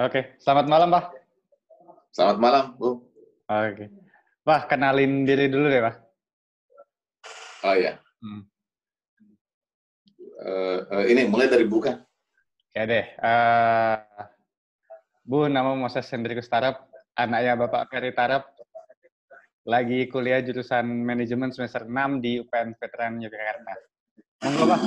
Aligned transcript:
Oke, 0.00 0.32
selamat 0.40 0.64
malam, 0.64 0.88
Pak. 0.96 1.12
Selamat 2.16 2.38
malam, 2.40 2.64
Bu. 2.80 3.04
Oke. 3.52 3.92
Pak, 4.48 4.72
kenalin 4.72 5.28
diri 5.28 5.52
dulu 5.52 5.68
deh, 5.68 5.84
Pak. 5.84 5.96
Oh 7.68 7.76
ya. 7.76 8.00
Hmm. 8.24 8.48
Uh, 10.40 10.78
uh, 10.88 11.04
ini 11.04 11.28
mulai 11.28 11.52
dari 11.52 11.68
Bu 11.68 11.84
kan? 11.84 12.00
Ya 12.72 12.88
deh. 12.88 13.12
Uh, 13.20 14.00
Bu, 15.28 15.52
nama 15.52 15.76
Moses 15.76 16.08
Hendrikus 16.08 16.48
Tarap, 16.48 16.88
anaknya 17.12 17.60
Bapak 17.60 17.92
Ferry 17.92 18.16
Tarap, 18.16 18.48
lagi 19.68 20.08
kuliah 20.08 20.40
jurusan 20.40 20.88
manajemen 21.04 21.52
semester 21.52 21.84
6 21.84 22.24
di 22.24 22.40
UPN 22.40 22.72
Veteran 22.80 23.20
Yogyakarta. 23.20 23.74
Monggo, 24.48 24.64
Pak. 24.64 24.80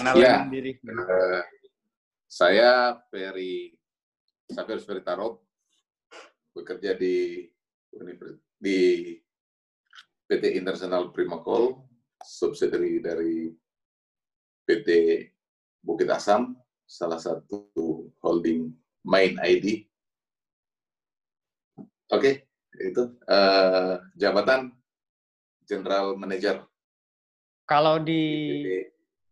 Kenalin 0.00 0.24
ya. 0.24 0.48
diri. 0.48 0.80
Uh, 0.80 1.44
saya 2.24 2.96
Ferry 3.12 3.81
Safir 4.52 4.78
Ferry 4.84 5.00
Tarop, 5.00 5.40
bekerja 6.52 6.92
di 6.92 7.48
di 8.60 8.78
PT 10.28 10.44
International 10.60 11.08
Primacol, 11.08 11.80
subsidiary 12.20 13.00
dari 13.00 13.48
PT 14.68 14.88
Bukit 15.82 16.08
Asam, 16.12 16.54
salah 16.84 17.18
satu 17.18 17.72
holding 18.20 18.70
main 19.08 19.40
ID. 19.40 19.88
Oke, 22.12 22.12
okay, 22.12 22.34
itu 22.76 23.16
uh, 23.24 23.98
jabatan 24.20 24.68
General 25.64 26.12
Manager. 26.14 26.68
Kalau 27.64 27.96
di, 27.96 28.20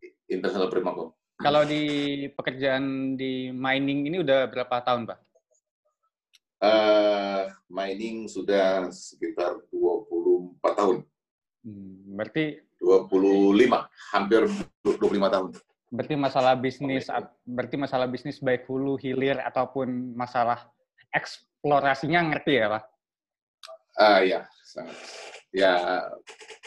di 0.01 0.09
International 0.33 0.73
Primacol. 0.73 1.20
Kalau 1.41 1.65
di 1.65 1.85
pekerjaan 2.37 3.17
di 3.17 3.49
mining 3.49 4.05
ini 4.13 4.21
udah 4.21 4.45
berapa 4.53 4.85
tahun, 4.85 5.09
Pak? 5.09 5.19
Uh, 6.61 7.49
mining 7.73 8.29
sudah 8.29 8.93
sekitar 8.93 9.57
24 9.73 10.61
tahun. 10.77 10.97
Hmm, 11.65 12.13
berarti 12.13 12.61
25, 12.77 13.57
hampir 14.13 14.45
25 14.85 15.01
tahun. 15.33 15.49
Berarti 15.89 16.15
masalah 16.21 16.55
bisnis, 16.61 17.09
berarti 17.49 17.77
masalah 17.81 18.05
bisnis 18.05 18.37
baik 18.37 18.69
hulu, 18.69 19.01
hilir 19.01 19.41
ataupun 19.41 20.13
masalah 20.13 20.69
eksplorasinya 21.17 22.21
ngerti 22.37 22.61
ya, 22.61 22.69
Pak? 22.69 22.85
Ah 23.97 24.05
uh, 24.05 24.21
ya, 24.29 24.41
sangat. 24.69 24.97
Ya 25.57 26.05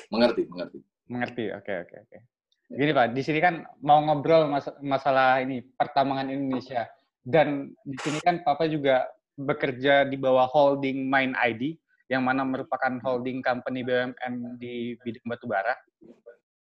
mengerti, 0.10 0.50
mengerti. 0.50 0.80
Mengerti. 1.06 1.46
Oke, 1.54 1.62
okay, 1.62 1.78
oke, 1.78 1.90
okay, 1.94 2.00
oke. 2.02 2.10
Okay. 2.10 2.33
Gini 2.74 2.90
Pak, 2.90 3.14
di 3.14 3.22
sini 3.22 3.38
kan 3.38 3.62
mau 3.86 4.02
ngobrol 4.02 4.50
mas 4.50 4.66
masalah 4.82 5.38
ini 5.46 5.62
pertambangan 5.78 6.34
Indonesia 6.34 6.90
dan 7.22 7.70
di 7.86 7.98
sini 8.02 8.18
kan 8.20 8.42
Papa 8.42 8.66
juga 8.66 9.06
bekerja 9.38 10.10
di 10.10 10.18
bawah 10.18 10.50
holding 10.50 11.06
Mind 11.06 11.38
ID 11.38 11.78
yang 12.10 12.26
mana 12.26 12.42
merupakan 12.42 12.98
holding 13.02 13.46
company 13.46 13.86
BUMN 13.86 14.58
di 14.58 14.98
bidang 15.02 15.26
batubara. 15.26 15.74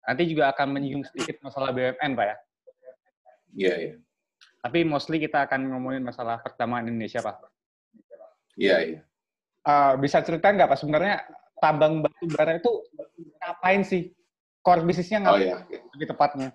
Nanti 0.04 0.22
juga 0.28 0.52
akan 0.54 0.66
menyinggung 0.76 1.04
sedikit 1.08 1.40
masalah 1.42 1.72
BUMN 1.72 2.12
Pak 2.14 2.26
ya. 2.28 2.36
Iya, 2.36 2.36
yeah, 3.56 3.76
iya. 3.76 3.88
Yeah. 3.88 3.96
Tapi 4.62 4.78
mostly 4.86 5.18
kita 5.18 5.48
akan 5.50 5.74
ngomongin 5.74 6.06
masalah 6.06 6.38
pertambangan 6.40 6.92
Indonesia 6.92 7.20
Pak. 7.20 7.36
Iya, 7.40 7.48
yeah, 8.56 8.78
iya. 8.84 8.92
Yeah. 8.96 9.02
Uh, 9.62 9.92
bisa 9.96 10.20
cerita 10.20 10.50
nggak 10.50 10.70
Pak 10.70 10.78
sebenarnya 10.78 11.24
tambang 11.58 12.02
batubara 12.02 12.58
itu 12.58 12.72
ngapain 13.42 13.82
sih? 13.86 14.10
Core 14.62 14.86
bisnisnya 14.86 15.18
nggak 15.26 15.34
oh, 15.34 15.40
iya. 15.42 15.58
lebih 15.92 16.08
tepatnya? 16.14 16.48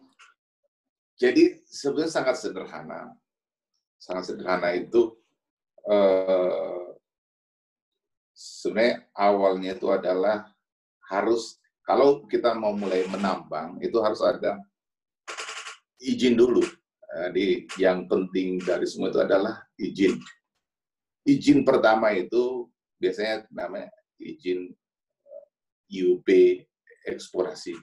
Jadi 1.19 1.59
sebenarnya 1.67 2.11
sangat 2.14 2.36
sederhana. 2.39 3.11
Sangat 3.99 4.31
sederhana 4.31 4.71
itu 4.73 5.11
eh, 5.86 6.87
sebenarnya 8.31 8.95
awalnya 9.17 9.76
itu 9.76 9.87
adalah 9.92 10.48
harus 11.11 11.58
kalau 11.83 12.27
kita 12.27 12.52
mau 12.55 12.76
mulai 12.76 13.08
menambang 13.08 13.80
itu 13.80 13.98
harus 13.99 14.20
ada 14.23 14.60
izin 15.99 16.37
dulu. 16.37 16.61
Jadi 17.08 17.65
yang 17.81 18.05
penting 18.05 18.61
dari 18.61 18.86
semua 18.86 19.10
itu 19.10 19.23
adalah 19.23 19.58
izin. 19.80 20.20
Izin 21.26 21.65
pertama 21.65 22.14
itu 22.14 22.70
biasanya 23.02 23.48
namanya 23.49 23.89
izin 24.21 24.70
IUP 25.89 26.27
eksplorasi. 27.08 27.73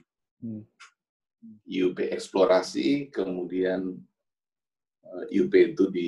IUP 1.65 2.09
eksplorasi, 2.09 3.13
kemudian 3.13 3.93
IUP 5.29 5.53
eh, 5.53 5.65
itu 5.71 5.83
di 5.93 6.07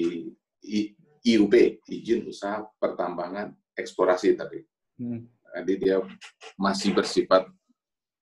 IUP 1.27 1.53
izin 1.87 2.27
usaha 2.27 2.65
pertambangan 2.79 3.53
eksplorasi 3.77 4.33
tapi 4.33 4.63
hmm. 4.97 5.21
jadi 5.63 5.73
dia 5.77 5.97
masih 6.57 6.95
bersifat 6.95 7.45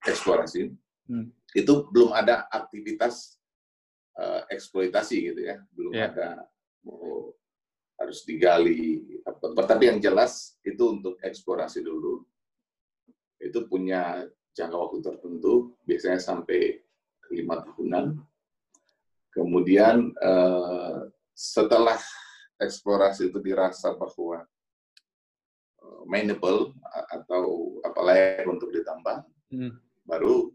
eksplorasi 0.04 0.74
hmm. 1.08 1.26
itu 1.56 1.72
belum 1.90 2.12
ada 2.12 2.44
aktivitas 2.52 3.40
uh, 4.20 4.44
eksploitasi 4.52 5.32
gitu 5.32 5.40
ya 5.48 5.56
belum 5.72 5.92
yeah. 5.96 6.12
ada 6.12 6.28
oh, 6.84 7.32
harus 7.96 8.22
digali 8.28 9.00
tapi 9.64 9.88
yang 9.88 9.98
jelas 9.98 10.60
itu 10.60 10.82
untuk 10.84 11.16
eksplorasi 11.24 11.80
dulu 11.80 12.22
itu 13.40 13.64
punya 13.68 14.28
jangka 14.56 14.76
waktu 14.80 14.98
tertentu, 15.04 15.76
biasanya 15.84 16.16
sampai 16.16 16.80
lima 17.28 17.60
tahunan. 17.60 18.16
Kemudian 19.28 20.16
eh, 20.16 20.98
setelah 21.36 22.00
eksplorasi 22.56 23.28
itu 23.28 23.38
dirasa 23.44 23.92
bahwa 23.92 24.40
eh, 25.84 26.02
mainable 26.08 26.72
atau 27.12 27.76
apa 27.84 28.00
layak 28.00 28.48
untuk 28.48 28.72
ditambah, 28.72 29.28
hmm. 29.52 29.72
baru 30.08 30.48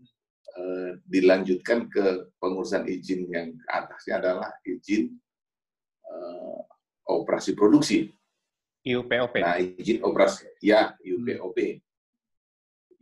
eh, 0.57 0.91
dilanjutkan 1.05 1.85
ke 1.85 2.33
pengurusan 2.41 2.89
izin 2.89 3.29
yang 3.29 3.53
ke 3.53 3.67
atasnya 3.69 4.17
adalah 4.17 4.49
izin 4.65 5.13
eh, 6.09 6.59
operasi 7.05 7.53
produksi. 7.53 8.09
IUPOP. 8.81 9.45
Nah, 9.45 9.61
izin 9.61 10.01
operasi, 10.01 10.49
ya 10.57 10.97
IUPOP. 11.05 11.57
Hmm. 11.61 11.90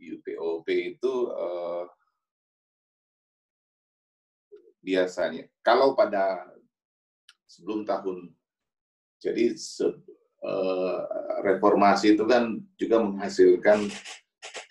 UPOP 0.00 0.66
itu 0.66 1.12
uh, 1.30 1.84
biasanya. 4.80 5.44
Kalau 5.60 5.92
pada 5.92 6.48
sebelum 7.44 7.84
tahun 7.84 8.32
jadi 9.20 9.52
se, 9.54 9.84
uh, 10.40 11.00
reformasi 11.44 12.16
itu 12.16 12.24
kan 12.24 12.56
juga 12.80 13.04
menghasilkan 13.04 13.92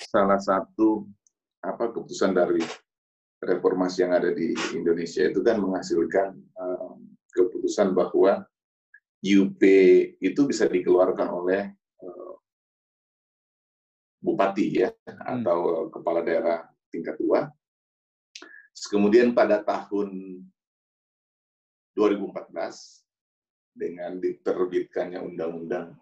salah 0.10 0.42
satu 0.42 1.06
apa 1.62 1.94
keputusan 1.94 2.34
dari 2.34 2.64
reformasi 3.40 4.04
yang 4.04 4.18
ada 4.18 4.34
di 4.34 4.58
Indonesia 4.74 5.30
itu 5.30 5.40
kan 5.46 5.62
menghasilkan 5.62 6.34
uh, 6.58 6.98
keputusan 7.30 7.94
bahwa 7.94 8.44
UP 9.20 9.62
itu 10.18 10.42
bisa 10.48 10.66
dikeluarkan 10.66 11.28
oleh 11.30 11.76
bupati 14.20 14.84
ya 14.84 14.92
hmm. 14.92 15.40
atau 15.40 15.88
kepala 15.90 16.22
daerah 16.22 16.68
tingkat 16.92 17.16
dua. 17.20 17.48
Kemudian 18.80 19.36
pada 19.36 19.60
tahun 19.60 20.40
2014 21.96 23.76
dengan 23.76 24.20
diterbitkannya 24.24 25.20
Undang-Undang 25.20 25.96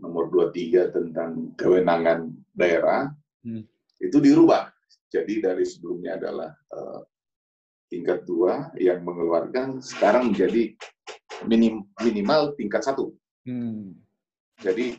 Nomor 0.00 0.32
23 0.32 0.96
tentang 0.96 1.52
kewenangan 1.60 2.32
daerah 2.56 3.12
hmm. 3.44 3.62
itu 4.00 4.16
dirubah. 4.16 4.72
Jadi 5.12 5.44
dari 5.44 5.62
sebelumnya 5.66 6.16
adalah 6.16 6.50
uh, 6.72 7.04
tingkat 7.92 8.24
dua 8.24 8.72
yang 8.80 9.04
mengeluarkan 9.04 9.84
sekarang 9.84 10.32
menjadi 10.32 10.72
minim, 11.44 11.84
minimal 12.00 12.56
tingkat 12.56 12.80
satu. 12.80 13.12
Hmm. 13.44 13.92
Jadi 14.56 14.96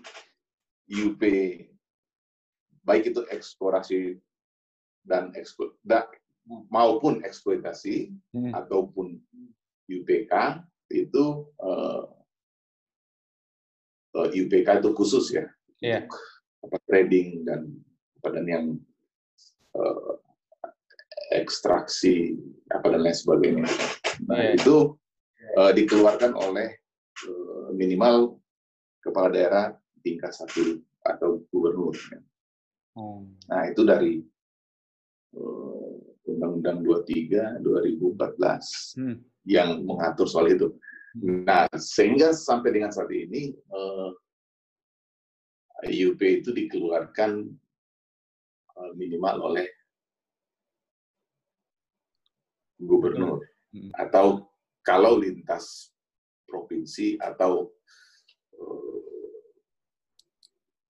UP 0.92 1.22
baik 2.82 3.14
itu 3.14 3.22
eksplorasi 3.30 4.18
dan 5.06 5.34
eksplo, 5.38 5.78
da, 5.82 6.06
maupun 6.70 7.22
eksploitasi 7.26 8.14
hmm. 8.34 8.54
ataupun 8.54 9.18
UPK 9.90 10.62
itu 10.92 11.48
uh, 11.62 12.04
uh, 14.18 14.30
UPK 14.30 14.82
itu 14.82 14.90
khusus 14.94 15.32
ya 15.32 15.46
yeah. 15.80 16.04
apa, 16.64 16.78
trading 16.88 17.48
dan 17.48 17.72
dan 18.22 18.46
yang 18.46 18.66
uh, 19.74 20.14
ekstraksi 21.32 22.38
apa 22.70 22.92
dan 22.92 23.02
lain 23.08 23.16
sebagainya. 23.16 23.68
Nah 24.28 24.52
yeah. 24.52 24.54
itu 24.60 24.94
uh, 25.58 25.72
dikeluarkan 25.72 26.36
oleh 26.38 26.76
uh, 27.26 27.70
minimal 27.74 28.38
kepala 29.02 29.34
daerah 29.34 29.66
tingkat 30.06 30.36
satu 30.36 30.78
atau 31.02 31.42
gubernur. 31.50 31.96
Ya. 31.98 32.20
Oh. 32.96 33.24
Nah, 33.48 33.72
itu 33.72 33.88
dari 33.88 34.20
Undang-Undang 36.28 36.84
uh, 36.84 37.04
23 37.08 37.64
2014 37.64 39.00
hmm. 39.00 39.16
yang 39.48 39.88
mengatur 39.88 40.28
soal 40.28 40.52
itu. 40.52 40.76
Nah, 41.20 41.68
sehingga 41.76 42.32
sampai 42.36 42.72
dengan 42.76 42.92
saat 42.92 43.12
ini 43.12 43.52
uh, 43.72 44.12
IUP 45.88 46.20
itu 46.44 46.52
dikeluarkan 46.52 47.48
uh, 48.76 48.92
minimal 48.96 49.52
oleh 49.52 49.68
gubernur 52.82 53.44
hmm. 53.72 53.92
atau 53.96 54.52
kalau 54.82 55.20
lintas 55.22 55.94
provinsi 56.48 57.16
atau 57.22 57.72
uh, 58.60 59.00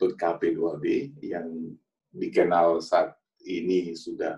KP2B 0.01 1.13
yang 1.21 1.77
dikenal 2.11 2.83
saat 2.83 3.15
ini 3.47 3.95
sudah 3.95 4.37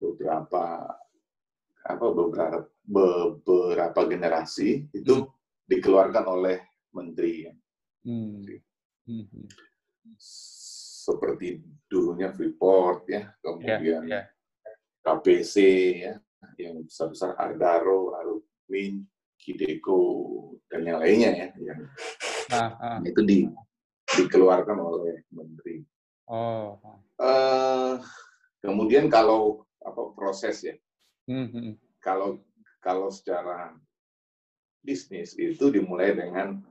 beberapa 0.00 0.84
apa 1.86 2.06
beberapa 2.10 2.66
beberapa 2.86 4.00
generasi 4.10 4.90
itu 4.90 5.14
hmm. 5.22 5.30
dikeluarkan 5.70 6.24
oleh 6.26 6.58
menteri. 6.94 7.46
Hmm. 8.06 8.42
Hmm. 9.06 9.46
Seperti 11.06 11.62
dulunya 11.86 12.34
Freeport 12.34 13.06
ya, 13.06 13.30
kemudian 13.38 13.80
yeah, 13.82 14.02
yeah. 14.02 14.24
KPC 15.06 15.54
ya, 16.02 16.14
yang 16.58 16.82
besar-besar 16.82 17.38
Ardaro, 17.38 18.18
Arupmin, 18.18 19.06
Kideko 19.38 20.02
dan 20.66 20.82
yang 20.82 20.98
lainnya 20.98 21.30
ya, 21.30 21.48
yang 21.62 21.80
ah, 22.50 22.74
ah. 22.82 22.98
itu 23.06 23.22
di, 23.22 23.46
dikeluarkan 24.18 24.78
oleh 24.82 25.22
menteri. 25.30 25.78
Oh. 26.26 26.78
Uh, 27.16 28.02
kemudian 28.58 29.06
kalau 29.06 29.62
apa 29.78 30.10
proses 30.18 30.58
ya, 30.66 30.76
mm 31.30 31.46
-hmm. 31.46 31.68
kalau 32.02 32.42
kalau 32.82 33.10
secara 33.10 33.74
bisnis 34.86 35.34
itu 35.34 35.70
dimulai 35.74 36.14
dengan 36.14 36.62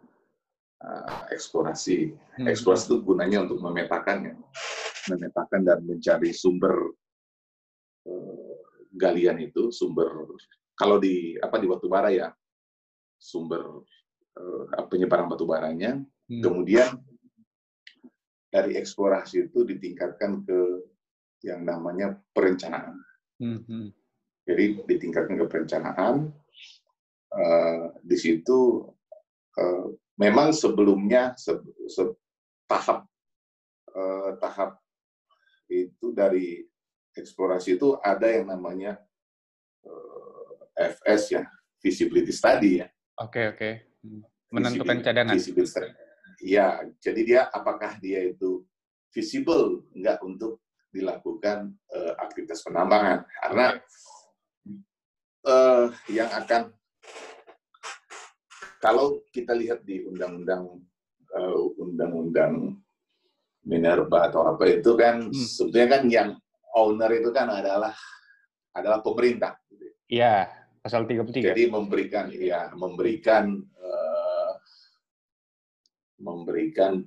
uh, 0.80 1.28
eksplorasi. 1.32 2.16
Hmm. 2.40 2.48
Eksplorasi 2.48 2.88
itu 2.88 2.98
gunanya 3.04 3.44
untuk 3.44 3.60
memetakan 3.60 4.32
ya, 4.32 4.36
memetakan 5.12 5.62
dan 5.68 5.80
mencari 5.84 6.32
sumber 6.32 6.76
uh, 8.08 8.56
galian 8.96 9.44
itu, 9.44 9.72
sumber 9.76 10.08
kalau 10.80 11.00
di 11.00 11.36
apa 11.40 11.60
di 11.60 11.68
batu 11.68 11.92
bara 11.92 12.12
ya, 12.12 12.32
sumber 13.20 13.84
uh, 14.40 14.88
penyebaran 14.88 15.28
batu 15.28 15.44
baranya. 15.44 16.00
Hmm. 16.26 16.42
Kemudian 16.42 16.96
dari 18.56 18.80
eksplorasi 18.80 19.52
itu 19.52 19.68
ditingkatkan 19.68 20.48
ke 20.48 20.60
yang 21.44 21.68
namanya 21.68 22.16
perencanaan. 22.32 23.04
Hmm. 23.36 23.60
hmm. 23.68 23.92
Jadi 24.48 24.80
ditingkatkan 24.88 25.36
ke 25.36 25.46
perencanaan. 25.52 26.32
Uh, 27.36 27.92
di 28.00 28.16
situ 28.16 28.88
uh, 29.60 29.86
memang 30.16 30.56
sebelumnya 30.56 31.36
se, 31.36 31.52
se, 31.92 32.08
tahap 32.64 33.04
uh, 33.92 34.40
tahap 34.40 34.80
itu 35.68 36.16
dari 36.16 36.64
eksplorasi 37.12 37.76
itu 37.76 38.00
ada 38.00 38.32
yang 38.32 38.48
namanya 38.48 38.96
uh, 39.84 40.48
FS 40.80 41.36
ya, 41.36 41.44
feasibility 41.84 42.32
study 42.32 42.80
ya. 42.80 42.88
Oke 43.20 43.44
okay, 43.44 43.46
oke. 43.52 43.58
Okay. 43.60 43.74
Hmm. 44.08 44.24
Menentukan 44.56 45.04
cadangan. 45.04 45.36
Iya, 46.42 46.90
jadi 47.00 47.22
dia 47.24 47.42
apakah 47.52 48.00
dia 48.00 48.24
itu 48.26 48.64
visible 49.16 49.88
enggak 49.96 50.20
untuk 50.24 50.64
dilakukan 50.92 51.76
uh, 51.92 52.14
aktivitas 52.24 52.64
penambangan 52.64 53.28
karena 53.44 53.66
uh, 55.44 55.92
yang 56.08 56.32
akan 56.32 56.72
kalau 58.80 59.20
kita 59.32 59.52
lihat 59.56 59.84
di 59.84 60.08
undang-undang 60.08 60.80
uh, 61.36 61.64
undang-undang 61.80 62.80
Minerba 63.66 64.30
atau 64.30 64.46
apa 64.46 64.70
itu 64.70 64.94
kan 64.94 65.26
hmm. 65.26 65.34
sebetulnya 65.34 65.90
kan 65.90 66.04
yang 66.06 66.30
owner 66.78 67.10
itu 67.18 67.34
kan 67.34 67.50
adalah 67.50 67.98
adalah 68.78 69.02
pemerintah. 69.02 69.58
Iya, 70.06 70.46
pasal 70.86 71.10
33. 71.10 71.50
Jadi 71.50 71.64
memberikan 71.74 72.30
ya 72.30 72.70
memberikan 72.78 73.58
uh, 73.58 73.95
memberikan 76.20 77.04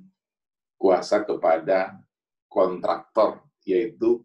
kuasa 0.79 1.25
kepada 1.27 1.99
kontraktor 2.47 3.43
yaitu 3.67 4.25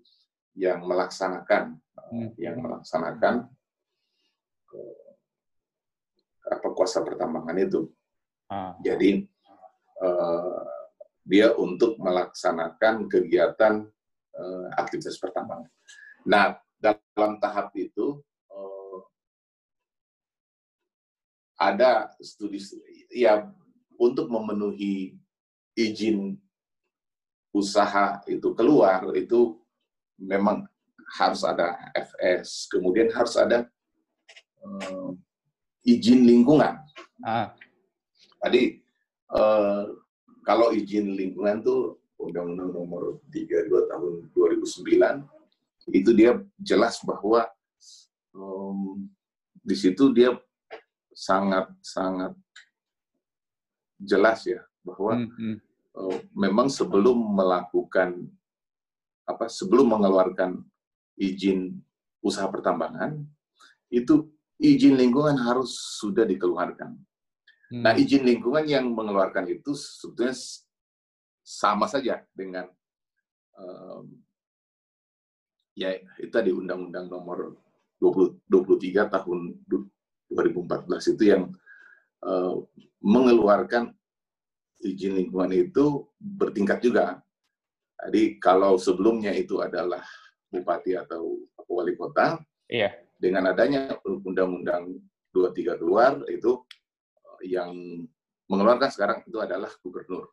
yang 0.54 0.86
melaksanakan 0.86 1.82
hmm. 2.14 2.32
yang 2.38 2.62
melaksanakan 2.62 3.50
apa 6.44 6.68
kuasa 6.76 7.02
pertambangan 7.02 7.58
itu. 7.58 7.88
Ah. 8.52 8.76
Jadi 8.84 9.24
uh, 10.04 10.64
dia 11.24 11.56
untuk 11.56 11.96
melaksanakan 11.98 13.08
kegiatan 13.08 13.88
uh, 14.36 14.68
aktivitas 14.76 15.16
pertambangan. 15.18 15.72
Nah, 16.28 16.60
dalam 16.80 17.40
tahap 17.40 17.72
itu 17.80 18.20
uh, 18.52 19.00
ada 21.56 22.12
studi 22.20 22.60
ya 23.08 23.48
untuk 24.00 24.30
memenuhi 24.30 25.18
izin 25.74 26.38
usaha 27.54 28.22
itu 28.25 28.54
keluar 28.57 29.13
itu 29.13 29.57
memang 30.18 30.66
harus 31.18 31.45
ada 31.45 31.78
FS, 31.94 32.66
kemudian 32.74 33.13
harus 33.13 33.38
ada 33.38 33.69
uh, 34.66 35.13
izin 35.86 36.25
lingkungan. 36.25 36.81
Ah. 37.22 37.54
Tadi 38.42 38.81
uh, 39.30 39.94
kalau 40.42 40.74
izin 40.74 41.13
lingkungan 41.13 41.62
tuh 41.62 42.01
Undang-Undang 42.18 42.72
Nomor 42.74 43.19
32 43.30 43.92
tahun 43.92 44.12
2009 44.31 45.92
itu 45.92 46.12
dia 46.16 46.39
jelas 46.63 47.04
bahwa 47.04 47.44
um, 48.31 49.04
di 49.60 49.75
situ 49.75 50.16
dia 50.16 50.31
sangat 51.12 51.68
sangat 51.84 52.31
jelas 54.04 54.46
ya 54.48 54.62
bahwa 54.84 55.24
hmm. 55.24 55.58
Uh, 55.94 56.26
memang 56.34 56.74
sebelum 56.74 57.38
melakukan 57.38 58.26
apa 59.30 59.46
sebelum 59.46 59.94
mengeluarkan 59.94 60.66
izin 61.22 61.77
usaha 62.18 62.50
pertambangan 62.50 63.22
itu 63.94 64.25
izin 64.58 64.98
lingkungan 64.98 65.38
harus 65.38 66.01
sudah 66.01 66.25
dikeluarkan. 66.25 66.98
Nah, 66.98 67.77
hmm. 67.77 67.84
Nah, 67.86 67.94
izin 67.94 68.25
lingkungan 68.25 68.66
yang 68.66 68.89
mengeluarkan 68.89 69.46
itu 69.54 69.77
sebetulnya 69.77 70.34
sama 71.46 71.86
saja 71.86 72.25
dengan 72.34 72.66
um, 73.54 74.18
ya 75.77 75.94
itu 76.18 76.34
tadi 76.34 76.50
Undang-Undang 76.50 77.06
Nomor 77.06 77.54
20, 78.01 78.50
23 78.50 79.13
tahun 79.13 79.39
2014 80.32 81.13
itu 81.13 81.24
yang 81.24 81.54
uh, 82.25 82.56
mengeluarkan 83.04 83.92
izin 84.84 85.16
lingkungan 85.18 85.52
itu 85.56 86.04
bertingkat 86.20 86.84
juga. 86.84 87.24
Jadi 88.04 88.38
kalau 88.38 88.75
sebelumnya 88.75 89.32
itu 89.32 89.63
adalah 89.63 90.04
bupati 90.52 91.00
atau 91.00 91.40
wali 91.72 91.96
kota, 91.96 92.38
iya 92.68 93.04
dengan 93.24 93.56
adanya 93.56 93.96
Undang-Undang 94.04 95.00
23 95.32 95.80
keluar 95.80 96.20
itu 96.28 96.60
eh, 97.16 97.56
yang 97.56 97.72
mengeluarkan 98.52 98.92
sekarang 98.92 99.20
itu 99.24 99.40
adalah 99.40 99.72
gubernur. 99.80 100.28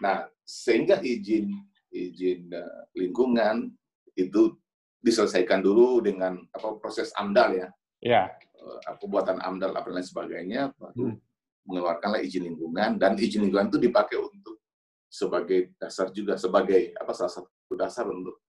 Nah, 0.00 0.24
sehingga 0.40 1.04
izin 1.04 1.52
izin 1.92 2.52
uh, 2.52 2.84
lingkungan 2.96 3.72
itu 4.16 4.56
diselesaikan 5.00 5.64
dulu 5.64 6.00
dengan 6.04 6.36
apa 6.52 6.76
proses 6.80 7.12
AMDAL 7.16 7.50
ya. 7.56 7.68
Iya. 8.02 8.22
Uh, 8.56 8.80
pembuatan 9.00 9.40
AMDAL 9.40 9.72
apa 9.76 9.88
lain 9.92 10.04
sebagainya 10.04 10.72
baru 10.76 11.12
hmm. 11.12 11.20
Mengeluarkanlah 11.66 12.22
izin 12.22 12.46
lingkungan 12.46 12.96
dan 12.96 13.18
izin 13.18 13.46
lingkungan 13.46 13.68
itu 13.68 13.78
dipakai 13.82 14.16
untuk 14.16 14.62
sebagai 15.06 15.74
dasar 15.78 16.10
juga 16.14 16.38
sebagai 16.38 16.94
apa 16.94 17.12
salah 17.12 17.32
satu 17.32 17.74
dasar 17.74 18.06
untuk 18.08 18.42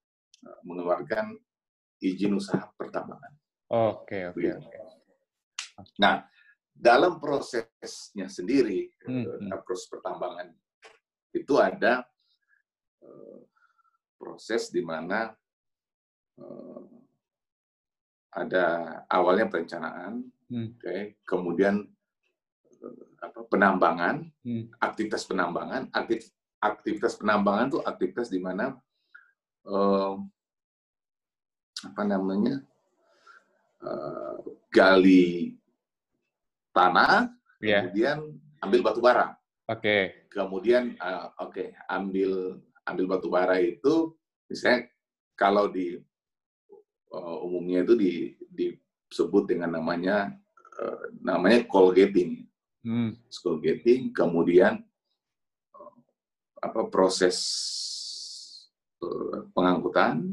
uh, 0.46 0.60
mengeluarkan 0.62 1.34
izin 1.98 2.38
usaha 2.38 2.70
pertambangan. 2.78 3.34
Oke, 3.68 4.32
oke, 4.32 4.48
oke. 4.54 4.78
Nah, 6.00 6.24
dalam 6.70 7.18
prosesnya 7.18 8.30
sendiri, 8.30 8.88
hmm. 9.02 9.50
hmm. 9.50 9.60
proses 9.66 9.90
pertambangan 9.90 10.48
itu 11.34 11.54
ada 11.58 12.06
uh, 13.02 13.38
proses 14.16 14.70
di 14.70 14.80
mana 14.80 15.34
ada 18.38 18.66
awalnya 19.10 19.50
perencanaan, 19.50 20.22
hmm. 20.50 20.78
oke, 20.78 20.78
okay, 20.78 21.00
kemudian 21.26 21.82
penambangan, 23.50 24.26
hmm. 24.46 24.74
aktivitas 24.78 25.26
penambangan, 25.26 25.90
aktif, 25.90 26.30
aktivitas 26.62 27.18
penambangan 27.18 27.66
itu 27.74 27.78
aktivitas 27.82 28.28
di 28.30 28.38
mana 28.38 28.78
uh, 29.66 30.14
apa 31.82 32.02
namanya 32.06 32.62
uh, 33.82 34.38
gali 34.70 35.58
tanah, 36.74 37.38
Yeah. 37.58 37.90
Kemudian 37.90 38.18
ambil 38.62 38.80
batu 38.86 39.00
bara. 39.02 39.34
Oke. 39.66 39.82
Okay. 39.82 40.02
Kemudian 40.30 40.94
uh, 41.02 41.34
oke, 41.42 41.50
okay, 41.50 41.68
ambil 41.90 42.62
ambil 42.86 43.04
batu 43.10 43.28
bara 43.28 43.58
itu 43.58 44.14
misalnya 44.46 44.86
kalau 45.34 45.66
di 45.68 45.98
uh, 47.10 47.38
umumnya 47.44 47.82
itu 47.82 47.94
di 47.98 48.12
disebut 48.54 49.50
dengan 49.50 49.74
namanya 49.76 50.32
uh, 50.78 51.02
namanya 51.18 51.66
coal 51.66 51.90
gating. 51.90 52.46
Hmm. 52.88 53.12
Coal 53.44 53.60
gating, 53.60 54.16
kemudian 54.16 54.80
uh, 55.76 55.94
apa 56.56 56.88
proses 56.88 57.36
uh, 59.04 59.44
pengangkutan 59.52 60.32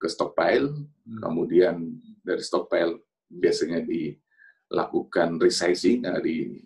ke 0.00 0.08
stockpile, 0.08 0.72
hmm. 1.04 1.20
kemudian 1.20 1.76
dari 2.24 2.40
stockpile 2.40 3.04
biasanya 3.28 3.84
dilakukan 3.84 5.36
resizing, 5.36 6.08
uh, 6.08 6.24
di 6.24 6.56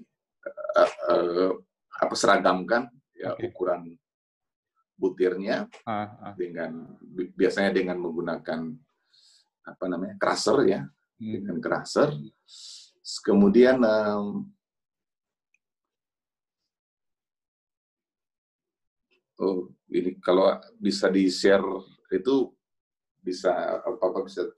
uh, 0.79 0.91
uh, 1.11 1.51
apa 1.99 2.15
seragamkan 2.15 2.95
ya 3.11 3.35
okay. 3.35 3.51
ukuran 3.51 3.91
butirnya 4.95 5.67
uh, 5.83 6.31
uh. 6.31 6.35
dengan 6.39 6.95
biasanya 7.35 7.75
dengan 7.75 7.99
menggunakan 7.99 8.71
apa 9.67 9.85
namanya 9.91 10.15
crusher 10.15 10.63
ya 10.63 10.87
hmm. 11.19 11.43
dengan 11.43 11.57
crusher 11.59 12.15
kemudian 13.05 13.85
um, 13.85 14.49
oh 19.45 19.69
ini 19.93 20.17
kalau 20.25 20.57
bisa 20.81 21.13
di 21.13 21.29
share 21.29 21.65
itu 22.09 22.49
bisa 23.21 23.53
apa 23.85 24.01
apa 24.01 24.19
bisa 24.25 24.49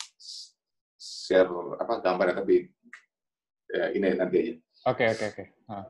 share 0.94 1.50
apa 1.82 1.98
gambarnya 1.98 2.38
tapi 2.38 2.70
ya 3.66 3.90
ini 3.90 4.14
nanti 4.14 4.36
aja. 4.38 4.54
Oke 4.86 5.02
okay, 5.02 5.06
oke 5.10 5.18
okay, 5.18 5.26
oke. 5.26 5.44
Okay. 5.66 5.84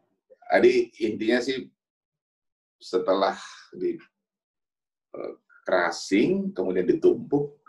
Jadi 0.47 0.73
intinya 1.05 1.39
sih 1.45 1.59
setelah 2.81 3.37
di 3.77 4.01
uh, 5.13 5.35
kemudian 6.57 6.89
ditumpuk 6.89 7.61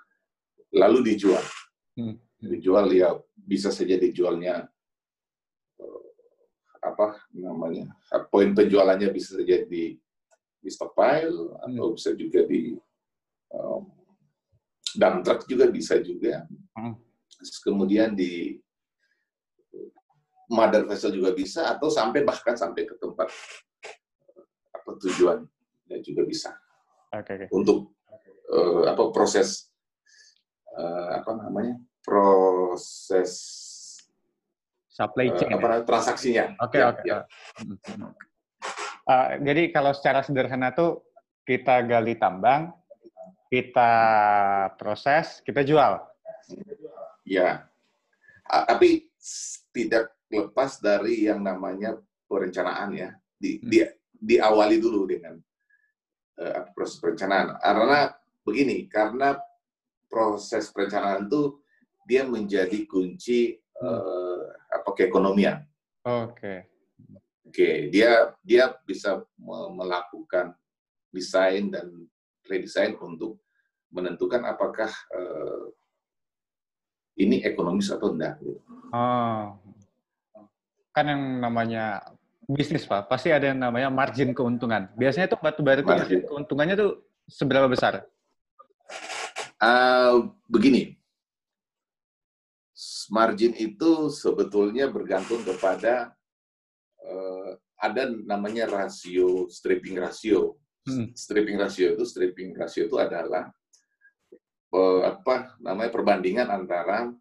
lalu 0.72 1.12
dijual. 1.12 1.44
Hmm. 1.98 2.16
Dijual 2.38 2.88
ya 2.94 3.18
bisa 3.34 3.74
saja 3.74 3.98
dijualnya 3.98 4.70
apa 6.82 7.22
namanya 7.34 7.92
poin 8.32 8.54
penjualannya 8.54 9.10
bisa 9.12 9.38
saja 9.38 9.66
di 9.66 9.98
di 10.58 10.70
stockpile 10.70 11.32
hmm. 11.32 11.64
atau 11.64 11.94
bisa 11.94 12.12
juga 12.18 12.44
di 12.44 12.76
um, 13.54 13.88
dump 14.98 15.22
truck 15.24 15.46
juga 15.46 15.70
bisa 15.70 16.02
juga. 16.02 16.44
Hmm. 16.74 16.98
Kemudian 17.64 18.18
di 18.18 18.58
mother 20.50 20.88
vessel 20.88 21.14
juga 21.14 21.36
bisa 21.36 21.70
atau 21.76 21.92
sampai 21.92 22.24
bahkan 22.24 22.56
sampai 22.56 22.88
ke 22.88 22.96
tempat 22.98 23.28
apa 24.74 24.90
tujuannya 24.98 25.98
juga 26.02 26.24
bisa. 26.24 26.56
Okay, 27.12 27.46
okay. 27.46 27.48
Untuk 27.52 27.94
uh, 28.52 28.88
apa 28.88 29.12
proses 29.12 29.70
uh, 30.76 31.20
apa 31.20 31.32
namanya 31.36 31.76
proses 32.04 33.32
supply 34.98 35.30
chain 35.38 35.54
uh, 35.54 35.62
apa 35.62 35.68
ya? 35.70 35.78
transaksinya. 35.86 36.46
Oke 36.58 36.74
okay, 36.74 36.80
ya, 36.82 36.86
oke. 36.90 37.02
Okay. 37.06 37.10
Ya. 37.14 37.18
Uh, 39.08 39.28
jadi 39.46 39.64
kalau 39.70 39.94
secara 39.94 40.26
sederhana 40.26 40.74
tuh 40.74 41.06
kita 41.46 41.86
gali 41.86 42.18
tambang, 42.18 42.74
kita 43.54 43.94
proses, 44.76 45.40
kita 45.46 45.62
jual. 45.62 46.02
Ya, 47.24 47.70
uh, 48.50 48.64
tapi 48.66 49.08
tidak 49.72 50.18
lepas 50.34 50.82
dari 50.82 51.30
yang 51.30 51.46
namanya 51.46 51.96
perencanaan 52.26 52.98
ya. 52.98 53.10
Di, 53.38 53.62
hmm. 53.62 53.70
di 53.70 53.78
diawali 54.18 54.82
dulu 54.82 55.06
dengan 55.06 55.38
uh, 56.42 56.62
proses 56.74 56.98
perencanaan. 56.98 57.62
Karena 57.62 58.12
begini, 58.42 58.90
karena 58.90 59.38
proses 60.10 60.74
perencanaan 60.74 61.30
itu 61.30 61.62
dia 62.08 62.24
menjadi 62.26 62.88
kunci 62.88 63.56
uh, 63.84 64.37
apa 64.68 64.90
keekonomian. 64.94 65.64
Oke. 66.04 66.32
Okay. 66.36 66.58
Oke, 67.48 67.64
okay. 67.64 67.76
dia 67.88 68.36
dia 68.44 68.76
bisa 68.84 69.24
melakukan 69.72 70.52
desain 71.16 71.72
dan 71.72 71.88
redesign 72.44 73.00
untuk 73.00 73.40
menentukan 73.88 74.44
apakah 74.44 74.92
uh, 75.16 75.72
ini 77.18 77.42
ekonomis 77.48 77.88
atau 77.88 78.12
enggak. 78.12 78.36
Gitu. 78.44 78.60
Oh. 78.92 79.56
Kan 80.92 81.06
yang 81.08 81.24
namanya 81.40 82.04
bisnis 82.48 82.84
Pak, 82.84 83.08
pasti 83.08 83.32
ada 83.32 83.52
yang 83.52 83.60
namanya 83.60 83.88
margin 83.88 84.32
keuntungan. 84.36 84.92
Biasanya 84.96 85.32
tuh 85.32 85.40
batu 85.40 85.64
bara 85.64 85.80
itu 85.80 85.88
margin 85.88 86.22
keuntungannya 86.28 86.76
tuh 86.76 86.92
seberapa 87.28 87.68
besar? 87.68 88.08
Uh, 89.58 90.32
begini, 90.46 90.96
margin 93.10 93.54
itu 93.56 94.12
sebetulnya 94.12 94.92
bergantung 94.92 95.44
kepada 95.44 96.12
uh, 97.04 97.52
ada 97.78 98.10
namanya 98.10 98.68
rasio 98.68 99.48
stripping 99.48 100.02
rasio. 100.02 100.58
Hmm. 100.88 101.12
Stripping 101.12 101.60
rasio 101.60 101.94
itu 101.94 102.04
stripping 102.08 102.56
rasio 102.56 102.88
itu 102.88 102.96
adalah 102.96 103.52
uh, 104.72 105.02
apa 105.04 105.60
namanya 105.60 105.92
perbandingan 105.92 106.48
antara 106.48 107.12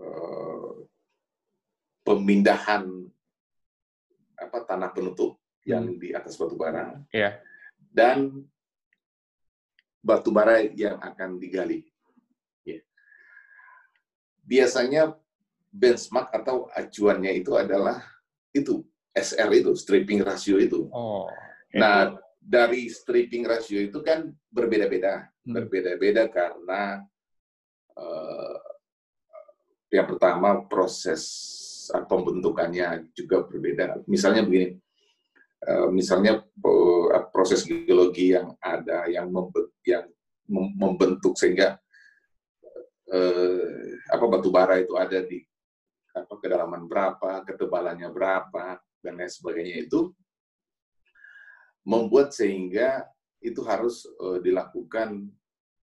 uh, 0.00 0.72
pemindahan 2.02 2.88
apa 4.40 4.58
tanah 4.66 4.90
penutup 4.90 5.38
yang 5.62 5.86
hmm. 5.86 5.98
di 6.00 6.08
atas 6.10 6.34
batu 6.34 6.58
bara 6.58 6.98
yeah. 7.14 7.38
dan 7.92 8.42
batu 10.02 10.34
bara 10.34 10.66
yang 10.74 10.98
akan 10.98 11.38
digali. 11.38 11.86
Biasanya 14.42 15.14
benchmark 15.72 16.28
atau 16.34 16.68
acuannya 16.74 17.32
itu 17.40 17.56
adalah 17.56 18.04
itu 18.52 18.84
SR 19.16 19.48
itu 19.56 19.72
stripping 19.72 20.20
ratio 20.20 20.60
itu. 20.60 20.88
Oh, 20.92 21.28
Nah 21.72 22.16
dari 22.36 22.90
stripping 22.90 23.48
ratio 23.48 23.80
itu 23.80 24.02
kan 24.04 24.28
berbeda-beda, 24.52 25.30
hmm. 25.46 25.52
berbeda-beda 25.54 26.28
karena 26.28 27.00
uh, 27.96 28.58
yang 29.92 30.08
pertama 30.08 30.64
proses 30.68 31.22
pembentukannya 31.92 33.12
juga 33.12 33.44
berbeda. 33.44 34.06
Misalnya 34.08 34.46
begini, 34.46 34.78
eh, 35.66 35.88
misalnya 35.92 36.40
eh, 36.40 37.24
proses 37.34 37.66
geologi 37.66 38.32
yang 38.32 38.56
ada 38.62 39.10
yang 39.10 39.28
yang 39.84 40.06
membentuk 40.52 41.36
sehingga 41.36 41.81
eh, 43.12 44.00
apa 44.08 44.24
batu 44.26 44.48
bara 44.48 44.80
itu 44.80 44.96
ada 44.96 45.20
di 45.22 45.44
apa 46.12 46.34
kedalaman 46.40 46.84
berapa, 46.88 47.44
ketebalannya 47.44 48.08
berapa 48.12 48.80
dan 49.00 49.12
lain 49.16 49.32
sebagainya 49.32 49.88
itu 49.88 50.12
membuat 51.88 52.36
sehingga 52.36 53.08
itu 53.42 53.58
harus 53.66 54.06
dilakukan 54.44 55.26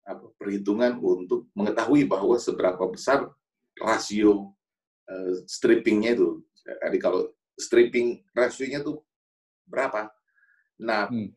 apa, 0.08 0.26
perhitungan 0.40 0.98
untuk 1.04 1.52
mengetahui 1.54 2.08
bahwa 2.08 2.36
seberapa 2.40 2.82
besar 2.88 3.28
rasio 3.76 4.56
uh, 5.12 5.34
strippingnya 5.46 6.16
itu. 6.18 6.42
Jadi 6.64 6.98
kalau 7.00 7.32
stripping 7.56 8.24
rasionya 8.32 8.84
itu 8.84 9.00
berapa? 9.68 10.12
Nah, 10.80 11.12
hmm. 11.12 11.32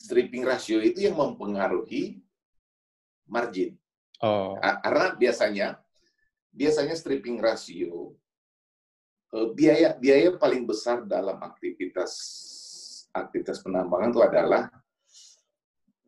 stripping 0.00 0.44
rasio 0.44 0.80
itu 0.80 1.04
yang 1.08 1.16
mempengaruhi 1.16 2.20
margin. 3.28 3.76
Oh. 4.24 4.56
Karena 4.60 5.12
biasanya 5.16 5.68
biasanya 6.56 6.96
stripping 6.96 7.36
rasio 7.36 8.16
uh, 9.36 9.46
biaya 9.52 9.92
biaya 9.92 10.32
paling 10.40 10.64
besar 10.64 11.04
dalam 11.04 11.36
aktivitas 11.36 12.12
aktivitas 13.12 13.60
penambangan 13.60 14.12
itu 14.12 14.22
adalah 14.24 14.62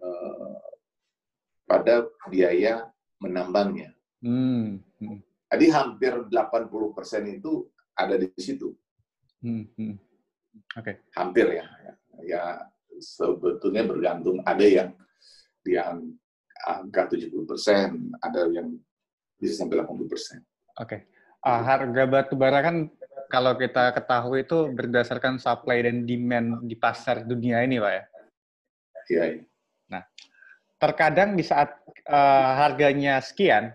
uh, 0.01 0.57
pada 1.69 2.09
biaya 2.33 2.89
menambangnya. 3.21 3.93
Hmm. 4.25 4.81
Hmm. 5.01 5.21
Jadi 5.49 5.67
hampir 5.73 6.13
80% 6.29 7.37
itu 7.41 7.69
ada 7.97 8.17
di 8.17 8.29
situ. 8.37 8.73
Hmm, 9.41 9.65
hmm. 9.77 9.95
Oke. 10.77 10.85
Okay. 10.85 10.95
Hampir 11.17 11.47
ya. 11.61 11.67
Ya 12.25 12.43
sebetulnya 13.01 13.85
bergantung. 13.89 14.45
Ada 14.45 14.67
yang 14.67 14.91
yang 15.65 16.13
angka 16.67 17.13
70%, 17.15 18.19
ada 18.19 18.41
yang 18.51 18.75
bisa 19.39 19.63
sampai 19.63 19.83
80%. 19.83 19.87
Oke. 19.87 20.39
Okay. 20.83 21.01
Uh, 21.39 21.63
harga 21.63 22.03
batu 22.11 22.35
bara 22.35 22.59
kan 22.59 22.91
kalau 23.31 23.55
kita 23.55 23.95
ketahui 23.95 24.43
itu 24.43 24.73
berdasarkan 24.75 25.39
supply 25.39 25.87
dan 25.87 26.03
demand 26.03 26.67
di 26.67 26.75
pasar 26.75 27.23
dunia 27.23 27.63
ini, 27.63 27.79
Pak 27.79 27.93
ya? 27.93 28.05
Iya. 29.09 29.23
Ya. 29.23 29.37
Nah, 29.89 30.03
terkadang 30.83 31.39
di 31.39 31.45
saat 31.47 31.79
uh, 32.11 32.51
harganya 32.59 33.23
sekian, 33.23 33.71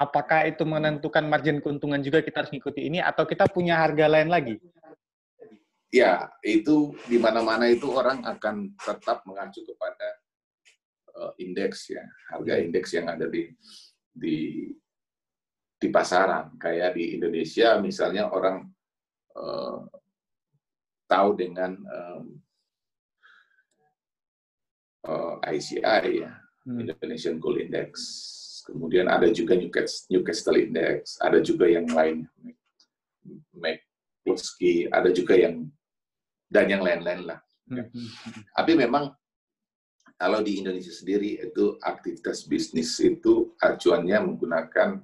apakah 0.00 0.48
itu 0.48 0.62
menentukan 0.62 1.24
margin 1.26 1.60
keuntungan 1.60 2.00
juga 2.00 2.24
kita 2.24 2.44
harus 2.44 2.52
mengikuti 2.52 2.88
ini 2.88 3.02
atau 3.02 3.28
kita 3.28 3.48
punya 3.50 3.76
harga 3.80 4.06
lain 4.08 4.30
lagi? 4.32 4.56
Ya, 5.94 6.28
itu 6.42 6.92
di 7.06 7.16
mana-mana 7.16 7.70
itu 7.70 7.88
orang 7.94 8.20
akan 8.26 8.74
tetap 8.74 9.22
mengacu 9.24 9.62
kepada 9.64 10.15
indeks 11.40 11.92
ya, 11.92 12.04
harga 12.32 12.60
indeks 12.60 12.90
yang 12.96 13.06
ada 13.08 13.26
di 13.28 13.48
di 14.12 14.68
di 15.76 15.88
pasaran. 15.92 16.56
Kayak 16.56 16.96
di 16.96 17.16
Indonesia 17.16 17.76
misalnya 17.80 18.32
orang 18.32 18.64
uh, 19.36 19.84
tahu 21.06 21.28
dengan 21.38 21.76
um, 21.84 22.24
uh, 25.06 25.36
ICI 25.46 26.26
ya, 26.26 26.32
hmm. 26.66 26.78
Indonesian 26.82 27.38
Gold 27.38 27.62
Index. 27.62 27.92
Kemudian 28.66 29.06
ada 29.06 29.30
juga 29.30 29.54
Newcastle, 29.54 30.10
Newcastle 30.10 30.58
Index, 30.58 31.22
ada 31.22 31.38
juga 31.38 31.70
yang 31.70 31.86
lain, 31.86 32.26
McCloskey, 33.54 34.90
ada 34.90 35.14
juga 35.14 35.38
yang 35.38 35.70
dan 36.50 36.66
yang 36.66 36.82
lain-lain 36.82 37.30
lah. 37.30 37.38
Hmm. 37.70 37.86
hmm, 37.86 38.10
hmm. 38.10 38.42
Tapi 38.54 38.72
memang 38.74 39.14
kalau 40.16 40.40
di 40.40 40.64
Indonesia 40.64 40.92
sendiri 40.92 41.36
itu 41.44 41.76
aktivitas 41.84 42.48
bisnis 42.48 42.96
itu 43.04 43.52
acuannya 43.60 44.16
menggunakan 44.24 45.00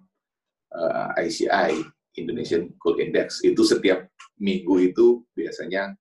uh, 0.73 1.13
eh, 1.21 1.29
ICI 1.29 1.85
Indonesian 2.17 2.73
Gold 2.81 3.01
Index 3.01 3.45
itu 3.45 3.61
setiap 3.65 4.09
minggu 4.41 4.93
itu 4.93 5.25
biasanya 5.37 5.93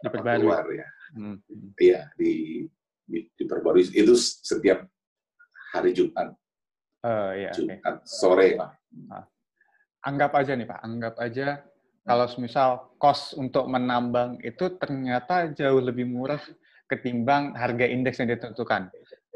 uh, 0.00 0.36
keluar 0.36 0.64
ya. 0.72 0.88
Hmm. 1.14 1.38
Iya 1.78 2.10
di, 2.16 2.64
di 3.04 3.28
diperbarui 3.36 3.92
itu 3.92 4.16
setiap 4.18 4.88
hari 5.76 5.92
Jumat. 5.92 6.32
Uh, 7.04 7.36
iya, 7.36 7.52
Jumat 7.52 7.80
okay. 7.84 8.08
sore 8.08 8.48
lah. 8.56 8.72
Ah. 9.12 9.28
Anggap 10.04 10.36
aja 10.40 10.56
nih 10.56 10.68
Pak, 10.68 10.80
anggap 10.84 11.14
aja 11.20 11.64
kalau 12.04 12.28
misal 12.36 12.68
kos 13.00 13.32
untuk 13.36 13.64
menambang 13.64 14.36
itu 14.44 14.72
ternyata 14.76 15.48
jauh 15.56 15.80
lebih 15.80 16.04
murah 16.04 16.40
ketimbang 16.88 17.56
harga 17.56 17.86
indeks 17.88 18.20
yang 18.20 18.32
ditentukan. 18.32 18.92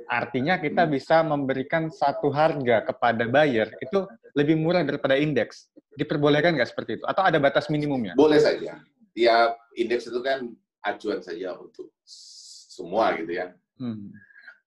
Artinya 0.09 0.57
kita 0.57 0.89
bisa 0.89 1.21
memberikan 1.21 1.93
satu 1.93 2.33
harga 2.33 2.81
kepada 2.89 3.29
buyer 3.29 3.69
itu 3.85 4.09
lebih 4.33 4.57
murah 4.57 4.81
daripada 4.81 5.21
indeks. 5.21 5.69
Diperbolehkan 6.01 6.57
nggak 6.57 6.71
seperti 6.73 7.01
itu? 7.01 7.05
Atau 7.05 7.29
ada 7.29 7.37
batas 7.37 7.69
minimumnya? 7.69 8.17
Boleh 8.17 8.41
saja. 8.41 8.81
Ya, 9.13 9.53
indeks 9.77 10.09
itu 10.09 10.21
kan 10.25 10.49
acuan 10.81 11.21
saja 11.21 11.59
untuk 11.61 11.93
semua 12.07 13.13
gitu 13.21 13.37
ya. 13.37 13.53
Hmm. 13.77 14.09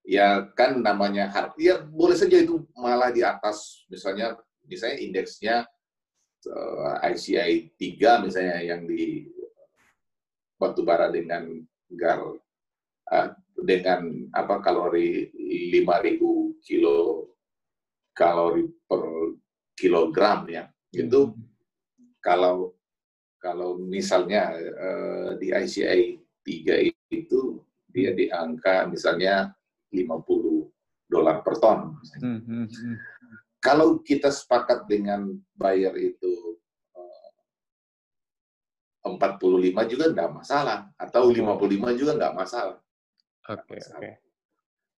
Ya 0.06 0.46
kan 0.54 0.78
namanya 0.78 1.26
harga. 1.30 1.58
Ya 1.58 1.82
boleh 1.82 2.14
saja 2.14 2.38
itu 2.38 2.62
malah 2.78 3.10
di 3.10 3.26
atas 3.26 3.82
misalnya 3.90 4.38
misalnya 4.66 4.98
indeksnya 5.02 5.56
uh, 6.46 7.02
ICI 7.02 7.74
3 7.78 8.24
misalnya 8.26 8.56
yang 8.62 8.86
di 8.86 9.26
batubara 10.58 11.10
dengan 11.10 11.62
gar 11.98 12.22
dengan 13.62 14.02
apa 14.32 14.58
kalori 14.64 15.28
5000 15.70 16.64
kilo 16.64 17.28
kalori 18.16 18.66
per 18.88 19.02
kilogram 19.76 20.48
ya 20.48 20.64
itu 20.92 21.32
hmm. 21.32 22.18
kalau 22.20 22.72
kalau 23.42 23.74
misalnya 23.76 24.54
uh, 24.54 25.30
di 25.36 25.50
ICI 25.50 26.22
3 26.46 26.90
itu 27.10 27.40
dia 27.90 28.14
di 28.14 28.30
angka 28.30 28.86
misalnya 28.86 29.50
50 29.92 30.72
dolar 31.12 31.44
per 31.44 31.54
ton. 31.60 32.00
Hmm, 32.22 32.40
hmm, 32.40 32.66
hmm. 32.70 32.96
Kalau 33.60 34.00
kita 34.00 34.32
sepakat 34.32 34.88
dengan 34.88 35.28
buyer 35.54 35.92
itu 36.00 36.56
uh, 36.96 37.30
45 39.04 39.92
juga 39.92 40.08
nggak 40.08 40.30
masalah, 40.32 40.88
atau 40.96 41.28
55 41.28 42.00
juga 42.00 42.16
nggak 42.16 42.34
masalah. 42.34 42.80
Oke, 43.50 43.74
okay, 43.74 43.80
oke. 43.82 43.98
Okay. 43.98 44.14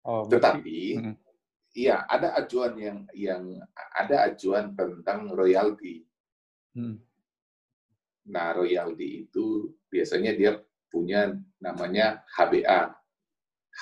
Oh, 0.03 0.27
Tetapi, 0.27 0.79
hmm. 0.99 1.15
iya 1.79 2.03
ada 2.11 2.35
acuan 2.35 2.75
yang 2.75 2.99
yang 3.15 3.43
ada 3.95 4.27
acuan 4.27 4.75
tentang 4.75 5.31
royalti. 5.31 6.03
Hmm. 6.75 6.99
Nah, 8.27 8.51
royalti 8.55 9.27
itu 9.27 9.71
biasanya 9.87 10.35
dia 10.35 10.53
punya 10.91 11.39
namanya 11.63 12.27
HBA, 12.35 12.91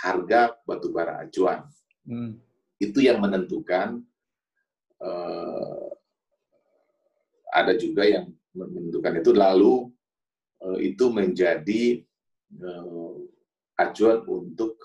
harga 0.04 0.56
batubara 0.68 1.24
acuan. 1.24 1.64
Hmm. 2.04 2.36
Itu 2.76 3.00
yang 3.00 3.20
menentukan. 3.20 4.04
Uh, 5.00 5.88
ada 7.50 7.72
juga 7.74 8.04
yang 8.04 8.28
menentukan 8.52 9.24
itu 9.24 9.32
lalu 9.32 9.88
uh, 10.62 10.78
itu 10.78 11.08
menjadi 11.10 12.04
uh, 12.60 13.19
acuan 13.80 14.20
untuk 14.28 14.76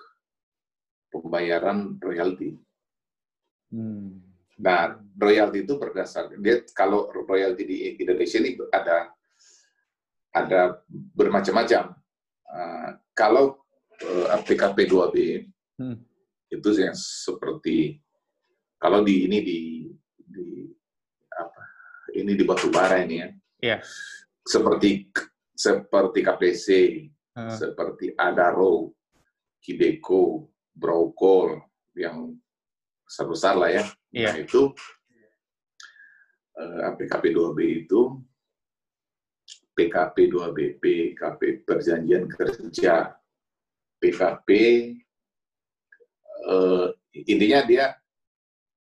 pembayaran 1.12 2.00
royalti. 2.00 2.56
Hmm. 3.72 4.24
Nah, 4.56 4.96
royalti 5.20 5.68
itu 5.68 5.76
berdasarkan 5.76 6.40
dia 6.40 6.64
kalau 6.72 7.12
royalti 7.12 7.68
di 7.68 7.78
Indonesia 8.00 8.40
ini 8.40 8.56
ada 8.72 9.12
ada 10.32 10.62
bermacam-macam. 10.88 11.92
Uh, 12.46 12.90
kalau 13.12 13.60
uh, 14.00 14.40
PKP 14.48 14.88
2B 14.88 15.16
hmm. 15.82 15.98
itu 16.52 16.70
yang 16.80 16.96
seperti 16.96 18.00
kalau 18.80 19.04
di 19.04 19.28
ini 19.28 19.44
di 19.44 19.60
di 20.16 20.48
apa 21.36 21.64
ini 22.16 22.32
di 22.32 22.44
batubara 22.48 23.04
ini 23.04 23.16
ya. 23.20 23.30
Yeah. 23.60 23.80
Seperti 24.46 25.10
seperti 25.56 26.20
KPC, 26.22 26.68
uh. 27.36 27.52
seperti 27.52 28.16
Adaro, 28.16 28.96
Kideko, 29.60 30.50
Brokol 30.76 31.60
yang 31.96 32.36
besar-besar 33.06 33.56
lah 33.56 33.70
ya. 33.72 33.86
Yeah. 34.12 34.34
Nah, 34.34 34.36
itu 34.42 34.62
uh, 36.58 36.92
PKP 36.96 37.24
2B 37.36 37.60
itu 37.86 38.02
PKP 39.76 40.32
2B, 40.32 40.80
PKP 40.80 41.68
perjanjian 41.68 42.32
kerja, 42.32 43.12
PKP 44.00 44.50
uh, 46.48 46.88
intinya 47.12 47.60
dia 47.68 47.86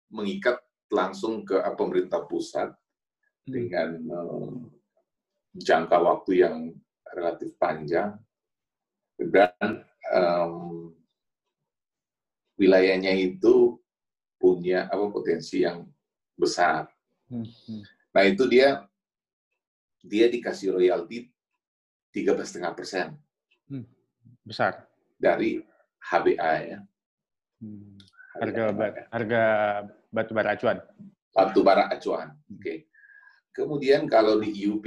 mengikat 0.09 0.63
langsung 0.89 1.45
ke 1.45 1.59
pemerintah 1.75 2.23
pusat 2.25 2.71
hmm. 2.71 3.51
dengan 3.51 3.89
uh, 4.09 4.55
jangka 5.53 5.97
waktu 5.99 6.47
yang 6.47 6.57
relatif 7.11 7.53
panjang 7.59 8.15
dan 9.19 9.83
um, 10.15 10.95
wilayahnya 12.55 13.11
itu 13.19 13.75
punya 14.39 14.87
apa 14.87 15.11
potensi 15.11 15.67
yang 15.67 15.83
besar. 16.39 16.87
Hmm. 17.27 17.43
Nah 18.15 18.23
itu 18.23 18.47
dia 18.47 18.87
dia 19.99 20.31
dikasih 20.31 20.79
royalti 20.79 21.27
tiga 22.15 22.31
belas 22.31 22.55
setengah 22.55 22.71
persen. 22.71 23.07
Hmm, 23.67 23.83
besar. 24.47 24.87
Dari 25.19 25.59
HBA 25.99 26.53
ya. 26.63 26.79
Hmm. 27.59 27.99
Harga 28.39 28.63
bat, 28.71 28.93
harga 29.11 29.43
batu 30.07 30.31
bara 30.31 30.55
acuan. 30.55 30.77
Batu 31.35 31.59
bara 31.59 31.91
acuan. 31.91 32.31
Oke. 32.47 32.63
Okay. 32.63 32.77
Kemudian 33.51 34.07
kalau 34.07 34.39
di 34.39 34.55
IUP, 34.63 34.85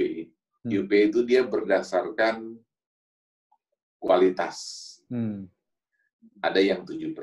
hmm. 0.65 0.71
IUP 0.73 0.91
itu 1.13 1.19
dia 1.21 1.45
berdasarkan 1.45 2.57
kualitas. 4.03 4.57
Hmm. 5.07 5.47
Ada 6.43 6.59
yang 6.59 6.83
7%, 6.83 7.15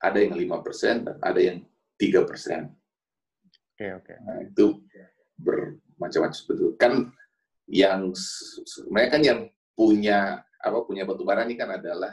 ada 0.00 0.16
yang 0.16 0.32
5%, 0.32 1.04
dan 1.04 1.16
ada 1.20 1.40
yang 1.40 1.60
3%. 2.00 2.24
Oke, 2.24 2.40
okay, 3.76 3.90
oke. 3.92 4.04
Okay. 4.08 4.16
Nah, 4.24 4.38
itu 4.40 4.66
bermacam-macam 5.36 6.32
sebetulnya. 6.32 6.76
Kan 6.80 6.92
yang 7.68 8.12
mereka 8.88 9.20
kan 9.20 9.22
yang 9.24 9.40
punya 9.72 10.40
apa 10.64 10.78
punya 10.84 11.04
batu 11.04 11.24
bara 11.24 11.44
ini 11.44 11.56
kan 11.56 11.76
adalah 11.76 12.12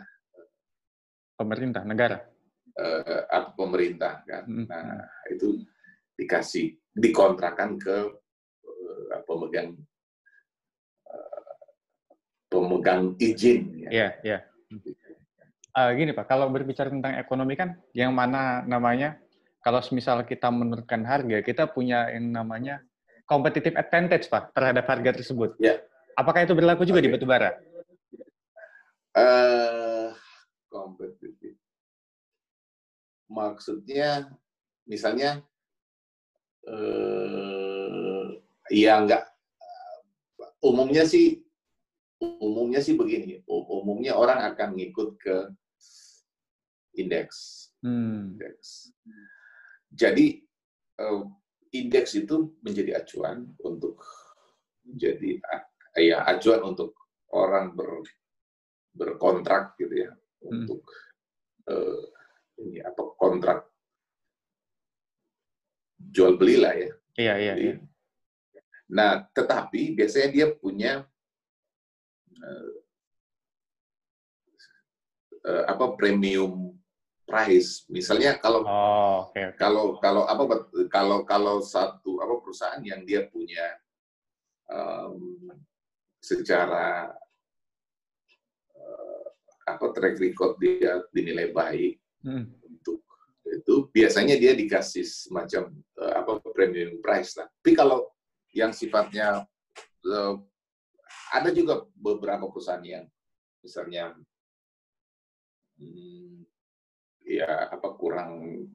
pemerintah 1.39 1.83
negara. 1.87 2.17
Uh, 2.71 3.23
apa 3.27 3.55
pemerintah 3.55 4.23
kan. 4.27 4.43
Hmm. 4.47 4.67
Nah, 4.67 5.07
itu 5.31 5.63
dikasih 6.15 6.75
dikontrakan 6.95 7.79
ke 7.79 7.97
uh, 8.67 9.21
pemegang 9.27 9.75
pemegang 12.51 13.15
izin. 13.15 13.87
Ya, 13.87 13.89
yeah, 13.89 14.11
iya. 14.21 14.37
Yeah. 14.37 14.41
Uh, 15.71 15.95
gini 15.95 16.11
Pak, 16.11 16.27
kalau 16.27 16.51
berbicara 16.51 16.91
tentang 16.91 17.15
ekonomi 17.15 17.55
kan, 17.55 17.79
yang 17.95 18.11
mana 18.11 18.59
namanya, 18.67 19.15
kalau 19.63 19.79
misal 19.95 20.27
kita 20.27 20.51
menurunkan 20.51 21.07
harga, 21.07 21.39
kita 21.39 21.71
punya 21.71 22.11
yang 22.11 22.27
namanya 22.27 22.83
competitive 23.23 23.79
advantage 23.79 24.27
Pak 24.27 24.51
terhadap 24.51 24.83
harga 24.83 25.23
tersebut. 25.23 25.55
Yeah. 25.63 25.79
Apakah 26.19 26.43
itu 26.43 26.51
berlaku 26.51 26.83
juga 26.83 26.99
okay. 26.99 27.07
di 27.07 27.13
batubara? 27.15 27.49
Uh, 29.15 30.11
kompetitif. 30.67 31.55
Maksudnya, 33.31 34.27
misalnya 34.83 35.39
uh, 36.67 38.27
ya 38.67 38.99
enggak 38.99 39.23
umumnya 40.61 41.07
sih 41.07 41.40
umumnya 42.21 42.79
sih 42.79 42.93
begini 42.93 43.41
umumnya 43.49 44.13
orang 44.13 44.45
akan 44.53 44.77
ngikut 44.77 45.17
ke 45.17 45.35
indeks 46.95 47.69
hmm. 47.81 48.37
indeks 48.37 48.93
jadi 49.91 50.39
uh, 51.01 51.25
indeks 51.73 52.15
itu 52.15 52.53
menjadi 52.61 53.01
acuan 53.01 53.49
untuk 53.65 53.99
menjadi 54.85 55.41
ya 55.97 56.23
acuan 56.29 56.61
untuk 56.63 56.95
orang 57.31 57.73
ber, 57.73 58.05
berkontrak 58.95 59.75
gitu 59.79 60.07
ya 60.07 60.11
hmm. 60.13 60.49
untuk 60.67 60.81
uh, 61.67 62.03
ini 62.61 62.79
apa 62.85 63.01
kontrak 63.17 63.71
jual 66.11 66.35
beli 66.35 66.57
lah 66.59 66.73
ya. 66.75 66.91
Iya 67.17 67.33
iya. 67.37 67.53
iya. 67.57 67.75
Nah 68.91 69.23
tetapi 69.31 69.95
biasanya 69.95 70.29
dia 70.33 70.47
punya 70.51 71.05
uh, 72.41 72.73
apa 75.69 75.97
premium 75.97 76.73
price. 77.25 77.87
Misalnya 77.87 78.37
kalau 78.37 78.61
oh, 78.67 79.31
okay, 79.31 79.53
okay. 79.53 79.57
kalau 79.57 79.97
kalau 80.03 80.27
apa 80.27 80.67
kalau 80.91 81.23
kalau 81.23 81.63
satu 81.63 82.19
apa 82.19 82.35
perusahaan 82.43 82.83
yang 82.83 83.07
dia 83.07 83.25
punya 83.31 83.79
um, 84.67 85.47
secara 86.19 87.15
uh, 88.75 89.25
apa 89.65 89.85
track 89.95 90.19
record 90.19 90.59
dia 90.59 90.99
dinilai 91.15 91.55
baik 91.55 91.95
hmm. 92.27 92.45
untuk 92.67 92.99
itu 93.47 93.89
biasanya 93.91 94.37
dia 94.37 94.53
dikasih 94.53 95.07
semacam 95.07 95.71
uh, 95.97 96.13
apa 96.19 96.43
premium 96.51 96.99
price 96.99 97.39
lah. 97.39 97.47
Tapi 97.63 97.71
kalau 97.73 98.11
yang 98.51 98.75
sifatnya 98.75 99.47
uh, 100.03 100.35
ada 101.31 101.49
juga 101.55 101.87
beberapa 101.95 102.51
perusahaan 102.51 102.83
yang 102.83 103.07
misalnya 103.63 104.11
hmm, 105.79 106.43
ya 107.23 107.71
apa 107.71 107.95
kurang 107.95 108.67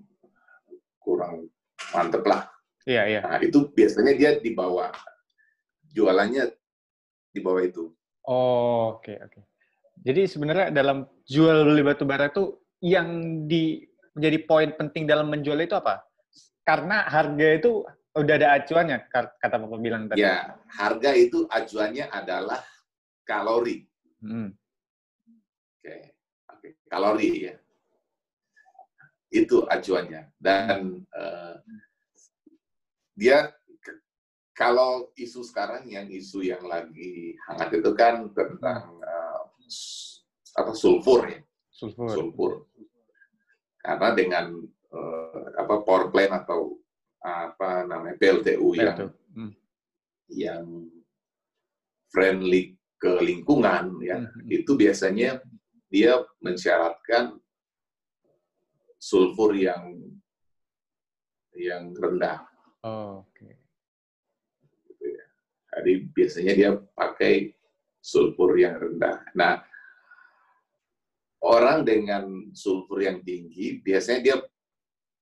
kurang 0.96 1.52
mantep 1.92 2.24
lah. 2.24 2.48
Iya 2.88 3.02
iya. 3.06 3.20
Nah, 3.20 3.38
itu 3.44 3.68
biasanya 3.70 4.14
dia 4.16 4.30
di 4.40 4.56
bawah 4.56 4.90
jualannya 5.92 6.50
di 7.30 7.40
bawah 7.44 7.62
itu. 7.62 7.92
Oh 8.24 8.96
oke 8.96 9.04
okay, 9.04 9.16
oke. 9.20 9.30
Okay. 9.36 9.42
Jadi 10.06 10.22
sebenarnya 10.24 10.68
dalam 10.72 11.04
jual 11.28 11.66
beli 11.66 11.82
batu 11.84 12.08
bara 12.08 12.30
itu 12.30 12.56
yang 12.80 13.08
di 13.50 13.84
menjadi 14.16 14.38
poin 14.48 14.70
penting 14.76 15.04
dalam 15.04 15.28
menjual 15.28 15.60
itu 15.60 15.76
apa? 15.76 16.06
Karena 16.64 17.04
harga 17.04 17.46
itu 17.52 17.84
udah 18.16 18.34
ada 18.40 18.48
acuannya 18.56 18.96
kata 19.12 19.56
Bapak 19.60 19.78
bilang 19.78 20.08
tadi. 20.08 20.24
Ya, 20.24 20.56
harga 20.72 21.12
itu 21.12 21.44
acuannya 21.46 22.08
adalah 22.08 22.64
kalori. 23.28 23.84
Hmm. 24.24 24.56
Oke, 25.76 26.16
oke, 26.48 26.68
kalori 26.88 27.30
ya 27.52 27.54
itu 29.36 29.66
acuannya 29.66 30.30
dan 30.38 31.02
uh, 31.10 31.58
dia 33.12 33.50
kalau 34.56 35.12
isu 35.18 35.44
sekarang 35.44 35.84
yang 35.90 36.08
isu 36.08 36.40
yang 36.46 36.64
lagi 36.64 37.36
hangat 37.50 37.76
itu 37.76 37.90
kan 37.92 38.30
tentang 38.32 38.96
uh, 39.02 39.42
apa 40.56 40.72
sulfur 40.72 41.28
ya 41.28 41.40
sulfur, 41.68 42.08
sulfur. 42.08 42.52
karena 43.84 44.08
dengan 44.16 44.46
uh, 44.94 45.46
apa 45.58 45.84
power 45.84 46.08
plant 46.08 46.32
atau 46.32 46.80
apa 47.26 47.82
namanya 47.82 48.14
PLTU 48.22 48.78
yang 48.78 49.10
hmm. 49.34 49.52
yang 50.30 50.64
friendly 52.14 52.78
ke 53.02 53.18
lingkungan 53.18 53.98
ya 53.98 54.22
hmm. 54.22 54.46
itu 54.46 54.78
biasanya 54.78 55.42
dia 55.90 56.22
mensyaratkan 56.38 57.34
sulfur 59.02 59.54
yang 59.58 59.98
yang 61.56 61.94
rendah. 61.96 62.44
Oh, 62.84 63.24
Oke. 63.24 63.32
Okay. 63.32 63.54
Gitu 64.86 65.04
ya. 65.16 65.24
Jadi 65.72 65.92
biasanya 66.12 66.52
dia 66.52 66.70
pakai 66.94 67.34
sulfur 67.98 68.54
yang 68.60 68.76
rendah. 68.76 69.24
Nah, 69.34 69.64
orang 71.42 71.82
dengan 71.82 72.52
sulfur 72.52 73.02
yang 73.02 73.24
tinggi 73.24 73.80
biasanya 73.80 74.20
dia 74.20 74.36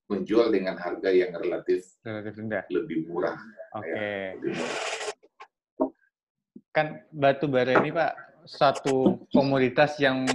menjual 0.08 0.52
dengan 0.52 0.76
harga 0.76 1.08
yang 1.08 1.32
relatif, 1.32 1.96
relatif 2.04 2.36
rendah. 2.36 2.64
lebih 2.68 3.08
murah. 3.08 3.36
Oke. 3.76 3.88
Okay. 3.88 4.24
Ya, 4.36 4.66
Kan 6.74 6.86
batu 7.14 7.46
bara 7.46 7.78
ini 7.80 7.94
Pak 7.94 8.12
satu 8.44 9.24
komoditas 9.32 9.96
yang 10.02 10.26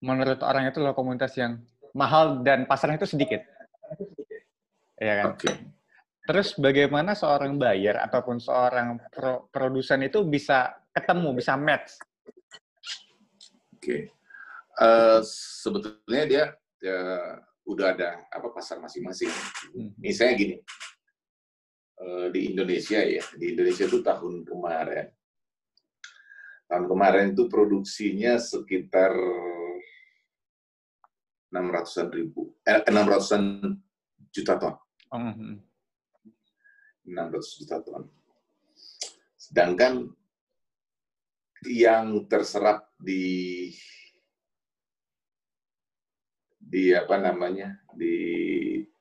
menurut 0.00 0.40
orang 0.40 0.70
itu 0.70 0.80
loh 0.80 0.96
komoditas 0.96 1.36
yang 1.36 1.60
mahal 1.92 2.40
dan 2.40 2.64
pasarnya 2.64 2.96
itu 3.02 3.10
sedikit. 3.12 3.44
Ya 4.96 5.24
kan? 5.24 5.36
Okay. 5.36 5.54
Terus 6.24 6.54
bagaimana 6.56 7.12
seorang 7.18 7.58
buyer 7.58 7.98
ataupun 8.00 8.38
seorang 8.38 9.02
pro 9.10 9.50
produsen 9.50 10.06
itu 10.06 10.22
bisa 10.24 10.72
ketemu, 10.94 11.34
bisa 11.36 11.58
match? 11.58 11.98
Oke. 13.76 13.80
Okay. 13.80 14.00
Uh, 14.80 15.18
eh, 15.18 15.20
sebetulnya 15.60 16.24
dia, 16.24 16.44
dia 16.78 17.00
udah 17.70 17.86
ada 17.94 18.10
apa 18.26 18.50
pasar 18.50 18.82
masing-masing. 18.82 19.30
Hmm. 19.74 19.90
Misalnya 19.96 20.34
gini, 20.34 20.56
uh, 22.02 22.26
di 22.34 22.50
Indonesia 22.50 22.98
ya, 22.98 23.22
di 23.38 23.54
Indonesia 23.54 23.86
itu 23.86 24.02
tahun 24.02 24.42
kemarin, 24.42 25.06
tahun 26.66 26.84
kemarin 26.90 27.26
itu 27.34 27.46
produksinya 27.46 28.38
sekitar 28.42 29.14
600-an 31.50 32.08
ribu, 32.14 32.54
eh, 32.66 32.82
600-an 32.86 33.42
juta 34.30 34.54
ton. 34.58 34.74
Mm 35.10 35.32
-hmm. 35.34 35.54
600 37.10 37.58
juta 37.58 37.76
ton. 37.82 38.06
Sedangkan 39.34 40.06
yang 41.66 42.24
terserap 42.30 42.86
di 42.96 43.68
di 46.70 46.94
apa 46.94 47.18
namanya 47.18 47.74
di 47.90 48.14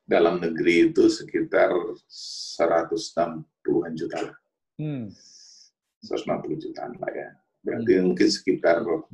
dalam 0.09 0.41
negeri 0.41 0.89
itu 0.89 1.05
sekitar 1.05 1.69
160-an 2.09 3.93
juta 3.93 4.17
lah. 4.25 4.37
Hmm. 4.81 5.13
160 6.01 6.65
jutaan 6.65 6.97
lah 6.97 7.13
ya. 7.13 7.29
Berarti 7.61 7.93
hmm. 7.93 8.03
mungkin 8.09 8.29
sekitar 8.33 8.81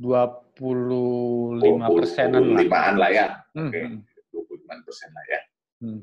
persenan 2.00 2.56
lah. 2.56 2.96
lah 2.96 3.10
ya. 3.12 3.28
Hmm. 3.52 3.68
Oke, 3.68 4.00
okay. 4.32 4.56
25 4.72 4.86
persen 4.88 5.08
lah 5.12 5.26
ya. 5.28 5.40
Hmm. 5.84 6.00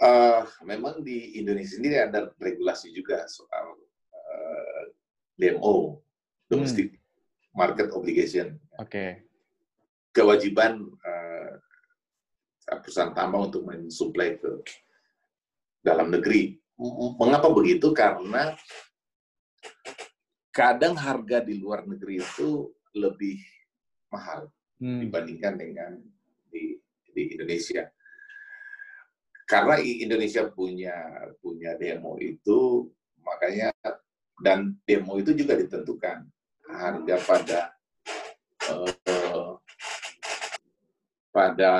Uh, 0.00 0.44
memang 0.64 1.00
di 1.00 1.40
Indonesia 1.40 1.76
sendiri 1.76 1.96
ada 2.00 2.32
regulasi 2.40 2.88
juga 2.92 3.28
soal 3.28 3.76
uh, 4.12 4.84
eh, 4.84 4.84
DMO, 5.40 6.00
domestic 6.48 6.92
hmm. 6.92 7.56
market 7.56 7.88
obligation. 7.96 8.60
Oke. 8.76 8.92
Okay. 8.92 9.29
Kewajiban 10.10 10.82
uh, 10.82 11.52
perusahaan 12.78 13.14
tambang 13.14 13.50
untuk 13.50 13.66
mensuplai 13.66 14.38
ke 14.38 14.62
dalam 15.82 16.10
negeri. 16.10 16.58
Mengapa 17.20 17.52
begitu? 17.52 17.92
Karena 17.92 18.54
kadang 20.50 20.96
harga 20.96 21.44
di 21.44 21.60
luar 21.60 21.84
negeri 21.86 22.18
itu 22.22 22.72
lebih 22.96 23.38
mahal 24.10 24.50
hmm. 24.82 25.00
dibandingkan 25.06 25.54
dengan 25.56 25.92
di, 26.50 26.78
di 27.14 27.22
Indonesia. 27.36 27.86
Karena 29.46 29.82
Indonesia 29.82 30.46
punya 30.46 30.94
punya 31.42 31.74
demo 31.74 32.14
itu, 32.22 32.86
makanya 33.18 33.74
dan 34.38 34.78
demo 34.86 35.18
itu 35.18 35.34
juga 35.34 35.58
ditentukan 35.58 36.22
harga 36.70 37.16
pada 37.26 37.60
uh, 38.70 38.99
pada 41.30 41.72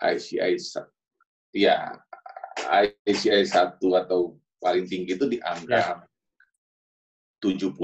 ICI 0.00 0.54
ya 1.54 1.98
ICI 3.04 3.42
satu 3.44 3.98
atau 3.98 4.38
paling 4.62 4.86
tinggi 4.86 5.18
itu 5.18 5.26
dianggap 5.26 6.06
70 7.42 7.74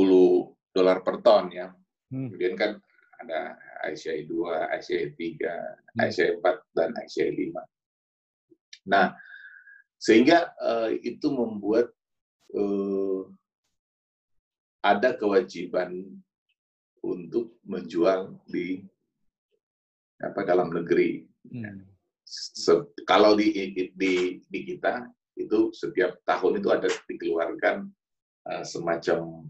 dolar 0.77 1.01
per 1.01 1.25
ton 1.25 1.49
ya. 1.49 1.73
Hmm. 2.13 2.31
Kemudian 2.31 2.55
kan 2.55 2.73
ada 3.17 3.57
ICI 3.89 4.29
2, 4.29 4.77
ICI 4.77 5.05
3, 5.17 5.97
hmm. 5.97 6.01
ICI 6.05 6.31
4, 6.45 6.77
dan 6.77 6.91
ICI 7.09 7.31
5. 7.33 8.93
Nah, 8.93 9.17
sehingga 9.97 10.53
uh, 10.61 10.93
itu 10.93 11.33
membuat 11.33 11.91
uh, 12.55 13.25
ada 14.85 15.17
kewajiban 15.19 16.05
untuk 17.03 17.59
menjual 17.67 18.39
di 18.47 18.85
apa 20.23 20.41
dalam 20.45 20.73
negeri. 20.73 21.25
Hmm. 21.53 21.85
kalau 23.07 23.39
di, 23.39 23.71
di 23.95 24.43
di 24.43 24.61
kita 24.67 25.07
itu 25.39 25.71
setiap 25.71 26.19
tahun 26.27 26.59
itu 26.59 26.69
ada 26.75 26.89
dikeluarkan 27.07 27.87
uh, 28.51 28.65
semacam 28.67 29.47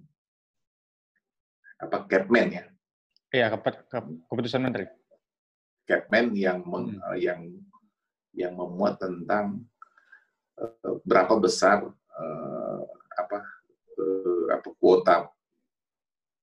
apa 1.81 1.97
Capman 2.11 2.49
ya? 2.53 2.65
Iya, 3.33 3.47
keputusan 4.29 4.65
menteri. 4.65 4.89
Capman 5.87 6.35
yang 6.35 6.67
meng, 6.67 6.99
hmm. 6.99 7.17
yang 7.17 7.41
yang 8.37 8.53
memuat 8.53 9.01
tentang 9.01 9.65
uh, 10.61 10.95
berapa 11.07 11.39
besar 11.41 11.87
uh, 11.95 12.83
apa 13.17 13.39
uh, 13.97 14.45
apa 14.53 14.69
kuota 14.77 15.17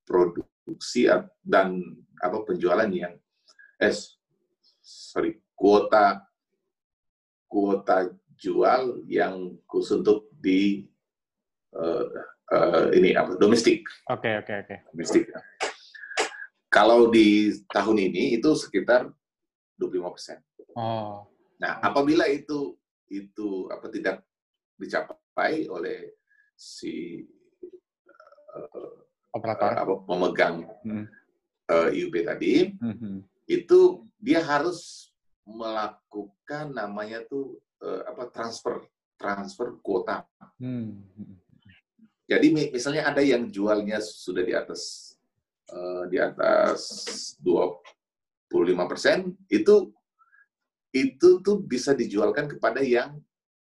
produksi 0.07 1.07
dan 1.43 1.77
apa 2.17 2.37
penjualan 2.47 2.89
yang 2.89 3.13
eh 3.79 3.93
sorry 4.81 5.39
kuota 5.53 6.25
kuota 7.47 8.09
jual 8.33 9.05
yang 9.05 9.55
khusus 9.69 10.01
untuk 10.01 10.27
di 10.41 10.89
uh, 11.77 12.05
uh, 12.51 12.87
ini 12.91 13.15
apa 13.15 13.37
domestik. 13.39 13.85
Oke 14.09 14.27
okay, 14.27 14.33
oke 14.41 14.45
okay, 14.45 14.55
oke. 14.59 14.67
Okay. 14.67 14.77
Domestik. 14.91 15.23
Kalau 16.73 17.13
di 17.13 17.53
tahun 17.69 18.09
ini 18.09 18.41
itu 18.41 18.49
sekitar 18.57 19.05
25 19.77 20.13
persen. 20.17 20.41
Oh. 20.73 21.29
Nah, 21.61 21.77
apabila 21.85 22.25
itu 22.25 22.73
itu 23.13 23.69
apa 23.69 23.93
tidak 23.93 24.25
dicapai 24.81 25.69
oleh 25.69 26.17
si 26.57 27.21
uh, 28.49 28.93
operator 29.37 29.77
apa, 29.77 29.93
pemegang 30.09 30.65
hmm. 30.81 31.05
uh, 31.69 31.89
IUP 31.93 32.25
tadi, 32.25 32.73
hmm. 32.73 33.21
Itu 33.47 34.07
dia 34.19 34.39
harus 34.39 35.11
melakukan 35.43 36.71
namanya 36.71 37.23
tuh 37.27 37.59
uh, 37.83 38.07
apa 38.07 38.31
transfer 38.31 38.87
transfer 39.19 39.79
kuota. 39.83 40.23
Hmm. 40.59 41.03
Jadi 42.23 42.71
misalnya 42.71 43.11
ada 43.11 43.19
yang 43.19 43.51
jualnya 43.51 43.99
sudah 43.99 44.43
di 44.43 44.55
atas 44.55 45.13
uh, 45.69 46.07
di 46.07 46.17
atas 46.17 46.81
25 47.43 48.91
persen, 48.91 49.35
itu 49.51 49.91
itu 50.93 51.29
tuh 51.43 51.57
bisa 51.59 51.91
dijualkan 51.91 52.47
kepada 52.47 52.79
yang 52.79 53.19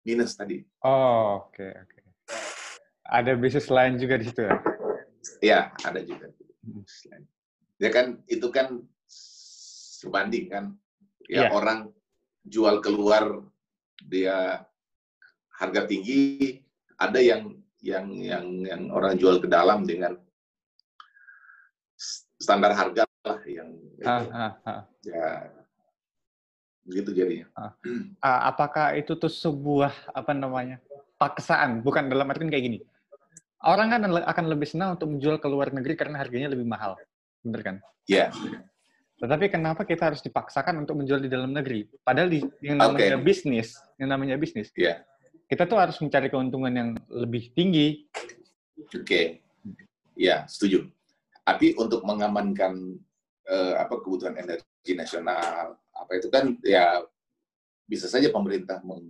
minus 0.06 0.38
tadi. 0.38 0.62
Oh, 0.84 1.50
oke 1.50 1.58
okay, 1.58 1.72
oke. 1.74 1.88
Okay. 1.90 2.02
Ada 3.04 3.36
bisnis 3.36 3.68
lain 3.68 4.00
juga 4.00 4.16
di 4.16 4.24
situ 4.28 4.40
ya? 4.44 4.56
Ya, 5.40 5.60
ada 5.84 6.00
juga. 6.00 6.32
Ya 7.76 7.90
kan 7.92 8.22
itu 8.30 8.48
kan 8.48 8.80
sebanding 10.04 10.52
kan. 10.52 10.64
Ya, 11.24 11.48
yeah. 11.48 11.50
orang 11.50 11.88
jual 12.44 12.84
keluar 12.84 13.40
dia 14.04 14.68
harga 15.56 15.88
tinggi, 15.88 16.60
ada 17.00 17.16
yang 17.18 17.56
yang 17.80 18.06
yang 18.20 18.44
yang 18.64 18.82
orang 18.92 19.16
jual 19.16 19.40
ke 19.40 19.48
dalam 19.48 19.84
dengan 19.88 20.16
standar 22.40 22.76
harga 22.76 23.04
lah 23.24 23.40
yang 23.48 23.68
ha, 24.04 24.16
ha, 24.28 24.46
ha. 24.68 24.74
ya 25.00 25.48
begitu 26.84 27.16
jadinya. 27.16 27.48
Uh, 27.56 28.40
apakah 28.48 28.92
itu 28.96 29.16
tuh 29.16 29.32
sebuah 29.32 30.12
apa 30.12 30.32
namanya 30.36 30.80
paksaan? 31.16 31.80
Bukan 31.80 32.12
dalam 32.12 32.28
artian 32.28 32.52
kayak 32.52 32.64
gini. 32.68 32.78
Orang 33.64 33.88
kan 33.88 34.04
akan 34.04 34.44
lebih 34.52 34.68
senang 34.68 35.00
untuk 35.00 35.08
menjual 35.08 35.40
ke 35.40 35.48
luar 35.48 35.72
negeri 35.72 35.96
karena 35.96 36.20
harganya 36.20 36.52
lebih 36.52 36.68
mahal, 36.68 37.00
bener 37.40 37.60
kan? 37.64 37.76
Iya. 38.04 38.28
Yeah. 38.28 38.60
Tetapi 39.24 39.48
kenapa 39.48 39.88
kita 39.88 40.12
harus 40.12 40.20
dipaksakan 40.20 40.84
untuk 40.84 41.00
menjual 41.00 41.16
di 41.16 41.32
dalam 41.32 41.48
negeri? 41.48 41.88
Padahal 42.04 42.28
di 42.28 42.44
yang 42.60 42.76
namanya 42.76 43.16
okay. 43.16 43.24
bisnis, 43.24 43.72
yang 43.96 44.12
namanya 44.12 44.36
bisnis, 44.36 44.68
yeah. 44.76 45.00
kita 45.48 45.64
tuh 45.64 45.80
harus 45.80 45.96
mencari 45.96 46.28
keuntungan 46.28 46.68
yang 46.68 46.90
lebih 47.08 47.48
tinggi. 47.56 48.04
Oke, 48.92 49.00
okay. 49.00 49.26
ya 50.12 50.44
setuju. 50.44 50.84
Tapi 51.40 51.72
untuk 51.80 52.04
mengamankan 52.04 53.00
uh, 53.48 53.80
apa 53.80 53.96
kebutuhan 54.04 54.36
energi 54.36 54.92
nasional, 54.92 55.72
apa 55.72 56.12
itu 56.20 56.28
kan 56.28 56.60
ya 56.60 57.00
bisa 57.88 58.12
saja 58.12 58.28
pemerintah 58.28 58.84
meng, 58.84 59.08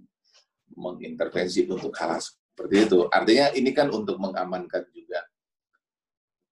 mengintervensi 0.79 1.67
untuk 1.67 1.91
hal 1.99 2.23
seperti 2.23 2.87
itu. 2.87 3.11
Artinya 3.11 3.51
ini 3.51 3.75
kan 3.75 3.91
untuk 3.91 4.23
mengamankan 4.23 4.87
juga 4.95 5.27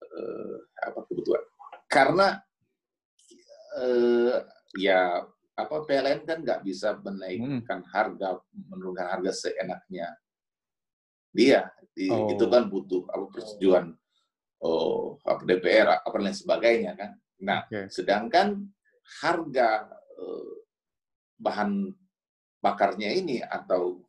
uh, 0.03 0.67
apa 0.83 1.07
kebutuhan. 1.07 1.47
Karena 1.87 2.43
uh, 3.77 4.37
ya 4.77 5.25
apa 5.53 5.77
PLN 5.85 6.25
kan 6.25 6.39
nggak 6.41 6.65
bisa 6.65 6.97
menaikkan 7.01 7.81
hmm. 7.85 7.91
harga 7.93 8.41
menurunkan 8.73 9.07
harga 9.09 9.33
seenaknya 9.37 10.09
dia 11.33 11.69
di, 11.93 12.09
oh. 12.09 12.33
itu 12.33 12.45
kan 12.49 12.69
butuh 12.73 13.05
apa 13.13 13.25
persetujuan 13.29 13.93
oh 14.65 15.21
apa 15.25 15.45
DPR 15.45 16.01
apa 16.01 16.17
lain 16.17 16.37
sebagainya 16.37 16.93
kan 16.97 17.13
nah 17.45 17.69
okay. 17.69 17.89
sedangkan 17.93 18.65
harga 19.21 19.93
uh, 20.17 20.53
bahan 21.37 21.93
bakarnya 22.63 23.13
ini 23.13 23.45
atau 23.45 24.01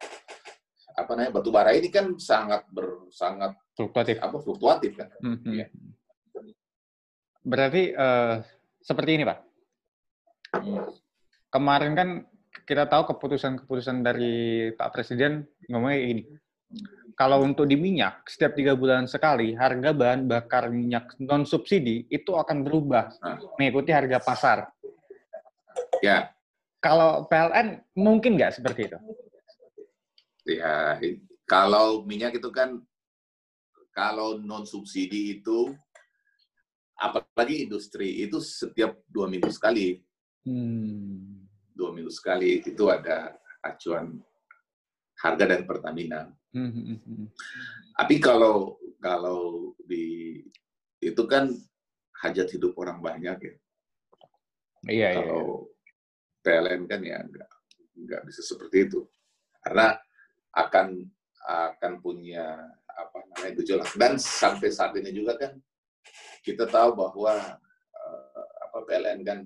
apa 0.93 1.17
namanya 1.17 1.41
batu 1.41 1.49
bara 1.49 1.73
ini 1.73 1.89
kan 1.89 2.15
sangat 2.21 2.69
ber 2.69 3.09
sangat 3.09 3.57
fluktuatif 3.73 4.21
apa 4.21 4.37
fluktuatif 4.37 4.91
kan 4.93 5.09
mm 5.25 5.37
-hmm. 5.41 5.53
ya. 5.57 5.67
berarti 7.43 7.83
uh, 7.97 8.45
seperti 8.83 9.15
ini 9.15 9.23
pak. 9.23 9.39
Kemarin 11.49 11.93
kan 11.93 12.09
kita 12.63 12.85
tahu 12.87 13.13
keputusan-keputusan 13.13 14.05
dari 14.05 14.69
Pak 14.77 14.89
Presiden 14.93 15.43
ngomongnya 15.67 15.99
ini 15.99 16.23
kalau 17.13 17.45
untuk 17.45 17.69
di 17.69 17.77
minyak 17.77 18.25
setiap 18.25 18.57
tiga 18.57 18.73
bulan 18.73 19.05
sekali 19.05 19.53
harga 19.53 19.93
bahan 19.93 20.25
bakar 20.25 20.73
minyak 20.73 21.13
non 21.21 21.45
subsidi 21.45 22.09
itu 22.09 22.33
akan 22.33 22.65
berubah 22.65 23.13
nah. 23.21 23.37
mengikuti 23.57 23.93
harga 23.93 24.17
pasar. 24.17 24.57
Ya. 26.01 26.33
Kalau 26.83 27.23
PLN 27.31 27.79
mungkin 27.95 28.35
nggak 28.35 28.59
seperti 28.59 28.91
itu? 28.91 28.99
Ya, 30.43 30.99
kalau 31.47 32.03
minyak 32.03 32.35
itu 32.35 32.51
kan 32.51 32.83
kalau 33.95 34.35
non 34.41 34.67
subsidi 34.67 35.39
itu 35.39 35.71
apalagi 36.99 37.63
industri 37.63 38.27
itu 38.27 38.43
setiap 38.43 38.99
dua 39.07 39.31
minggu 39.31 39.47
sekali, 39.47 40.03
hmm. 40.47 41.47
dua 41.73 41.89
minggu 41.91 42.11
sekali 42.13 42.61
itu 42.63 42.83
ada 42.87 43.35
acuan 43.63 44.19
harga 45.19 45.43
dari 45.47 45.63
Pertamina. 45.63 46.27
Hmm. 46.53 46.71
hmm, 46.71 46.97
hmm. 47.01 47.27
Tapi 47.97 48.15
kalau 48.19 48.77
kalau 48.99 49.73
di 49.83 50.39
itu 51.03 51.23
kan 51.27 51.51
hajat 52.23 52.47
hidup 52.55 52.75
orang 52.79 53.03
banyak 53.03 53.37
ya. 53.39 53.55
Iya, 54.83 55.09
kalau 55.19 55.67
iya. 55.67 55.73
PLN 56.43 56.81
kan 56.91 57.01
ya 57.03 57.17
nggak 57.23 57.49
nggak 58.03 58.21
bisa 58.27 58.41
seperti 58.43 58.91
itu 58.91 59.07
karena 59.63 59.95
akan 60.53 61.07
akan 61.43 61.93
punya 62.03 62.67
apa 62.93 63.17
namanya 63.31 63.53
gejolak 63.57 63.89
dan 63.95 64.19
sampai 64.19 64.69
saat 64.69 64.93
ini 64.99 65.15
juga 65.15 65.39
kan 65.39 65.55
kita 66.43 66.67
tahu 66.67 66.99
bahwa 66.99 67.57
uh, 67.95 68.47
apa 68.69 68.77
PLN 68.83 69.23
kan 69.23 69.39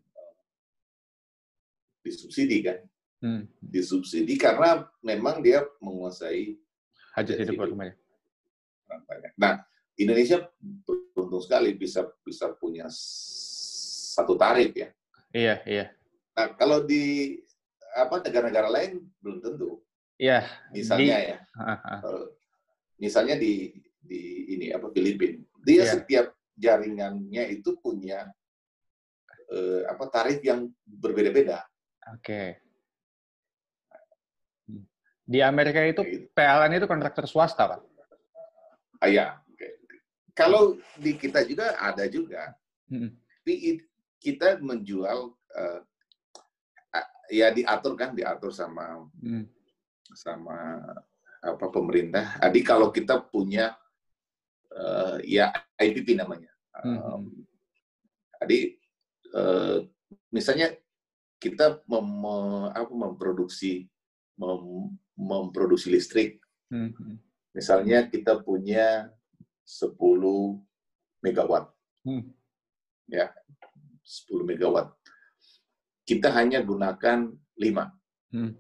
disubsidi 2.08 2.64
kan 2.64 2.78
hmm. 3.22 3.44
disubsidi 3.60 4.40
karena 4.40 4.88
memang 5.04 5.44
dia 5.44 5.68
menguasai 5.84 6.56
hajat 7.18 7.36
hidup 7.44 7.76
banyak. 7.76 7.98
Nah 9.36 9.68
Indonesia 9.98 10.48
beruntung 10.86 11.42
sekali 11.42 11.74
bisa 11.76 12.06
bisa 12.24 12.54
punya 12.56 12.88
satu 12.88 14.38
tarif 14.38 14.72
ya. 14.78 14.90
Iya 15.34 15.56
iya. 15.66 15.86
Nah 16.38 16.54
kalau 16.56 16.86
di 16.86 17.36
apa 17.98 18.22
negara-negara 18.22 18.70
lain 18.70 19.02
belum 19.20 19.38
tentu. 19.42 19.82
Iya. 20.22 20.46
Misalnya 20.74 21.18
di, 21.18 21.30
ya. 21.34 21.38
Uh, 22.06 22.26
misalnya 23.02 23.36
di 23.38 23.74
di 23.98 24.22
ini 24.56 24.72
apa 24.72 24.88
Filipina, 24.94 25.42
dia 25.66 25.84
yeah. 25.84 25.90
setiap 25.92 26.28
jaringannya 26.58 27.44
itu 27.54 27.76
punya 27.78 28.26
uh, 29.52 29.82
apa 29.90 30.06
tarif 30.10 30.40
yang 30.46 30.70
berbeda-beda. 30.86 31.66
Oke. 32.16 32.22
Okay. 32.24 32.48
Hmm. 34.70 34.84
Di 35.28 35.40
Amerika 35.44 35.84
itu. 35.84 36.02
PLN 36.32 36.78
itu 36.78 36.88
kontraktor 36.88 37.26
swasta, 37.28 37.76
Pak? 37.76 37.82
Ah, 39.04 39.10
ya. 39.12 39.28
Kalau 40.38 40.78
di 40.96 41.18
kita 41.18 41.42
juga 41.44 41.76
ada 41.76 42.06
juga. 42.08 42.54
Hmm. 42.88 43.12
Tapi 43.44 43.82
kita 44.22 44.60
menjual 44.60 45.34
uh, 45.34 45.80
ya 47.28 47.52
diatur 47.52 47.94
kan 48.00 48.16
diatur 48.16 48.56
sama 48.56 49.04
hmm 49.20 49.58
sama 50.16 50.80
apa 51.44 51.66
pemerintah. 51.68 52.40
Jadi 52.40 52.60
kalau 52.64 52.90
kita 52.90 53.20
punya 53.28 53.76
uh, 54.72 55.20
ya 55.22 55.52
IPP 55.76 56.16
namanya. 56.16 56.50
Um, 56.78 57.46
jadi 58.42 58.78
uh, 59.34 59.78
misalnya 60.32 60.78
kita 61.38 61.82
mem, 61.86 62.10
apa, 62.74 62.92
memproduksi 62.94 63.86
mem, 64.38 64.94
memproduksi 65.18 65.90
listrik. 65.94 66.42
Hmm. 66.70 66.94
Misalnya 67.54 68.06
kita 68.06 68.42
punya 68.46 69.10
10 69.66 69.98
megawatt. 71.26 71.74
Hmm. 72.06 72.30
Ya, 73.10 73.34
10 74.06 74.46
megawatt. 74.46 74.94
Kita 76.06 76.32
hanya 76.38 76.62
gunakan 76.62 77.34
5. 77.34 78.34
Hmm. 78.34 78.54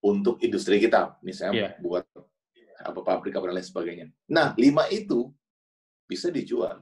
Untuk 0.00 0.40
industri 0.40 0.80
kita, 0.80 1.20
misalnya 1.20 1.76
yeah. 1.76 1.80
buat 1.84 2.08
apa 2.80 3.00
pabrik 3.04 3.36
apa 3.36 3.52
lain 3.52 3.60
sebagainya. 3.60 4.06
Nah, 4.32 4.56
5 4.56 4.88
itu 4.96 5.28
bisa 6.08 6.32
dijual 6.32 6.80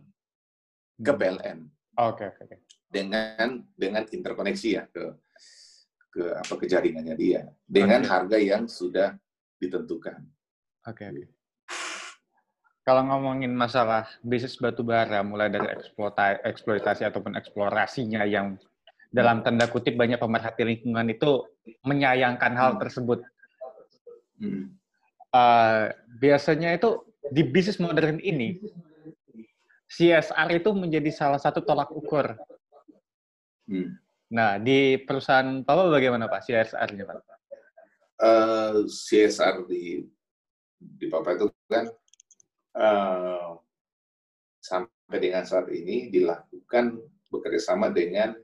ke 1.02 1.12
hmm. 1.12 1.18
PLN. 1.18 1.58
Oke, 1.98 2.24
okay, 2.24 2.28
oke. 2.30 2.46
Okay. 2.46 2.58
Dengan 2.88 3.60
dengan 3.76 4.02
interkoneksi 4.08 4.68
ya 4.72 4.84
ke 4.88 5.04
ke 6.08 6.24
apa 6.34 6.54
ke 6.56 6.64
jaringannya 6.64 7.14
dia 7.14 7.44
dengan 7.68 8.00
okay. 8.00 8.10
harga 8.10 8.38
yang 8.40 8.64
sudah 8.64 9.14
ditentukan. 9.60 10.24
Oke. 10.88 11.04
Okay. 11.04 11.28
Kalau 12.88 13.04
ngomongin 13.04 13.52
masalah 13.52 14.08
bisnis 14.24 14.56
batu 14.56 14.80
bara, 14.80 15.20
mulai 15.20 15.52
dari 15.52 15.68
eksploitasi 16.48 17.04
ataupun 17.04 17.36
eksplorasinya 17.36 18.24
yang 18.24 18.56
dalam 19.12 19.44
tanda 19.44 19.68
kutip 19.68 19.92
banyak 19.92 20.16
pemerhati 20.16 20.64
lingkungan 20.64 21.12
itu 21.12 21.44
menyayangkan 21.84 22.52
hal 22.56 22.70
hmm. 22.76 22.80
tersebut. 22.80 23.20
Hmm. 24.40 24.72
Uh, 25.28 25.92
biasanya 26.16 26.72
itu 26.72 27.04
di 27.28 27.44
bisnis 27.44 27.76
modern 27.76 28.16
ini 28.24 28.56
CSR 29.92 30.48
itu 30.56 30.72
menjadi 30.72 31.12
salah 31.12 31.36
satu 31.36 31.60
tolak 31.60 31.92
ukur. 31.92 32.40
Hmm. 33.68 34.00
Nah, 34.32 34.56
di 34.60 34.96
perusahaan 35.04 35.64
Papa 35.64 35.88
bagaimana 35.92 36.28
Pak 36.28 36.44
CSR-nya 36.48 37.04
Pak? 37.04 37.16
Uh, 37.16 37.24
eh, 38.24 38.76
CSR 38.88 39.68
di 39.68 40.02
di 40.78 41.06
Papa 41.06 41.36
itu 41.36 41.46
kan 41.68 41.86
uh, 42.76 43.56
sampai 44.60 45.18
dengan 45.20 45.44
saat 45.44 45.68
ini 45.72 46.12
dilakukan 46.12 46.98
bekerjasama 47.28 47.92
dengan 47.92 48.36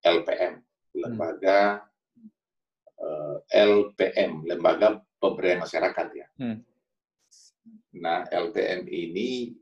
LPM, 0.00 0.60
lembaga 0.96 1.84
hmm. 2.16 2.28
uh, 3.00 3.36
eh, 3.48 3.64
LPM, 3.64 4.48
lembaga 4.48 5.00
pemberdayaan 5.20 5.64
masyarakat 5.64 6.06
ya. 6.16 6.26
Hmm. 6.40 6.64
Nah, 8.00 8.24
LPM 8.30 8.88
ini 8.88 9.52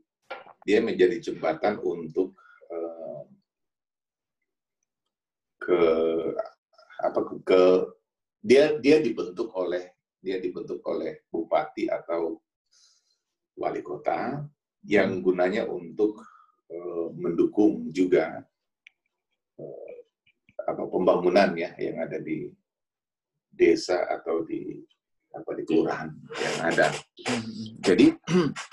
dia 0.63 0.79
menjadi 0.79 1.19
jembatan 1.19 1.81
untuk 1.83 2.37
ke 5.69 5.81
apa 7.05 7.19
ke 7.45 7.61
dia 8.41 8.73
dia 8.81 8.97
dibentuk 8.97 9.53
oleh 9.53 9.93
dia 10.17 10.41
dibentuk 10.41 10.81
oleh 10.89 11.21
bupati 11.29 11.85
atau 11.85 12.41
wali 13.53 13.85
kota 13.85 14.41
yang 14.87 15.21
gunanya 15.21 15.69
untuk 15.69 16.17
uh, 16.73 17.07
mendukung 17.13 17.91
juga 17.93 18.41
uh, 19.61 19.95
apa 20.65 20.83
pembangunan 20.89 21.53
ya 21.53 21.71
yang 21.77 22.01
ada 22.01 22.17
di 22.17 22.49
desa 23.53 24.07
atau 24.09 24.41
di 24.47 24.79
apa 25.29 25.51
di 25.53 25.63
kelurahan 25.67 26.09
yang 26.33 26.57
ada. 26.73 26.87
Jadi 27.85 28.15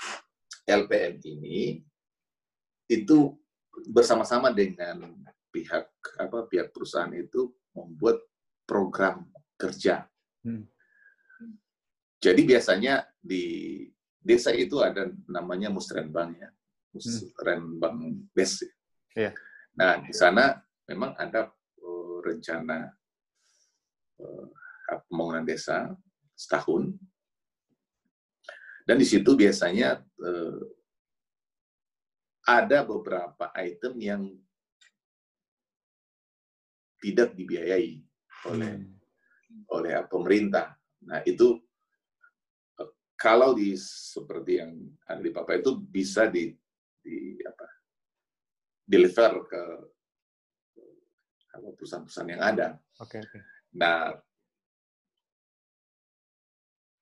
LPM 0.81 1.21
ini 1.21 1.79
itu 2.89 3.35
bersama-sama 3.91 4.49
dengan 4.49 5.05
pihak 5.57 5.89
apa 6.21 6.45
pihak 6.45 6.69
perusahaan 6.69 7.09
itu 7.17 7.49
membuat 7.73 8.21
program 8.69 9.25
kerja. 9.57 10.05
Hmm. 10.45 10.69
Jadi 12.21 12.45
biasanya 12.45 13.09
di 13.17 13.81
desa 14.21 14.53
itu 14.53 14.77
ada 14.85 15.09
namanya 15.25 15.73
musrenbang 15.73 16.37
ya, 16.37 16.49
musrenbang 16.93 17.97
hmm. 18.13 18.29
des. 18.37 18.53
Yeah. 19.17 19.33
Nah 19.73 19.97
di 20.05 20.13
sana 20.13 20.61
memang 20.85 21.17
ada 21.17 21.49
uh, 21.81 22.17
rencana 22.21 22.93
uh, 24.21 24.45
pembangunan 25.09 25.45
desa 25.45 25.89
setahun, 26.37 26.93
dan 28.85 28.95
di 29.01 29.05
situ 29.09 29.33
biasanya 29.33 30.05
uh, 30.21 30.61
ada 32.47 32.87
beberapa 32.87 33.51
item 33.57 33.93
yang 33.99 34.21
tidak 37.07 37.31
dibiayai 37.39 38.03
oleh 38.51 38.71
hmm. 38.75 39.63
oleh 39.71 39.93
pemerintah. 40.11 40.75
Nah 41.07 41.23
itu 41.23 41.55
eh, 42.83 42.91
kalau 43.15 43.55
di 43.55 43.71
seperti 43.79 44.59
yang 44.59 44.75
ada 45.07 45.21
di 45.23 45.31
Papa 45.31 45.55
itu 45.55 45.79
bisa 45.79 46.27
di, 46.27 46.51
di 46.99 47.39
apa 47.47 47.67
deliver 48.83 49.33
ke 49.47 49.63
perusahaan-perusahaan 51.79 52.33
yang 52.35 52.43
ada. 52.43 52.67
Oke. 52.99 53.17
Okay, 53.17 53.19
okay. 53.23 53.41
Nah 53.79 54.11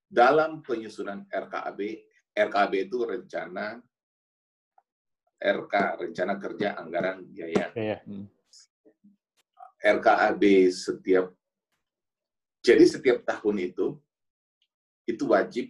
dalam 0.06 0.62
penyusunan 0.62 1.26
RKAB, 1.28 1.80
RKAB 2.32 2.74
itu 2.78 2.98
rencana 3.04 3.82
RK 5.36 5.74
rencana 6.00 6.34
kerja 6.39 6.80
anggaran 6.80 7.28
biaya. 7.28 7.74
Yeah. 7.76 8.00
Hmm. 8.08 8.32
RKAB 9.86 10.74
setiap 10.74 11.30
jadi 12.65 12.82
setiap 12.89 13.21
tahun 13.21 13.69
itu 13.69 13.93
itu 15.06 15.24
wajib 15.30 15.69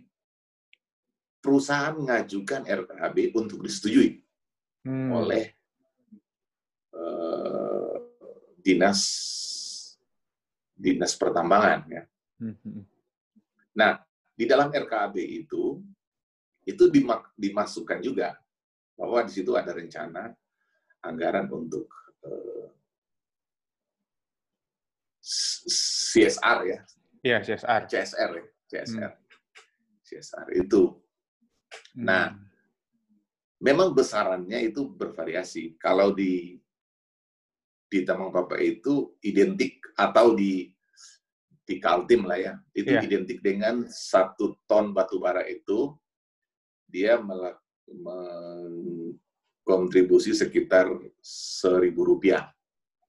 perusahaan 1.43 1.91
mengajukan 1.91 2.63
RKAB 2.63 3.36
untuk 3.36 3.60
disetujui 3.67 4.23
hmm. 4.88 5.12
oleh 5.12 5.51
uh, 6.95 7.99
dinas 8.63 9.04
dinas 10.75 11.13
pertambangan 11.19 11.84
ya. 11.91 12.04
Hmm. 12.39 12.88
Nah 13.75 13.99
di 14.32 14.47
dalam 14.47 14.71
RKAB 14.71 15.19
itu 15.19 15.84
itu 16.63 16.84
dimasukkan 17.36 17.99
juga 17.99 18.39
bahwa 18.95 19.19
di 19.28 19.32
situ 19.36 19.51
ada 19.60 19.75
rencana 19.75 20.32
anggaran 21.04 21.51
untuk 21.51 21.91
uh, 22.23 22.54
CSR 25.25 26.59
ya. 26.69 26.85
Iya, 27.25 27.41
CSR. 27.41 27.89
CSR 27.89 28.38
ya, 28.38 28.45
CSR. 28.69 29.09
Hmm. 29.09 29.17
CSR 30.05 30.53
itu. 30.53 30.93
Hmm. 31.97 32.05
Nah, 32.05 32.38
memang 33.65 33.97
besarannya 33.97 34.69
itu 34.69 34.85
bervariasi. 34.93 35.81
Kalau 35.81 36.13
di 36.13 36.61
di 37.85 38.01
Tamang 38.05 38.29
Papa 38.29 38.61
itu 38.61 39.17
identik 39.25 39.81
atau 39.97 40.38
di 40.38 40.69
di 41.65 41.81
Kaltim 41.81 42.29
lah 42.29 42.38
ya, 42.38 42.53
itu 42.77 42.93
yeah. 42.93 43.01
identik 43.01 43.41
dengan 43.41 43.89
satu 43.89 44.61
ton 44.69 44.93
batu 44.93 45.17
bara 45.17 45.41
itu 45.49 45.97
dia 46.85 47.17
mengkontribusi 47.89 50.38
sekitar 50.38 50.93
seribu 51.25 52.05
rupiah 52.05 52.53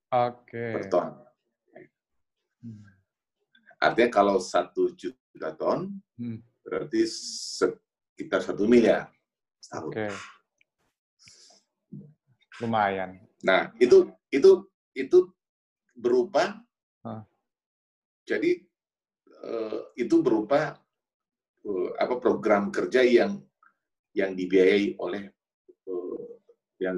okay. 0.09 0.73
per 0.73 0.89
ton. 0.89 1.26
Artinya 3.77 4.09
kalau 4.09 4.37
satu 4.41 4.93
juta 4.97 5.53
ton, 5.55 5.93
hmm. 6.17 6.41
berarti 6.65 7.05
sekitar 7.07 8.41
satu 8.41 8.65
miliar 8.65 9.13
setahun. 9.61 9.93
Okay. 9.93 10.11
Lumayan. 12.65 13.21
Nah, 13.45 13.69
itu 13.77 14.09
itu 14.33 14.65
itu 14.97 15.29
berupa 15.93 16.57
huh. 17.05 17.21
jadi 18.25 18.65
uh, 19.45 19.93
itu 19.97 20.25
berupa 20.25 20.81
uh, 21.65 21.91
apa 22.01 22.17
program 22.17 22.73
kerja 22.73 23.05
yang 23.05 23.45
yang 24.17 24.33
dibiayai 24.33 24.97
oleh 24.97 25.29
uh, 25.89 26.27
yang 26.81 26.97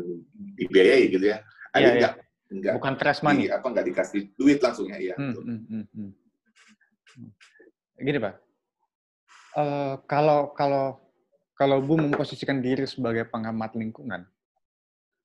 dibiayai 0.55 1.11
gitu 1.11 1.27
ya. 1.35 1.43
Ada 1.75 1.83
yeah, 1.83 1.95
yeah. 1.99 2.15
Enggak 2.49 2.73
bukan 2.81 2.95
fresh 2.97 3.21
money. 3.21 3.47
Di, 3.49 3.53
apa 3.53 3.67
enggak 3.69 3.87
dikasih 3.93 4.21
duit 4.37 4.59
langsung 4.61 4.89
ya, 4.89 4.99
iya. 4.99 5.15
Hmm, 5.17 5.35
hmm, 5.37 5.61
hmm, 5.69 5.85
hmm. 5.95 7.31
Gini 7.99 8.19
pak, 8.23 8.35
uh, 9.59 9.95
kalau 10.07 10.55
kalau 10.55 10.97
kalau 11.59 11.83
Bu 11.83 11.99
memposisikan 11.99 12.63
diri 12.63 12.87
sebagai 12.87 13.27
pengamat 13.27 13.75
lingkungan, 13.75 14.23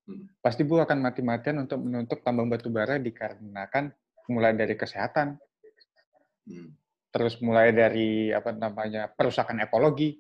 hmm. 0.10 0.42
pasti 0.42 0.66
Bu 0.66 0.82
akan 0.82 1.00
mati-matian 1.06 1.62
untuk 1.62 1.80
menutup 1.86 2.26
tambang 2.26 2.50
batu 2.50 2.74
bara 2.74 2.98
dikarenakan 2.98 3.94
mulai 4.28 4.58
dari 4.58 4.74
kesehatan, 4.74 5.38
hmm. 6.50 6.70
terus 7.14 7.38
mulai 7.46 7.70
dari 7.72 8.34
apa 8.34 8.52
namanya 8.52 9.06
perusakan 9.14 9.62
ekologi. 9.62 10.18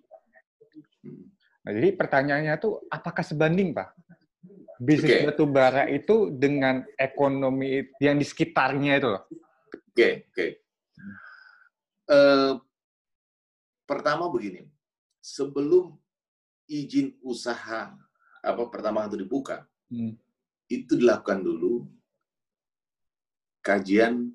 Hmm. 1.01 1.33
Nah, 1.63 1.71
jadi 1.71 1.95
pertanyaannya 1.95 2.53
tuh 2.59 2.85
apakah 2.91 3.23
sebanding 3.23 3.71
Pak 3.73 4.12
bisnis 4.81 5.21
okay. 5.21 5.25
batu 5.29 5.45
bara 5.45 5.85
itu 5.89 6.33
dengan 6.33 6.81
ekonomi 6.97 7.85
yang 8.01 8.17
di 8.17 8.25
sekitarnya 8.25 8.97
itu 8.97 9.07
loh. 9.13 9.23
Oke, 9.93 9.93
okay, 9.93 10.13
oke. 10.25 10.33
Okay. 10.33 10.49
Uh, 12.03 12.13
eh, 12.13 12.51
pertama 13.85 14.27
begini, 14.27 14.65
sebelum 15.21 15.93
izin 16.67 17.13
usaha 17.21 17.93
apa 18.43 18.63
pertama 18.67 19.05
itu 19.07 19.17
dibuka, 19.21 19.63
hmm. 19.93 20.17
itu 20.67 20.97
dilakukan 20.97 21.45
dulu 21.45 21.87
kajian 23.63 24.33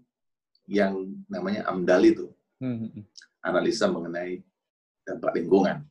yang 0.65 1.13
namanya 1.29 1.69
AMDAL 1.69 2.03
itu, 2.09 2.27
hmm. 2.63 2.77
hmm, 2.77 2.91
hmm. 2.97 3.05
analisa 3.45 3.91
mengenai 3.91 4.41
dampak 5.05 5.37
lingkungan. 5.37 5.85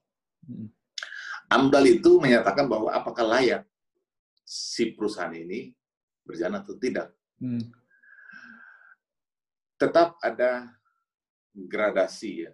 Hmm. 0.45 0.69
AMDAL 1.47 1.85
itu 1.99 2.17
menyatakan 2.17 2.65
bahwa 2.65 2.89
apakah 2.91 3.23
layak 3.23 3.67
si 4.47 4.95
perusahaan 4.95 5.35
ini 5.35 5.75
berjalan 6.23 6.63
atau 6.63 6.79
tidak. 6.79 7.11
Hmm. 7.35 7.67
Tetap 9.75 10.15
ada 10.23 10.71
gradasi 11.51 12.47
ya, 12.47 12.51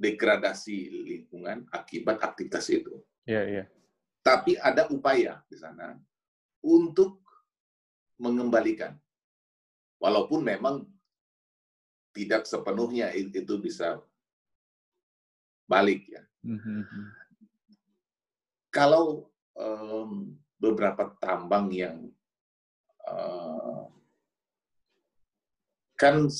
degradasi 0.00 1.04
lingkungan 1.04 1.68
akibat 1.68 2.24
aktivitas 2.24 2.72
itu. 2.72 3.04
Yeah, 3.28 3.44
yeah. 3.44 3.66
Tapi 4.24 4.56
ada 4.56 4.88
upaya 4.88 5.44
di 5.46 5.60
sana 5.60 6.00
untuk 6.64 7.20
mengembalikan, 8.16 8.96
walaupun 10.00 10.40
memang 10.40 10.88
tidak 12.16 12.48
sepenuhnya 12.48 13.12
itu 13.12 13.60
bisa 13.60 14.00
balik 15.68 16.06
ya. 16.08 16.22
Mm 16.42 16.58
-hmm. 16.58 17.04
Kalau 18.72 19.32
um, 19.54 20.41
beberapa 20.62 21.10
tambang 21.18 21.66
yang 21.74 22.06
uh, 23.02 23.90
kan 25.98 26.30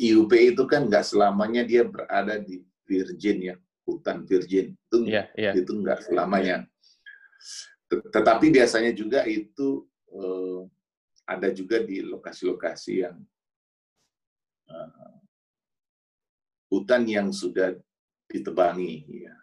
IUP 0.00 0.32
itu 0.56 0.64
kan 0.64 0.88
nggak 0.88 1.04
selamanya 1.04 1.68
dia 1.68 1.84
berada 1.84 2.40
di 2.40 2.64
Virgin 2.88 3.52
ya 3.52 3.56
hutan 3.84 4.24
Virgin 4.24 4.72
itu 4.72 4.96
yeah, 5.04 5.28
yeah. 5.36 5.52
itu 5.52 5.76
nggak 5.76 6.08
selamanya 6.08 6.64
tetapi 7.92 8.48
biasanya 8.48 8.96
juga 8.96 9.28
itu 9.28 9.84
uh, 10.16 10.64
ada 11.28 11.52
juga 11.52 11.84
di 11.84 12.00
lokasi-lokasi 12.00 12.92
yang 13.04 13.16
uh, 14.72 15.16
hutan 16.72 17.04
yang 17.04 17.28
sudah 17.28 17.76
ditebangi 18.24 19.28
ya. 19.28 19.36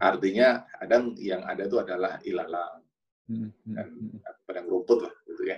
Artinya 0.00 0.64
kadang 0.80 1.12
yang 1.20 1.44
ada 1.44 1.68
itu 1.68 1.76
adalah 1.76 2.16
ilalang 2.24 2.83
Hmm, 3.24 3.48
hmm, 3.64 3.74
dan 3.74 3.88
hmm. 3.88 4.20
padang 4.44 4.66
rumput 4.68 5.08
lah 5.08 5.14
gitu 5.24 5.42
ya. 5.48 5.56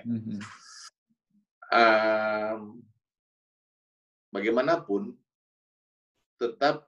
Um, 1.67 2.79
bagaimanapun 4.31 5.19
tetap 6.39 6.87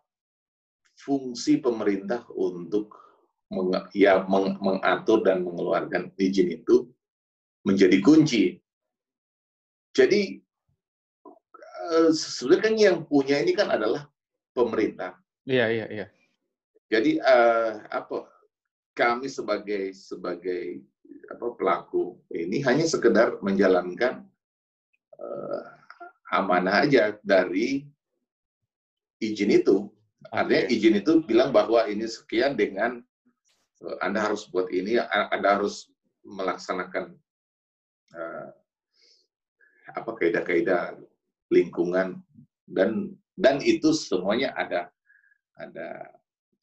fungsi 0.95 1.59
pemerintah 1.59 2.23
untuk 2.31 2.95
meng, 3.51 3.75
ya 3.91 4.23
meng, 4.23 4.55
mengatur 4.63 5.25
dan 5.25 5.43
mengeluarkan 5.43 6.15
izin 6.15 6.63
itu 6.63 6.87
menjadi 7.67 7.97
kunci. 7.99 8.55
Jadi 9.91 10.39
uh, 11.91 12.11
sebenarnya 12.13 12.63
kan 12.63 12.75
yang 12.79 12.97
punya 13.03 13.41
ini 13.41 13.51
kan 13.51 13.67
adalah 13.67 14.07
pemerintah. 14.55 15.17
Iya 15.43 15.65
iya 15.71 15.85
iya. 15.91 16.05
Jadi 16.89 17.19
uh, 17.19 17.83
apa 17.89 18.38
kami 18.93 19.27
sebagai 19.31 19.95
sebagai 19.95 20.83
apa 21.29 21.47
pelaku 21.57 22.17
ini 22.33 22.61
hanya 22.65 22.85
sekedar 22.85 23.37
menjalankan 23.41 24.25
uh, 25.17 25.61
amanah 26.33 26.85
aja 26.85 27.17
dari 27.21 27.85
izin 29.21 29.53
itu. 29.53 29.89
Artinya 30.29 30.67
izin 30.67 30.99
itu 30.99 31.23
bilang 31.23 31.49
bahwa 31.55 31.87
ini 31.87 32.05
sekian 32.05 32.53
dengan 32.59 33.01
uh, 33.85 33.97
Anda 34.03 34.29
harus 34.29 34.45
buat 34.49 34.69
ini, 34.69 34.99
Anda 34.99 35.59
harus 35.59 35.89
melaksanakan 36.25 37.15
uh, 38.13 38.49
apa 39.89 40.11
kaidah-kaidah 40.17 41.01
lingkungan 41.49 42.21
dan 42.69 43.17
dan 43.33 43.57
itu 43.65 43.89
semuanya 43.95 44.53
ada 44.53 44.93
ada 45.57 46.18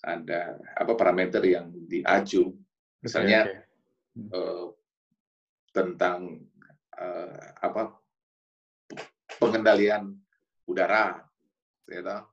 ada 0.07 0.55
apa 0.79 0.95
parameter 0.95 1.43
yang 1.43 1.75
diacu 1.91 2.55
misalnya 3.03 3.51
okay, 3.51 3.59
okay. 3.59 4.31
Uh, 4.31 4.39
eh, 4.39 4.67
tentang 5.75 6.41
uh, 6.97 7.43
apa 7.61 7.93
pengendalian 9.37 10.15
udara 10.65 11.21
ya 11.91 12.25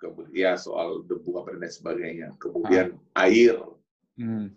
kemudian 0.00 0.32
ya 0.32 0.52
soal 0.56 1.04
debu 1.04 1.42
apa 1.42 1.58
dan 1.58 1.68
sebagainya 1.68 2.28
kemudian 2.40 2.96
uh. 2.96 3.22
air 3.26 3.58
hmm. 4.16 4.54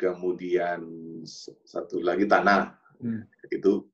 kemudian 0.00 0.80
satu 1.66 2.00
lagi 2.00 2.24
tanah 2.24 2.72
hmm. 3.02 3.26
itu 3.52 3.84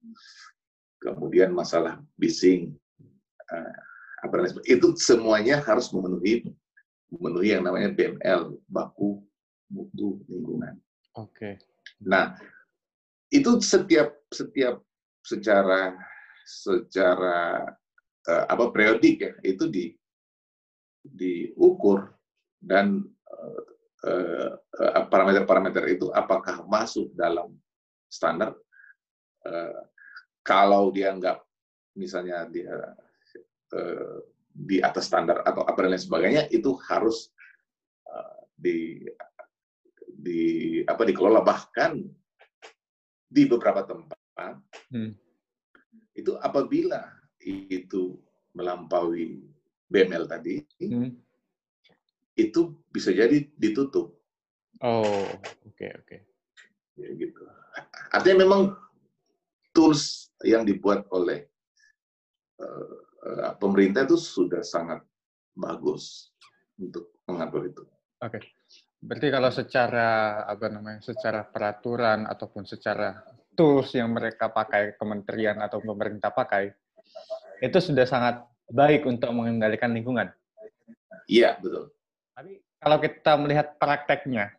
kemudian 1.02 1.50
masalah 1.50 1.98
bising 2.14 2.78
uh, 3.50 3.76
apa 4.22 4.50
itu 4.66 4.94
semuanya 4.98 5.62
harus 5.62 5.90
memenuhi 5.94 6.46
memenuhi 7.08 7.56
yang 7.56 7.64
namanya 7.64 7.92
BML, 7.92 8.56
baku 8.68 9.24
mutu 9.72 10.20
lingkungan. 10.28 10.76
Oke. 11.16 11.32
Okay. 11.32 11.54
Nah, 12.04 12.36
itu 13.28 13.60
setiap 13.60 14.16
setiap 14.32 14.80
secara 15.24 15.96
secara 16.48 17.68
uh, 18.24 18.44
apa 18.48 18.72
periodik 18.72 19.20
ya 19.20 19.32
itu 19.44 19.68
di 19.68 19.84
diukur 21.04 22.08
dan 22.60 23.04
parameter-parameter 25.08 25.82
uh, 25.84 25.88
uh, 25.88 25.94
itu 25.94 26.06
apakah 26.12 26.64
masuk 26.64 27.12
dalam 27.12 27.52
standar 28.08 28.56
uh, 29.44 29.80
kalau 30.40 30.88
dia 30.88 31.12
nggak 31.12 31.36
misalnya 31.96 32.48
dia 32.48 32.72
uh, 33.76 34.18
di 34.58 34.82
atas 34.82 35.06
standar 35.06 35.46
atau 35.46 35.62
apa 35.62 35.78
dan 35.86 35.94
lain 35.94 36.02
sebagainya 36.02 36.42
itu 36.50 36.74
harus 36.90 37.30
uh, 38.10 38.42
di 38.58 39.06
di 40.18 40.42
apa 40.82 41.06
dikelola 41.06 41.46
bahkan 41.46 42.02
di 43.30 43.46
beberapa 43.46 43.86
tempat 43.86 44.58
hmm. 44.90 45.14
itu 46.18 46.34
apabila 46.42 47.06
itu 47.46 48.18
melampaui 48.50 49.46
BML 49.86 50.26
tadi 50.26 50.58
hmm. 50.82 51.14
itu 52.34 52.74
bisa 52.90 53.14
jadi 53.14 53.46
ditutup. 53.54 54.18
Oh, 54.82 55.22
oke 55.62 55.70
okay, 55.70 55.90
oke. 55.94 56.06
Okay. 56.06 56.20
Ya 56.98 57.14
gitu. 57.14 57.46
Artinya 58.10 58.42
memang 58.42 58.62
tools 59.70 60.34
yang 60.42 60.66
dibuat 60.66 61.06
oleh 61.14 61.46
uh, 62.58 63.07
Eh, 63.07 63.07
pemerintah 63.58 64.06
itu 64.06 64.16
sudah 64.16 64.62
sangat 64.62 65.02
bagus 65.58 66.32
untuk 66.78 67.10
mengatur 67.26 67.66
itu. 67.68 67.82
Oke. 68.22 68.40
Berarti 68.98 69.28
kalau 69.30 69.50
secara 69.54 70.42
apa 70.42 70.66
namanya, 70.66 70.98
secara 70.98 71.46
peraturan 71.46 72.26
ataupun 72.26 72.66
secara 72.66 73.14
tools 73.54 73.94
yang 73.94 74.10
mereka 74.10 74.50
pakai 74.50 74.98
kementerian 74.98 75.58
atau 75.62 75.78
pemerintah 75.78 76.34
pakai 76.34 76.74
itu 77.62 77.78
sudah 77.78 78.06
sangat 78.06 78.42
baik 78.70 79.06
untuk 79.06 79.30
mengendalikan 79.34 79.94
lingkungan. 79.94 80.30
Iya, 81.30 81.58
betul. 81.62 81.94
Tapi 82.34 82.62
kalau 82.78 82.98
kita 83.02 83.32
melihat 83.38 83.66
prakteknya, 83.78 84.54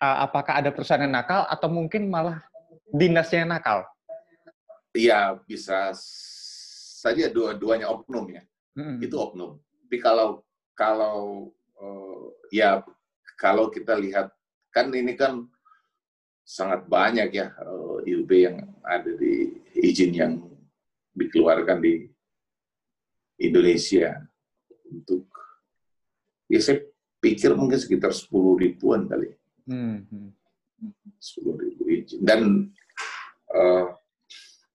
apakah 0.00 0.60
ada 0.60 0.72
perusahaan 0.72 1.04
yang 1.04 1.12
nakal 1.16 1.44
atau 1.48 1.68
mungkin 1.68 2.08
malah 2.08 2.44
dinasnya 2.92 3.44
yang 3.44 3.52
nakal? 3.52 3.84
Iya, 4.96 5.40
bisa 5.44 5.92
saja 7.04 7.28
dua-duanya 7.28 7.92
oknum 7.92 8.32
ya. 8.32 8.42
Hmm. 8.80 8.96
Itu 9.04 9.20
oknum. 9.20 9.60
Tapi 9.60 9.96
kalau 10.00 10.40
kalau 10.72 11.52
uh, 11.76 12.32
ya 12.48 12.80
kalau 13.36 13.68
kita 13.68 13.92
lihat 14.00 14.32
kan 14.72 14.88
ini 14.88 15.12
kan 15.12 15.44
sangat 16.48 16.88
banyak 16.88 17.28
ya 17.28 17.52
uh, 17.60 18.00
eh, 18.00 18.16
IUB 18.16 18.30
yang 18.32 18.56
ada 18.80 19.12
di 19.20 19.52
izin 19.76 20.16
yang 20.16 20.32
dikeluarkan 21.12 21.84
di 21.84 22.08
Indonesia 23.36 24.16
untuk 24.88 25.28
ya 26.48 26.60
saya 26.64 26.80
pikir 27.20 27.52
mungkin 27.52 27.76
sekitar 27.76 28.16
10 28.16 28.32
ribuan 28.64 29.04
kali. 29.04 29.36
Hmm. 29.68 30.32
10 31.20 31.52
ribu 31.60 31.82
izin 31.88 32.20
dan 32.24 32.40
uh, 33.52 33.92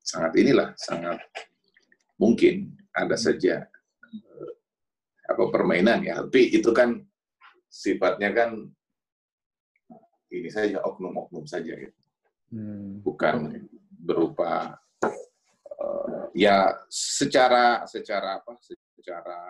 sangat 0.05 0.33
inilah 0.37 0.73
sangat 0.77 1.21
mungkin 2.19 2.75
ada 2.91 3.15
hmm. 3.15 3.23
saja 3.23 3.55
uh, 4.03 4.51
apa 5.25 5.43
permainan 5.49 6.03
ya 6.03 6.21
tapi 6.21 6.51
itu 6.51 6.69
kan 6.75 6.99
sifatnya 7.69 8.35
kan 8.35 8.69
ini 10.29 10.49
saja 10.49 10.81
oknum-oknum 10.85 11.45
saja 11.49 11.73
gitu. 11.73 11.99
Hmm. 12.53 13.01
Bukan 13.01 13.65
berupa 13.89 14.77
uh, 15.77 16.25
ya 16.37 16.73
secara 16.89 17.85
secara 17.89 18.41
apa? 18.41 18.57
Secara 18.61 19.41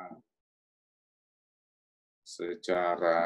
secara 2.23 3.19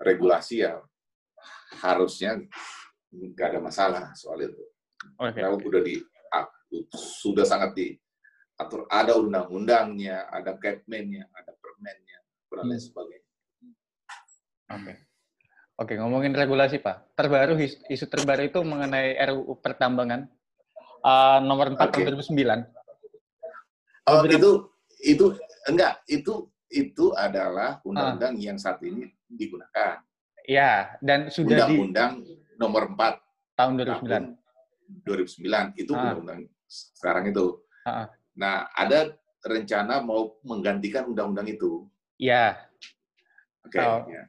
regulasi 0.00 0.64
ya 0.64 0.80
harusnya 1.82 2.38
nggak 3.12 3.48
ada 3.56 3.60
masalah 3.60 4.04
soal 4.16 4.40
itu. 4.40 4.62
Okay. 5.18 5.42
Karena 5.42 5.58
udah 5.58 5.82
di 5.82 6.00
sudah 6.92 7.44
sangat 7.44 7.76
diatur 7.76 8.88
ada 8.88 9.16
undang-undangnya, 9.18 10.28
ada 10.32 10.56
capman-nya, 10.56 11.28
ada 11.36 11.52
permennya, 11.60 12.18
dan 12.48 12.64
lain 12.68 12.78
hmm. 12.78 12.86
sebagainya. 12.86 13.30
Oke. 14.72 14.82
Okay. 14.82 14.96
Oke, 15.80 15.98
ngomongin 15.98 16.36
regulasi 16.36 16.78
Pak. 16.78 17.16
Terbaru 17.18 17.58
isu 17.64 18.06
terbaru 18.06 18.46
itu 18.46 18.60
mengenai 18.62 19.18
RUU 19.18 19.58
pertambangan 19.58 20.30
uh, 21.02 21.42
nomor 21.42 21.74
4 21.74 21.90
okay. 21.90 22.06
tahun 22.06 22.22
2009. 22.22 22.70
Oh, 24.06 24.22
itu 24.28 24.50
itu 25.02 25.26
enggak, 25.66 26.04
itu 26.06 26.46
itu 26.70 27.10
adalah 27.18 27.82
undang-undang 27.82 28.38
uh. 28.38 28.40
yang 28.40 28.58
saat 28.60 28.78
ini 28.84 29.10
digunakan. 29.26 29.98
Ya, 30.46 30.94
dan 31.02 31.32
sudah 31.32 31.66
undang-undang 31.66 32.22
di... 32.22 32.38
nomor 32.60 32.92
4 32.94 33.58
tahun 33.58 33.72
2009. 33.82 35.08
2009 35.08 35.82
itu 35.82 35.92
uh. 35.96 36.14
Sekarang 36.72 37.28
itu. 37.28 37.60
Uh. 37.84 38.08
Nah, 38.32 38.72
ada 38.72 39.12
rencana 39.44 40.00
mau 40.00 40.40
menggantikan 40.40 41.04
undang-undang 41.12 41.52
itu. 41.52 41.84
Ya. 42.16 42.56
Oke. 43.66 43.76
Okay, 43.76 43.84
oh. 43.84 44.08
ya. 44.08 44.24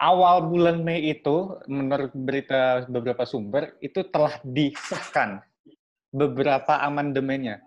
Awal 0.00 0.48
bulan 0.48 0.80
Mei 0.80 1.12
itu, 1.12 1.60
menurut 1.68 2.08
berita 2.16 2.88
beberapa 2.88 3.28
sumber, 3.28 3.76
itu 3.84 4.00
telah 4.08 4.40
disahkan 4.40 5.44
beberapa 6.08 6.80
amandemennya. 6.80 7.60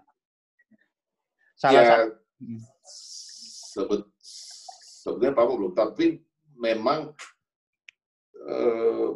Salah 1.54 1.84
ya, 1.84 1.90
satu. 1.94 2.10
Sebut, 3.78 4.02
sebetulnya 4.98 5.38
Pak 5.38 5.46
belum, 5.46 5.74
tapi 5.78 6.26
memang 6.58 7.14
eh, 8.34 9.10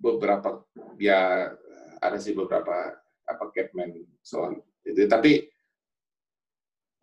beberapa 0.00 0.64
ya 0.96 1.52
ada 1.98 2.18
sih 2.18 2.34
beberapa 2.34 2.97
apa 3.28 3.44
capman 3.52 3.92
soal 4.24 4.58
itu, 4.82 5.04
tapi 5.04 5.52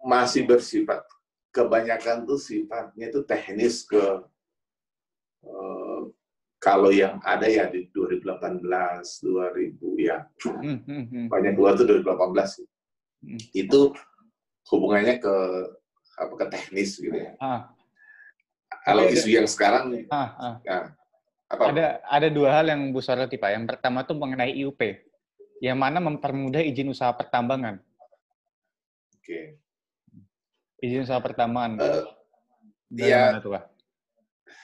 masih 0.02 0.50
bersifat 0.50 1.06
kebanyakan 1.54 2.28
tuh 2.28 2.42
sifatnya 2.42 3.14
itu 3.14 3.22
teknis 3.24 3.88
ke 3.88 4.04
uh, 5.46 6.00
kalau 6.60 6.90
yang 6.90 7.22
ada 7.22 7.46
ya 7.46 7.70
di 7.70 7.88
2018, 7.94 8.66
2000 8.66 10.02
ya 10.02 10.26
hmm, 10.50 10.80
hmm, 10.82 11.04
hmm. 11.14 11.26
banyak 11.30 11.54
dua 11.54 11.78
tuh 11.78 11.86
2018 11.86 12.58
sih. 12.58 12.68
Hmm. 13.22 13.40
Itu 13.54 13.94
hubungannya 14.74 15.22
ke 15.22 15.36
apa 16.16 16.34
ke 16.34 16.46
teknis 16.50 16.98
gitu 16.98 17.14
ya. 17.14 17.38
Ah. 17.38 17.70
Kalau 18.86 19.06
isu 19.10 19.30
yang 19.34 19.50
sekarang, 19.50 20.06
ah, 20.14 20.30
ah. 20.38 20.56
Ya, 20.62 20.94
apa? 21.50 21.64
Ada 21.74 21.86
ada 22.06 22.28
dua 22.30 22.50
hal 22.54 22.70
yang 22.70 22.94
Bu 22.94 23.02
soroti 23.02 23.38
Pak. 23.38 23.50
Yang 23.54 23.66
pertama 23.74 24.06
tuh 24.06 24.18
mengenai 24.18 24.54
IUP, 24.54 24.82
yang 25.66 25.82
mana 25.82 25.98
mempermudah 25.98 26.62
izin 26.62 26.94
usaha 26.94 27.10
pertambangan. 27.10 27.82
Oke. 29.18 29.26
Okay 29.26 29.46
izin 30.86 31.06
usaha 31.06 31.22
pertambangan. 31.22 31.82
Uh, 31.82 32.06
ya, 32.94 33.42
tuh, 33.42 33.58
Pak? 33.58 33.64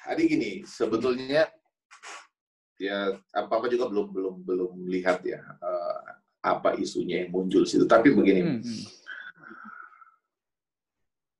Adi 0.05 0.23
gini, 0.29 0.51
sebetulnya 0.65 1.49
ya 2.81 3.13
apa 3.29 3.61
apa 3.61 3.69
juga 3.69 3.85
belum 3.85 4.09
belum 4.09 4.35
belum 4.41 4.71
lihat 4.89 5.21
ya 5.21 5.37
uh, 5.61 6.17
apa 6.41 6.73
isunya 6.77 7.25
yang 7.25 7.33
muncul 7.33 7.65
situ. 7.65 7.85
Tapi 7.85 8.13
begini, 8.13 8.41
hmm, 8.41 8.59
hmm. 8.61 8.83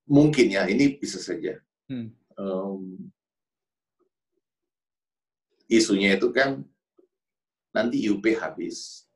mungkin 0.09 0.47
ya 0.49 0.69
ini 0.69 0.97
bisa 0.97 1.17
saja. 1.17 1.57
Hmm. 1.89 2.13
Um, 2.37 3.11
isunya 5.67 6.15
itu 6.15 6.29
kan 6.33 6.61
nanti 7.73 8.01
UP 8.07 8.23
habis. 8.37 9.09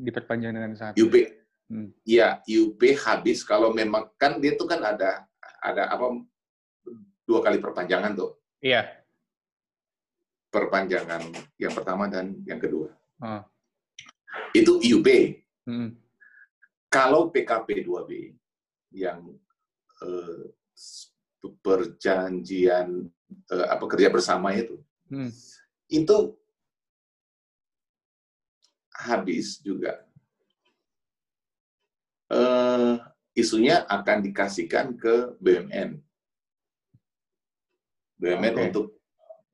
Diperpanjang 0.00 0.52
dengan 0.56 0.72
saat. 0.72 0.96
UP 0.96 1.14
Hmm. 1.70 1.94
Ya, 2.02 2.42
IUP 2.50 2.98
habis 2.98 3.46
kalau 3.46 3.70
memang 3.70 4.10
kan 4.18 4.42
dia 4.42 4.58
tuh 4.58 4.66
kan 4.66 4.82
ada 4.82 5.22
ada 5.62 5.86
apa 5.86 6.18
dua 7.22 7.40
kali 7.46 7.62
perpanjangan 7.62 8.18
tuh. 8.18 8.34
Iya. 8.58 8.90
Perpanjangan 10.50 11.30
yang 11.62 11.70
pertama 11.70 12.10
dan 12.10 12.42
yang 12.42 12.58
kedua. 12.58 12.90
Hmm. 13.22 13.46
Itu 14.50 14.82
IUP. 14.82 15.06
Hmm. 15.70 15.94
Kalau 16.90 17.30
PKP 17.30 17.86
2B 17.86 18.34
yang 18.90 19.30
eh, 20.02 20.50
perjanjian 21.62 23.06
eh, 23.46 23.66
apa 23.70 23.84
kerja 23.86 24.10
bersama 24.10 24.50
itu, 24.58 24.74
hmm. 25.06 25.30
itu 25.86 26.34
habis 29.00 29.60
juga 29.64 30.04
uh, 32.30 33.00
isunya 33.34 33.82
akan 33.88 34.24
dikasihkan 34.24 34.96
ke 34.96 35.34
BUMN. 35.42 35.98
BUMN 38.20 38.54
okay. 38.54 38.64
untuk 38.70 38.86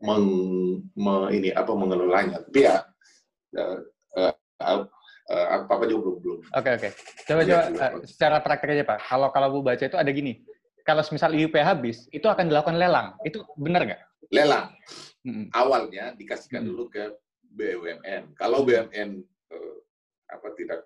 meng, 0.02 0.26
me, 0.92 1.14
ini 1.32 1.50
apa 1.54 1.72
mengelolanya. 1.72 2.42
Tapi 2.42 2.66
ya 2.66 2.82
uh, 3.56 3.78
uh, 4.18 4.34
uh, 5.30 5.46
apa 5.60 5.70
apa 5.70 5.84
juga 5.86 6.00
belum 6.10 6.16
belum. 6.20 6.40
Oke 6.50 6.50
okay, 6.52 6.72
oke. 6.74 6.88
Okay. 6.90 6.92
Coba 7.26 7.40
ya, 7.42 7.46
coba 7.46 7.58
uh, 7.62 7.90
secara 8.06 8.36
praktek 8.42 8.74
aja 8.76 8.84
pak. 8.84 8.98
Kalau 9.06 9.28
kalau 9.30 9.48
bu 9.54 9.60
baca 9.62 9.84
itu 9.86 9.98
ada 9.98 10.10
gini. 10.12 10.42
Kalau 10.86 11.02
misal 11.10 11.34
IUP 11.34 11.58
habis, 11.58 12.06
itu 12.14 12.30
akan 12.30 12.46
dilakukan 12.46 12.78
lelang. 12.78 13.18
Itu 13.26 13.42
benar 13.58 13.82
nggak? 13.82 14.02
Lelang. 14.30 14.70
Hmm. 15.26 15.50
Awalnya 15.50 16.14
dikasihkan 16.14 16.62
hmm. 16.62 16.68
dulu 16.70 16.84
ke 16.86 17.10
BUMN. 17.58 18.38
Kalau 18.38 18.62
BUMN 18.62 19.18
apa 20.26 20.48
tidak 20.58 20.80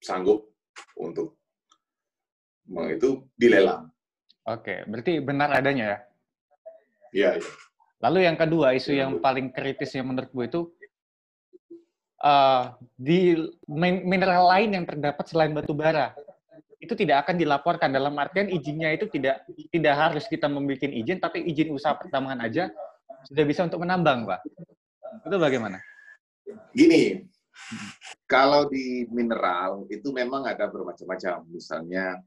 sanggup 0.00 0.46
untuk 0.96 1.36
itu 2.90 3.26
dilelang. 3.34 3.90
Oke, 4.46 4.86
berarti 4.86 5.18
benar 5.18 5.50
adanya 5.52 5.84
ya? 5.84 5.98
Iya. 7.10 7.30
Ya. 7.42 7.50
Lalu 8.00 8.18
yang 8.24 8.38
kedua, 8.38 8.72
isu 8.72 8.96
ya, 8.96 9.04
yang 9.04 9.18
betul. 9.18 9.24
paling 9.26 9.46
kritis 9.52 9.92
yang 9.92 10.08
menurut 10.08 10.30
gue 10.32 10.46
itu 10.46 10.60
uh, 12.24 12.72
di 12.96 13.36
mineral 14.06 14.48
lain 14.48 14.70
yang 14.80 14.84
terdapat 14.88 15.26
selain 15.28 15.52
batu 15.52 15.76
bara 15.76 16.14
itu 16.80 16.96
tidak 16.96 17.28
akan 17.28 17.36
dilaporkan 17.36 17.92
dalam 17.92 18.16
artian 18.16 18.48
izinnya 18.48 18.88
itu 18.96 19.04
tidak 19.12 19.44
tidak 19.68 19.94
harus 20.00 20.24
kita 20.24 20.48
membuat 20.48 20.80
izin 20.80 21.20
tapi 21.20 21.44
izin 21.44 21.76
usaha 21.76 21.92
pertambangan 21.92 22.48
aja 22.48 22.72
sudah 23.28 23.44
bisa 23.44 23.68
untuk 23.68 23.84
menambang 23.84 24.24
pak 24.24 24.40
itu 25.26 25.36
bagaimana? 25.36 25.78
Gini, 26.74 27.22
kalau 28.26 28.66
di 28.66 29.06
mineral 29.10 29.86
itu 29.90 30.10
memang 30.10 30.46
ada 30.46 30.66
bermacam-macam. 30.66 31.46
Misalnya 31.50 32.18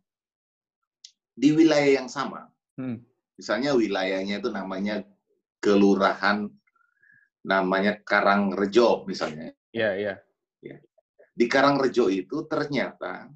di 1.33 1.49
wilayah 1.51 2.03
yang 2.03 2.09
sama. 2.09 2.47
Hmm. 2.77 3.01
Misalnya 3.33 3.73
wilayahnya 3.73 4.37
itu 4.39 4.49
namanya 4.53 5.01
kelurahan 5.57 6.47
namanya 7.43 7.99
Karangrejo 8.01 9.03
misalnya. 9.09 9.51
Iya, 9.73 9.89
iya. 9.99 10.13
Ya. 10.63 10.77
Di 11.33 11.45
Karangrejo 11.49 12.07
itu 12.07 12.45
ternyata 12.45 13.27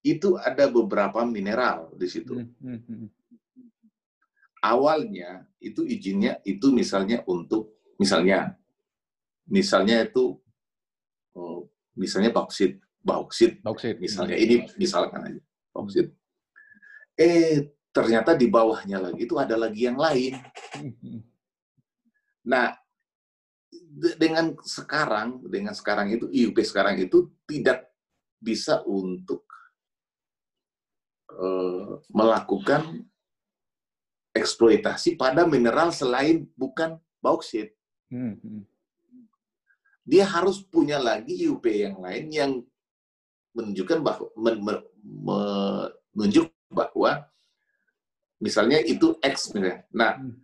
itu 0.00 0.40
ada 0.40 0.66
beberapa 0.72 1.22
mineral 1.28 1.92
di 1.94 2.08
situ. 2.08 2.40
Hmm, 2.40 2.80
hmm. 2.80 3.06
Awalnya 4.60 5.48
itu 5.60 5.84
izinnya 5.84 6.40
itu 6.44 6.72
misalnya 6.72 7.24
untuk 7.28 7.80
misalnya 7.96 8.56
misalnya 9.48 10.04
itu 10.04 10.36
misalnya 11.94 12.30
bauksit, 12.32 12.80
bauksit, 13.04 13.60
bauksit. 13.62 13.96
misalnya 14.00 14.36
ini 14.36 14.66
misalkan 14.80 15.20
aja 15.26 15.40
bauksit. 15.74 16.10
Eh 17.18 17.74
ternyata 17.90 18.38
di 18.38 18.46
bawahnya 18.46 19.02
lagi 19.02 19.26
itu 19.26 19.34
ada 19.36 19.58
lagi 19.58 19.86
yang 19.86 19.98
lain. 19.98 20.38
Nah, 22.40 22.72
dengan 24.16 24.56
sekarang, 24.64 25.44
dengan 25.44 25.76
sekarang 25.76 26.08
itu 26.08 26.26
IUP 26.30 26.56
sekarang 26.64 26.96
itu 26.96 27.28
tidak 27.44 27.92
bisa 28.40 28.80
untuk 28.88 29.44
uh, 31.36 32.00
melakukan 32.08 33.04
eksploitasi 34.32 35.20
pada 35.20 35.44
mineral 35.44 35.92
selain 35.92 36.48
bukan 36.56 36.96
bauksit. 37.20 37.76
Hmm, 38.08 38.40
hmm 38.40 38.69
dia 40.10 40.26
harus 40.26 40.58
punya 40.66 40.98
lagi 40.98 41.38
IUP 41.46 41.62
yang 41.70 42.02
lain 42.02 42.26
yang 42.34 42.52
menunjukkan 43.54 43.98
bahwa 44.02 44.26
men, 44.34 44.56
men, 44.58 44.78
menunjuk 46.10 46.50
bahwa 46.66 47.30
misalnya 48.42 48.82
itu 48.82 49.14
X 49.22 49.54
misalnya. 49.54 49.86
Nah, 49.94 50.18
hmm. 50.18 50.34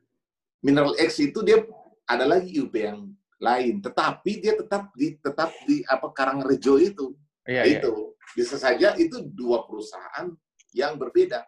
mineral 0.62 0.94
X 1.02 1.18
itu 1.18 1.42
dia 1.42 1.66
ada 2.06 2.22
lagi 2.30 2.54
IUP 2.54 2.74
yang 2.78 3.10
lain, 3.42 3.82
tetapi 3.82 4.38
dia 4.38 4.54
tetap 4.54 4.94
di 4.94 5.18
tetap 5.18 5.50
di 5.66 5.82
apa 5.82 6.14
Karangrejo 6.14 6.78
itu. 6.78 7.18
Iya, 7.46 7.62
iya. 7.62 7.78
itu 7.78 7.90
iya. 7.90 8.34
bisa 8.38 8.54
saja 8.58 8.88
itu 8.98 9.22
dua 9.22 9.66
perusahaan 9.66 10.30
yang 10.74 10.94
berbeda. 10.94 11.42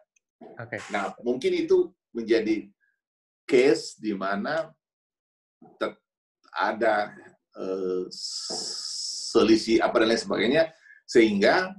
Okay. 0.59 0.79
Nah, 0.91 1.15
mungkin 1.23 1.55
itu 1.55 1.91
menjadi 2.15 2.67
case 3.43 3.99
di 3.99 4.15
mana 4.15 4.71
ada 6.55 7.11
uh, 7.57 8.05
selisih 9.33 9.81
apa 9.81 10.03
dan 10.03 10.13
lain 10.13 10.21
sebagainya 10.21 10.63
sehingga 11.09 11.73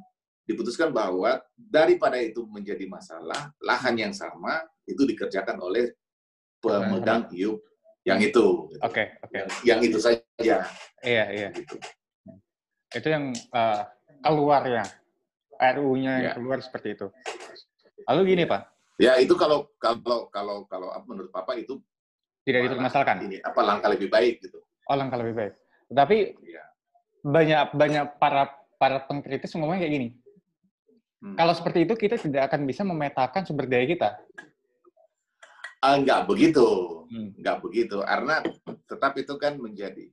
diputuskan 0.49 0.91
bahwa 0.91 1.39
daripada 1.55 2.19
itu 2.19 2.43
menjadi 2.51 2.83
masalah 2.91 3.55
lahan 3.63 3.95
yang 3.95 4.15
sama 4.15 4.67
itu 4.83 5.07
dikerjakan 5.07 5.63
oleh 5.63 5.95
pemegang 6.59 7.31
hiup 7.31 7.63
yang 8.03 8.19
itu. 8.19 8.67
Oke, 8.83 8.83
okay, 8.83 9.07
oke. 9.23 9.31
Okay. 9.31 9.39
Yang, 9.39 9.49
yang 9.63 9.81
itu 9.87 9.99
saja. 10.03 10.57
Iya, 11.05 11.25
iya. 11.31 11.49
Gitu. 11.55 11.77
Itu 12.91 13.09
yang 13.09 13.25
uh, 13.55 13.87
keluar 14.25 14.63
ya. 14.67 14.85
RU-nya 15.61 16.13
yang 16.25 16.33
ya. 16.33 16.37
keluar 16.41 16.59
seperti 16.65 16.97
itu. 16.97 17.07
Lalu 18.09 18.21
gini, 18.33 18.45
Pak. 18.49 18.63
Ya, 18.97 19.21
itu 19.21 19.37
kalau 19.37 19.69
kalau 19.77 20.29
kalau 20.33 20.65
kalau 20.65 20.89
menurut 21.05 21.29
Papa 21.29 21.57
itu 21.57 21.81
tidak 22.45 22.69
dipermasalahkan. 22.69 23.29
Ini 23.29 23.39
apa 23.45 23.61
langkah 23.61 23.89
lebih 23.93 24.09
baik 24.09 24.41
gitu. 24.41 24.61
Oh, 24.91 24.99
langkah 24.99 25.23
lebih 25.23 25.39
baik. 25.39 25.55
Tapi 25.87 26.35
ya. 26.43 26.65
banyak 27.23 27.79
banyak 27.79 28.05
para 28.19 28.51
para 28.75 29.07
pengkritis 29.07 29.55
ngomongnya 29.55 29.87
kayak 29.87 29.95
gini. 29.95 30.09
Hmm. 31.23 31.37
Kalau 31.39 31.55
seperti 31.55 31.87
itu 31.87 31.95
kita 31.95 32.19
tidak 32.19 32.51
akan 32.51 32.67
bisa 32.67 32.83
memetakan 32.83 33.47
sumber 33.47 33.71
daya 33.71 33.87
kita. 33.87 34.11
Enggak 35.79 36.27
begitu, 36.27 36.67
hmm. 37.07 37.39
enggak 37.39 37.63
begitu. 37.63 38.03
Karena 38.03 38.43
tetap 38.91 39.15
itu 39.15 39.35
kan 39.39 39.61
menjadi, 39.63 40.11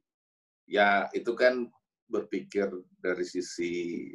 ya 0.69 1.09
itu 1.09 1.33
kan 1.33 1.65
berpikir 2.05 2.69
dari 3.01 3.25
sisi 3.25 4.13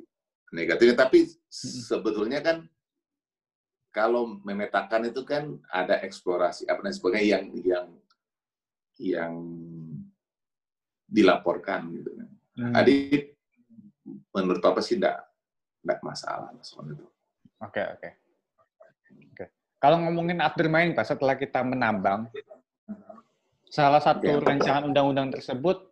negatif. 0.55 0.95
Tapi 0.95 1.27
hmm. 1.27 1.83
sebetulnya 1.91 2.39
kan 2.39 2.71
kalau 3.91 4.39
memetakan 4.47 5.11
itu 5.11 5.27
kan 5.27 5.59
ada 5.69 6.01
eksplorasi 6.01 6.71
apa 6.71 6.87
dan 6.87 6.95
sebagainya 6.95 7.29
yang 7.29 7.45
yang 7.61 7.87
yang 9.01 9.33
dilaporkan 11.13 11.93
gitu 11.93 12.11
kan. 12.17 12.29
Hmm. 12.57 12.73
Jadi 12.81 12.97
menurut 14.33 14.65
apa 14.65 14.81
sih 14.81 14.97
enggak 14.97 15.21
enggak 15.85 16.01
masalah 16.01 16.49
soal 16.65 16.97
itu. 16.97 17.05
Oke 17.61 17.79
okay, 17.79 17.87
oke. 17.93 18.01
Okay. 18.01 18.13
Kalau 19.83 19.99
ngomongin 19.99 20.39
aftermain, 20.39 20.95
Pak, 20.95 21.11
setelah 21.11 21.35
kita 21.35 21.59
menambang, 21.67 22.31
salah 23.67 23.99
satu 23.99 24.23
ya. 24.23 24.39
rancangan 24.39 24.87
undang-undang 24.87 25.35
tersebut 25.35 25.91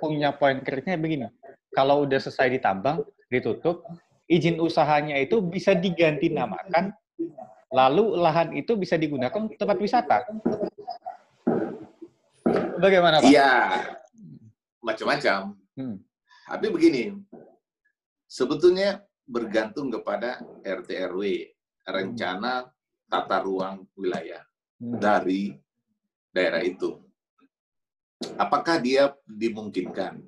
punya 0.00 0.32
poin 0.32 0.56
kritiknya 0.64 0.96
begini. 0.96 1.28
Kalau 1.76 2.08
udah 2.08 2.16
selesai 2.16 2.56
ditambang, 2.56 3.04
ditutup, 3.28 3.84
izin 4.24 4.56
usahanya 4.56 5.20
itu 5.20 5.44
bisa 5.44 5.76
diganti 5.76 6.32
namakan, 6.32 6.96
lalu 7.68 8.16
lahan 8.16 8.56
itu 8.56 8.72
bisa 8.72 8.96
digunakan 8.96 9.52
tempat 9.52 9.76
wisata. 9.84 10.24
Bagaimana 12.80 13.20
Pak? 13.20 13.28
Iya, 13.28 13.52
macam-macam. 14.86 15.58
Hmm. 15.74 15.98
Tapi 16.46 16.66
begini, 16.70 17.10
sebetulnya 18.30 19.02
bergantung 19.26 19.90
kepada 19.90 20.38
RT 20.62 20.90
RW, 21.10 21.22
rencana 21.82 22.70
tata 23.10 23.42
ruang 23.42 23.82
wilayah 23.98 24.46
hmm. 24.78 25.02
dari 25.02 25.50
daerah 26.30 26.62
itu. 26.62 27.02
Apakah 28.38 28.78
dia 28.78 29.10
dimungkinkan? 29.26 30.22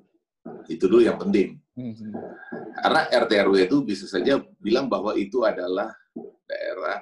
Itu 0.67 0.91
dulu 0.91 1.07
yang 1.07 1.15
penting. 1.15 1.55
Hmm. 1.79 1.95
Karena 2.83 3.07
RT 3.07 3.31
RW 3.47 3.55
itu 3.63 3.77
bisa 3.87 4.05
saja 4.11 4.43
bilang 4.59 4.91
bahwa 4.91 5.15
itu 5.15 5.47
adalah 5.47 5.87
daerah 6.43 6.99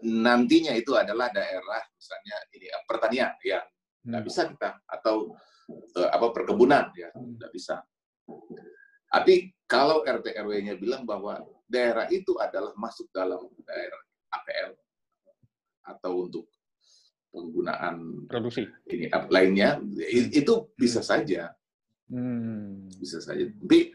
nantinya 0.00 0.72
itu 0.72 0.96
adalah 0.96 1.28
daerah 1.28 1.82
misalnya 1.92 2.36
ini 2.56 2.66
pertanian 2.88 3.32
yang 3.44 3.64
nggak 4.00 4.22
hmm. 4.24 4.28
bisa 4.28 4.40
kita 4.48 4.70
atau 4.88 5.36
apa 5.96 6.26
perkebunan 6.34 6.90
ya. 6.94 7.10
Nggak 7.14 7.52
bisa. 7.52 7.82
Tapi 9.10 9.50
kalau 9.66 10.06
RT 10.06 10.38
RW-nya 10.38 10.78
bilang 10.78 11.02
bahwa 11.02 11.42
daerah 11.66 12.06
itu 12.10 12.38
adalah 12.38 12.74
masuk 12.78 13.10
dalam 13.10 13.42
daerah 13.66 14.02
APL 14.30 14.70
atau 15.86 16.12
untuk 16.26 16.46
penggunaan 17.30 18.26
produksi. 18.26 18.66
ini 18.90 19.06
lainnya 19.30 19.78
hmm. 19.78 20.30
itu 20.34 20.70
bisa 20.74 21.02
saja. 21.02 21.54
Hmm. 22.10 22.90
bisa 22.98 23.22
saja. 23.22 23.46
Tapi 23.46 23.94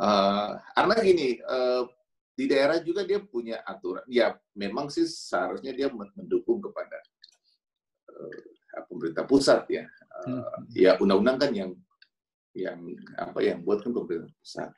uh, 0.00 0.56
karena 0.72 0.94
gini 1.04 1.28
uh, 1.44 1.84
di 2.36 2.44
daerah 2.48 2.80
juga 2.80 3.04
dia 3.04 3.20
punya 3.20 3.60
aturan. 3.64 4.04
Ya 4.08 4.36
memang 4.56 4.88
sih 4.88 5.04
seharusnya 5.04 5.72
dia 5.72 5.88
mendukung 5.92 6.60
kepada 6.64 6.96
uh, 8.12 8.84
pemerintah 8.88 9.24
pusat 9.28 9.64
ya 9.68 9.84
hmm. 10.24 10.42
ya 10.72 10.96
undang-undang 11.02 11.36
kan 11.36 11.52
yang 11.52 11.70
yang 12.56 12.78
apa 13.20 13.44
yang 13.44 13.60
buat 13.60 13.84
kan 13.84 13.92
pemerintah 13.92 14.32
pusat 14.40 14.70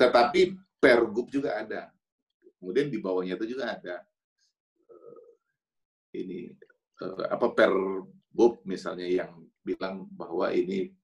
tetapi 0.00 0.56
pergub 0.80 1.28
juga 1.28 1.60
ada 1.60 1.92
Kemudian 2.62 2.94
di 2.94 3.02
bawahnya 3.02 3.34
itu 3.34 3.58
juga 3.58 3.74
ada 3.74 4.06
uh, 4.86 5.26
ini 6.14 6.54
uh, 7.02 7.26
apa 7.26 7.50
per 7.50 7.74
Bob 8.30 8.62
misalnya 8.62 9.02
yang 9.02 9.34
bilang 9.66 10.06
bahwa 10.14 10.46
ini 10.54 10.94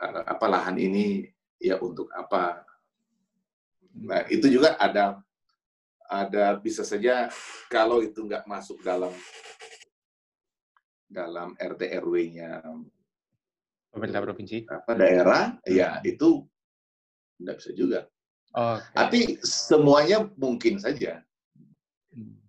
uh, 0.00 0.24
apa 0.24 0.48
lahan 0.48 0.80
ini 0.80 1.28
ya 1.60 1.76
untuk 1.76 2.08
apa. 2.16 2.64
Nah 4.00 4.24
itu 4.32 4.48
juga 4.48 4.80
ada 4.80 5.20
ada 6.08 6.56
bisa 6.56 6.80
saja 6.88 7.28
kalau 7.68 8.00
itu 8.00 8.24
nggak 8.24 8.48
masuk 8.48 8.80
dalam 8.80 9.12
dalam 11.08 11.56
RT 11.56 11.82
RW-nya 12.04 12.60
pemerintah 13.88 14.20
provinsi 14.20 14.68
apa 14.68 14.92
daerah 14.92 15.56
ya 15.64 15.98
hmm. 15.98 16.12
itu 16.12 16.44
nggak 17.40 17.56
bisa 17.56 17.70
juga 17.72 18.00
Okay. 18.48 18.94
Tapi 18.96 19.20
semuanya 19.44 20.24
mungkin 20.40 20.80
saja. 20.80 21.20
Hmm. 22.12 22.40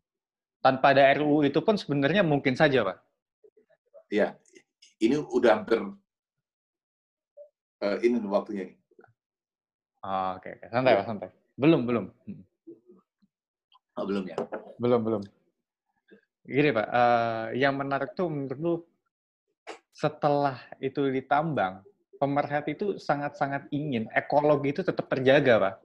Tanpa 0.63 0.95
ada 0.95 1.11
RUU 1.19 1.47
itu 1.47 1.59
pun 1.59 1.75
sebenarnya 1.75 2.23
mungkin 2.23 2.55
saja, 2.55 2.83
Pak. 2.87 2.97
Ya, 4.09 4.33
ini 5.03 5.19
udah 5.19 5.61
hampir 5.61 5.79
uh, 7.83 7.97
ini 8.01 8.17
waktunya. 8.25 8.73
Oh, 9.99 10.39
Oke, 10.39 10.49
okay, 10.49 10.53
okay. 10.63 10.67
santai 10.71 10.95
Pak, 10.95 11.05
santai. 11.05 11.29
Belum, 11.59 11.83
belum. 11.83 12.05
Hmm. 12.25 12.41
Oh, 13.99 14.07
belum 14.07 14.23
ya? 14.31 14.37
Belum, 14.79 15.03
belum. 15.03 15.21
Gini 16.45 16.69
Pak, 16.73 16.87
uh, 16.87 17.45
yang 17.53 17.75
menarik 17.77 18.15
tuh 18.15 18.31
menurut 18.31 18.59
lu 18.59 18.73
setelah 19.93 20.57
itu 20.79 21.11
ditambang, 21.11 21.83
pemerhati 22.19 22.75
itu 22.75 22.95
sangat-sangat 22.95 23.67
ingin 23.71 24.07
ekologi 24.15 24.75
itu 24.75 24.81
tetap 24.83 25.07
terjaga, 25.11 25.53
Pak. 25.59 25.75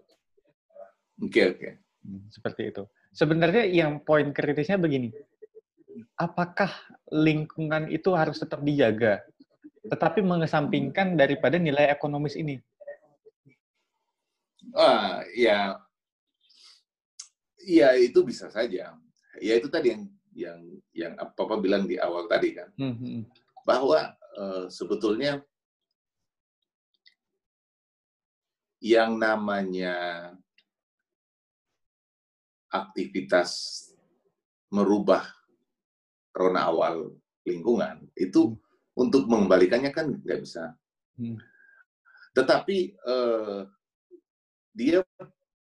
Oke, 1.23 1.31
okay, 1.31 1.45
oke. 1.51 1.59
Okay. 1.59 1.73
Hmm, 2.05 2.23
seperti 2.31 2.63
itu. 2.71 2.83
Sebenarnya 3.15 3.65
yang 3.71 4.03
poin 4.03 4.31
kritisnya 4.35 4.77
begini. 4.77 5.15
Apakah 6.19 6.71
lingkungan 7.11 7.87
itu 7.87 8.11
harus 8.19 8.43
tetap 8.43 8.63
dijaga, 8.67 9.23
tetapi 9.87 10.27
mengesampingkan 10.27 11.15
daripada 11.15 11.55
nilai 11.55 11.87
ekonomis 11.87 12.35
ini? 12.35 12.59
Ah, 14.75 15.23
ya, 15.39 15.79
ya 17.63 17.95
itu 17.95 18.27
bisa 18.27 18.51
saja. 18.51 18.99
Ya 19.39 19.55
itu 19.55 19.71
tadi 19.71 19.95
yang 19.95 20.11
yang 20.35 20.61
yang 20.91 21.15
apa 21.17 21.55
bilang 21.63 21.87
di 21.87 21.97
awal 21.97 22.27
tadi 22.27 22.55
kan, 22.55 22.69
hmm, 22.77 22.95
hmm. 22.99 23.21
bahwa 23.63 24.13
uh, 24.37 24.67
sebetulnya 24.67 25.41
yang 28.85 29.17
namanya 29.17 30.29
aktivitas 32.69 33.81
merubah 34.69 35.25
rona 36.35 36.67
awal 36.67 37.15
lingkungan 37.47 38.11
itu 38.19 38.53
hmm. 38.53 38.59
untuk 38.99 39.31
mengembalikannya 39.31 39.95
kan 39.95 40.11
nggak 40.19 40.43
bisa. 40.43 40.75
Hmm. 41.15 41.39
Tetapi 42.35 42.79
eh, 42.99 43.61
dia 44.75 44.99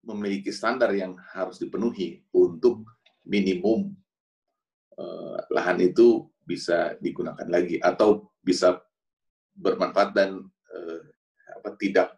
memiliki 0.02 0.50
standar 0.50 0.90
yang 0.90 1.14
harus 1.30 1.62
dipenuhi 1.62 2.26
untuk 2.34 2.82
minimum 3.22 3.94
eh, 4.98 5.38
lahan 5.52 5.78
itu 5.80 6.28
bisa 6.46 6.94
digunakan 7.02 7.46
lagi 7.46 7.80
atau 7.82 8.30
bisa 8.40 8.80
bermanfaat 9.56 10.10
dan 10.14 10.44
eh, 10.72 11.02
apa 11.56 11.70
tidak 11.80 12.08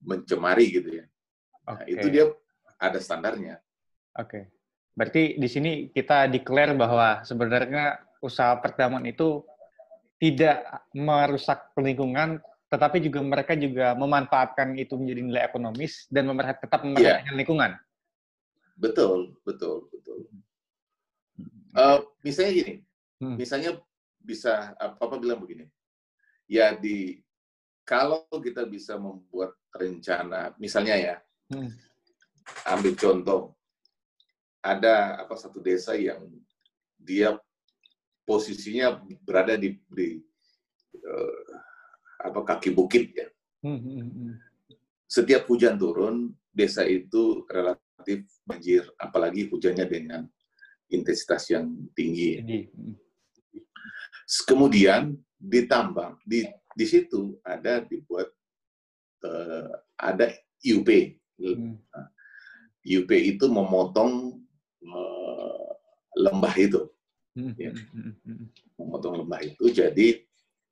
mencemari 0.00 0.66
gitu 0.72 0.90
ya. 1.00 1.04
Nah, 1.68 1.84
itu 1.86 2.06
dia 2.10 2.24
ada 2.80 2.98
standarnya. 2.98 3.60
Oke. 4.16 4.48
Berarti 4.96 5.38
di 5.38 5.48
sini 5.48 5.70
kita 5.92 6.26
declare 6.26 6.74
bahwa 6.74 7.22
sebenarnya 7.22 8.00
usaha 8.20 8.56
pertambangan 8.58 9.06
itu 9.08 9.44
tidak 10.20 10.84
merusak 10.92 11.72
lingkungan, 11.80 12.42
tetapi 12.68 13.00
juga 13.00 13.20
mereka 13.24 13.56
juga 13.56 13.96
memanfaatkan 13.96 14.76
itu 14.76 14.92
menjadi 15.00 15.20
nilai 15.24 15.42
ekonomis 15.48 16.04
dan 16.12 16.28
memerhat, 16.28 16.60
tetap 16.60 16.84
memperhatikan 16.84 17.32
yeah. 17.32 17.40
lingkungan. 17.40 17.70
Betul, 18.76 19.36
betul, 19.44 19.88
betul. 19.88 20.28
Uh, 21.70 22.02
misalnya 22.26 22.52
gini, 22.52 22.74
hmm. 23.22 23.36
misalnya 23.38 23.70
bisa 24.18 24.74
apa, 24.74 24.98
apa 24.98 25.14
bilang 25.22 25.38
begini, 25.38 25.70
ya 26.50 26.74
di 26.74 27.22
kalau 27.86 28.26
kita 28.26 28.66
bisa 28.66 28.98
membuat 28.98 29.54
rencana, 29.70 30.54
misalnya 30.58 30.94
ya, 30.98 31.16
hmm. 31.54 31.70
ambil 32.74 32.92
contoh, 32.98 33.40
ada 34.60 35.22
apa 35.22 35.34
satu 35.38 35.62
desa 35.62 35.94
yang 35.94 36.26
dia 36.98 37.38
posisinya 38.26 39.00
berada 39.24 39.56
di, 39.56 39.78
di 39.90 40.20
uh, 41.06 41.42
apa 42.20 42.40
kaki 42.44 42.70
bukit 42.74 43.14
ya. 43.14 43.26
Hmm, 43.64 43.78
hmm, 43.80 44.10
hmm. 44.10 44.32
Setiap 45.10 45.46
hujan 45.50 45.74
turun, 45.78 46.34
desa 46.50 46.82
itu 46.86 47.46
relatif 47.46 48.26
banjir, 48.42 48.86
apalagi 48.98 49.50
hujannya 49.50 49.86
dengan 49.86 50.22
intensitas 50.90 51.48
yang 51.50 51.70
tinggi. 51.94 52.42
Kemudian 54.46 55.14
ditambang 55.40 56.20
di 56.22 56.46
di 56.70 56.86
situ 56.86 57.38
ada 57.42 57.82
dibuat 57.82 58.30
uh, 59.26 59.72
ada 59.98 60.30
IUP. 60.62 61.18
Hmm. 61.40 61.80
IUP 62.84 63.10
itu 63.16 63.48
memotong 63.48 64.38
uh, 64.84 65.68
lembah 66.14 66.54
itu 66.54 66.84
ya. 67.34 67.72
memotong 68.76 69.24
lembah 69.24 69.40
itu 69.44 69.70
jadi 69.70 70.20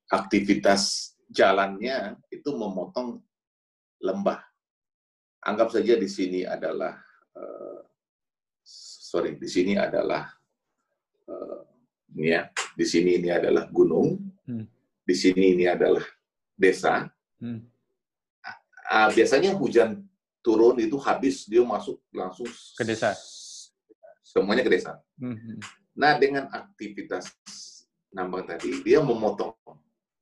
aktivitas 0.09 1.15
jalannya 1.29 2.17
itu 2.33 2.51
memotong 2.53 3.21
lembah. 4.01 4.41
Anggap 5.45 5.71
saja 5.71 5.95
di 5.95 6.09
sini 6.09 6.43
adalah 6.43 6.99
uh, 7.37 7.81
sorry 9.09 9.41
di 9.41 9.49
sini 9.49 9.73
adalah 9.81 10.29
uh, 11.33 11.65
ini 12.13 12.29
ya 12.37 12.53
di 12.77 12.85
sini 12.85 13.17
ini 13.17 13.33
adalah 13.33 13.65
gunung, 13.73 14.21
hmm. 14.45 14.65
di 15.03 15.15
sini 15.17 15.57
ini 15.57 15.65
adalah 15.65 16.05
desa. 16.53 17.09
Hmm. 17.41 17.65
Uh, 18.89 19.09
biasanya 19.13 19.57
hujan 19.57 20.05
turun 20.45 20.77
itu 20.81 20.97
habis 21.01 21.49
dia 21.49 21.65
masuk 21.65 21.97
langsung 22.13 22.49
ke 22.77 22.85
desa. 22.85 23.17
Semuanya 24.23 24.63
ke 24.63 24.71
desa. 24.71 25.01
Hmm. 25.17 25.59
Nah, 25.99 26.15
dengan 26.21 26.47
aktivitas 26.55 27.33
nambang 28.15 28.47
tadi, 28.47 28.71
dia 28.87 29.03
memotong 29.03 29.59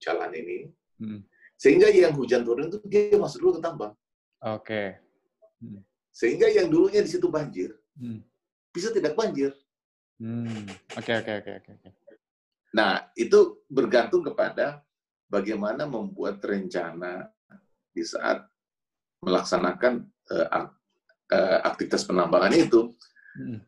jalan 0.00 0.32
ini, 0.32 0.72
hmm. 1.02 1.20
sehingga 1.60 1.92
yang 1.92 2.16
hujan 2.16 2.40
turun 2.46 2.72
itu 2.72 2.80
dia 2.88 3.18
masuk 3.20 3.38
dulu 3.42 3.52
ke 3.58 3.62
tambang. 3.62 3.92
Oke. 4.40 4.64
Okay. 4.64 4.88
Hmm. 5.60 5.80
Sehingga 6.08 6.48
yang 6.48 6.72
dulunya 6.72 7.04
di 7.04 7.10
situ 7.12 7.28
banjir, 7.28 7.76
hmm. 8.00 8.24
Bisa 8.76 8.92
tidak 8.92 9.16
banjir. 9.16 9.56
Hmm. 10.20 10.68
Oke, 10.92 11.16
oke, 11.16 11.32
oke, 11.40 11.50
oke. 11.56 11.88
Nah, 12.76 13.08
itu 13.16 13.64
bergantung 13.72 14.20
kepada 14.20 14.84
bagaimana 15.32 15.88
membuat 15.88 16.44
rencana 16.44 17.24
di 17.88 18.04
saat 18.04 18.44
melaksanakan 19.24 20.04
uh, 20.28 20.68
aktivitas 21.64 22.04
penambangan 22.04 22.52
itu. 22.52 22.92
Hmm 23.40 23.64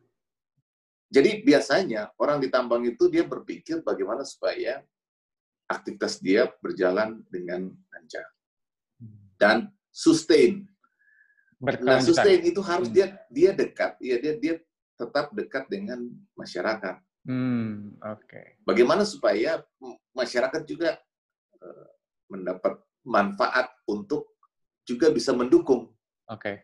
jadi 1.09 1.41
biasanya 1.41 2.13
orang 2.21 2.37
di 2.37 2.53
tambang 2.53 2.85
itu 2.85 3.09
dia 3.09 3.25
berpikir 3.25 3.81
bagaimana 3.81 4.21
supaya 4.21 4.85
aktivitas 5.65 6.21
dia 6.21 6.45
berjalan 6.61 7.25
dengan 7.33 7.73
lancar 7.89 8.29
dan 9.41 9.73
sustain. 9.89 10.69
Nah, 11.59 11.99
sustain 11.99 12.45
itu 12.45 12.61
harus 12.61 12.93
hmm. 12.93 12.95
dia 12.95 13.07
dia 13.27 13.51
dekat, 13.57 13.97
ya 13.99 14.21
dia 14.21 14.33
dia 14.37 14.53
tetap 14.99 15.31
dekat 15.31 15.71
dengan 15.71 16.11
masyarakat. 16.35 16.99
Hmm, 17.23 17.95
Oke. 18.03 18.27
Okay. 18.27 18.45
Bagaimana 18.67 19.07
supaya 19.07 19.63
masyarakat 20.11 20.67
juga 20.67 20.99
uh, 21.63 21.89
mendapat 22.27 22.75
manfaat 23.07 23.71
untuk 23.87 24.35
juga 24.83 25.07
bisa 25.07 25.31
mendukung. 25.31 25.87
Oke. 26.27 26.43
Okay. 26.43 26.55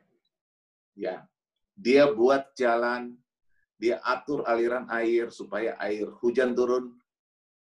Ya, 0.95 1.27
dia 1.75 2.11
buat 2.11 2.51
jalan 2.55 3.15
dia 3.75 3.99
atur 4.01 4.47
aliran 4.47 4.87
air 4.87 5.27
supaya 5.27 5.75
air 5.83 6.07
hujan 6.23 6.55
turun 6.55 6.95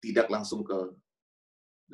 tidak 0.03 0.27
langsung 0.27 0.67
ke 0.67 0.77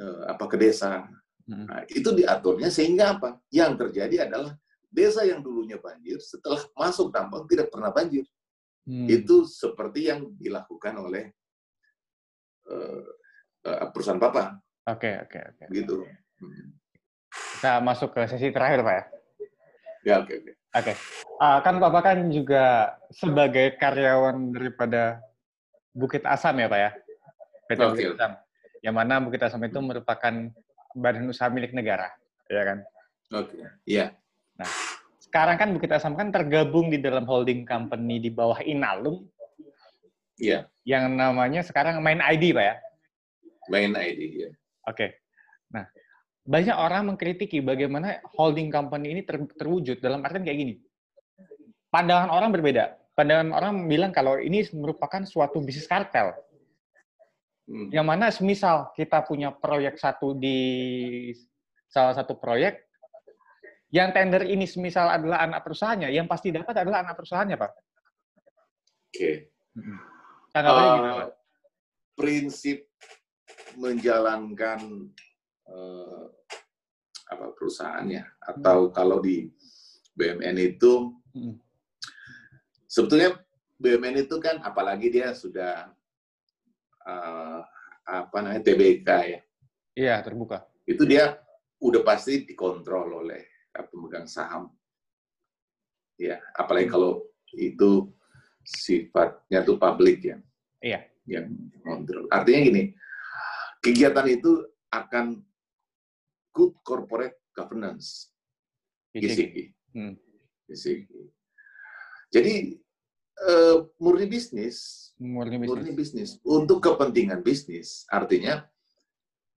eh, 0.01 0.23
apa 0.25 0.45
ke 0.49 0.57
desa. 0.57 1.05
Hmm. 1.45 1.65
Nah, 1.69 1.85
itu 1.89 2.09
diaturnya 2.13 2.73
sehingga 2.73 3.17
apa? 3.17 3.37
Yang 3.53 3.85
terjadi 3.85 4.25
adalah 4.29 4.57
desa 4.89 5.21
yang 5.21 5.45
dulunya 5.45 5.77
banjir 5.77 6.17
setelah 6.17 6.61
masuk 6.73 7.13
tambang 7.13 7.45
tidak 7.45 7.69
pernah 7.69 7.93
banjir. 7.93 8.25
Hmm. 8.89 9.05
Itu 9.05 9.45
seperti 9.45 10.09
yang 10.09 10.33
dilakukan 10.41 10.97
oleh 10.97 11.29
uh, 12.73 13.05
uh, 13.69 13.85
perusahaan 13.93 14.17
papa. 14.17 14.57
Oke 14.89 15.05
okay, 15.05 15.13
oke 15.21 15.29
okay, 15.29 15.41
oke. 15.45 15.57
Okay. 15.61 15.67
Gitu. 15.77 15.95
Hmm. 16.41 16.67
Kita 17.29 17.71
masuk 17.85 18.17
ke 18.17 18.25
sesi 18.25 18.49
terakhir 18.49 18.81
pak 18.81 18.93
ya. 18.97 19.03
Ya 20.01 20.15
oke 20.25 20.25
okay, 20.25 20.35
oke. 20.41 20.45
Okay. 20.49 20.57
Oke, 20.69 20.93
okay. 20.93 20.95
uh, 21.41 21.65
kan 21.65 21.81
Bapak 21.81 22.01
kan 22.05 22.29
juga 22.29 22.93
sebagai 23.09 23.73
karyawan 23.81 24.53
daripada 24.53 25.17
Bukit 25.97 26.21
Asam 26.29 26.61
ya 26.61 26.69
Pak 26.69 26.77
ya? 26.77 26.91
PT 27.65 27.79
okay. 27.81 27.89
Bukit 27.89 28.07
Asam. 28.13 28.31
Yang 28.85 28.95
mana 29.01 29.13
Bukit 29.17 29.41
Asam 29.41 29.65
itu 29.65 29.81
merupakan 29.81 30.33
badan 30.93 31.25
usaha 31.25 31.49
milik 31.49 31.73
negara, 31.73 32.13
ya 32.45 32.61
kan? 32.69 32.77
Oke, 33.33 33.57
okay. 33.57 33.65
iya. 33.89 33.97
Yeah. 33.97 34.09
Nah, 34.61 34.69
sekarang 35.29 35.61
kan 35.61 35.69
Bukit 35.77 35.93
Asam 35.93 36.17
kan 36.17 36.33
tergabung 36.33 36.89
di 36.89 36.97
dalam 36.97 37.29
holding 37.29 37.61
company 37.61 38.17
di 38.17 38.33
bawah 38.33 38.57
Inalum. 38.65 39.29
Iya. 40.41 40.65
Yeah. 40.65 40.97
Yang 40.97 41.05
namanya 41.13 41.61
sekarang 41.61 42.01
Main 42.01 42.17
ID 42.17 42.57
Pak 42.57 42.65
ya? 42.65 42.75
Main 43.69 43.93
ID, 43.93 44.19
ya. 44.25 44.49
Yeah. 44.49 44.53
Oke. 44.89 44.97
Okay. 44.97 45.09
Nah, 45.69 45.85
banyak 46.49 46.73
orang 46.73 47.13
mengkritiki 47.13 47.61
bagaimana 47.61 48.25
holding 48.33 48.73
company 48.73 49.13
ini 49.13 49.21
ter, 49.21 49.37
terwujud 49.53 50.01
dalam 50.01 50.25
artian 50.25 50.41
kayak 50.41 50.57
gini. 50.57 50.73
Pandangan 51.93 52.33
orang 52.33 52.49
berbeda. 52.49 52.97
Pandangan 53.13 53.53
orang 53.53 53.85
bilang 53.85 54.09
kalau 54.09 54.41
ini 54.41 54.65
merupakan 54.73 55.21
suatu 55.29 55.61
bisnis 55.61 55.85
kartel. 55.85 56.33
Hmm. 57.69 57.93
Yang 57.93 58.05
mana 58.09 58.25
semisal 58.33 58.89
kita 58.97 59.21
punya 59.29 59.53
proyek 59.53 60.01
satu 60.01 60.33
di 60.33 60.57
salah 61.85 62.17
satu 62.17 62.33
proyek, 62.33 62.88
yang 63.89 64.13
tender 64.13 64.45
ini 64.45 64.69
semisal 64.69 65.09
adalah 65.09 65.45
anak 65.45 65.65
perusahaannya, 65.65 66.09
yang 66.13 66.29
pasti 66.29 66.53
dapat 66.53 66.85
adalah 66.85 67.01
anak 67.01 67.17
perusahaannya, 67.17 67.57
Pak. 67.57 67.71
Oke. 69.09 69.13
Okay. 69.13 69.35
uh, 70.53 71.29
Prinsip 72.13 72.89
menjalankan 73.77 75.09
uh, 75.69 76.25
apa 77.29 77.45
perusahaannya 77.53 78.25
atau 78.41 78.89
hmm. 78.89 78.93
kalau 78.93 79.21
di 79.21 79.45
BUMN 80.17 80.57
itu 80.57 81.13
hmm. 81.37 81.55
sebetulnya 82.89 83.37
BUMN 83.77 84.25
itu 84.25 84.35
kan 84.41 84.59
apalagi 84.65 85.13
dia 85.13 85.31
sudah 85.37 85.93
uh, 87.05 87.61
apa 88.09 88.37
namanya 88.41 88.65
TBK 88.65 89.09
ya 89.09 89.39
iya 89.93 90.15
terbuka 90.25 90.65
itu 90.89 91.05
dia 91.05 91.37
udah 91.79 92.01
pasti 92.01 92.43
dikontrol 92.49 93.23
oleh 93.23 93.45
pemegang 93.87 94.27
saham 94.27 94.73
ya 96.19 96.41
apalagi 96.57 96.87
hmm. 96.89 96.93
kalau 96.93 97.11
itu 97.55 98.11
sifatnya 98.65 99.63
tuh 99.63 99.79
publik 99.79 100.19
ya 100.23 100.37
iya 100.83 100.99
yang 101.29 101.53
kontrol 101.83 102.27
artinya 102.33 102.59
gini 102.65 102.83
kegiatan 103.79 104.27
itu 104.27 104.67
akan 104.89 105.39
Good 106.53 106.81
Corporate 106.83 107.39
Governance, 107.55 108.33
GCG. 109.15 109.71
Hmm. 109.95 110.19
GCG. 110.67 111.09
Jadi 112.29 112.77
uh, 113.41 113.87
murni 113.97 114.27
bisnis, 114.29 115.09
murni 115.17 115.57
bisnis. 115.57 115.69
murni 115.69 115.91
bisnis 115.95 116.29
untuk 116.45 116.83
kepentingan 116.83 117.41
bisnis, 117.41 118.05
artinya 118.11 118.67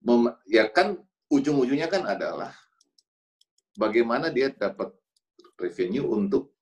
mem, 0.06 0.32
ya 0.48 0.70
kan 0.72 0.96
ujung-ujungnya 1.28 1.88
kan 1.90 2.06
adalah 2.08 2.54
bagaimana 3.76 4.28
dia 4.28 4.52
dapat 4.52 4.92
revenue 5.56 6.06
untuk 6.08 6.52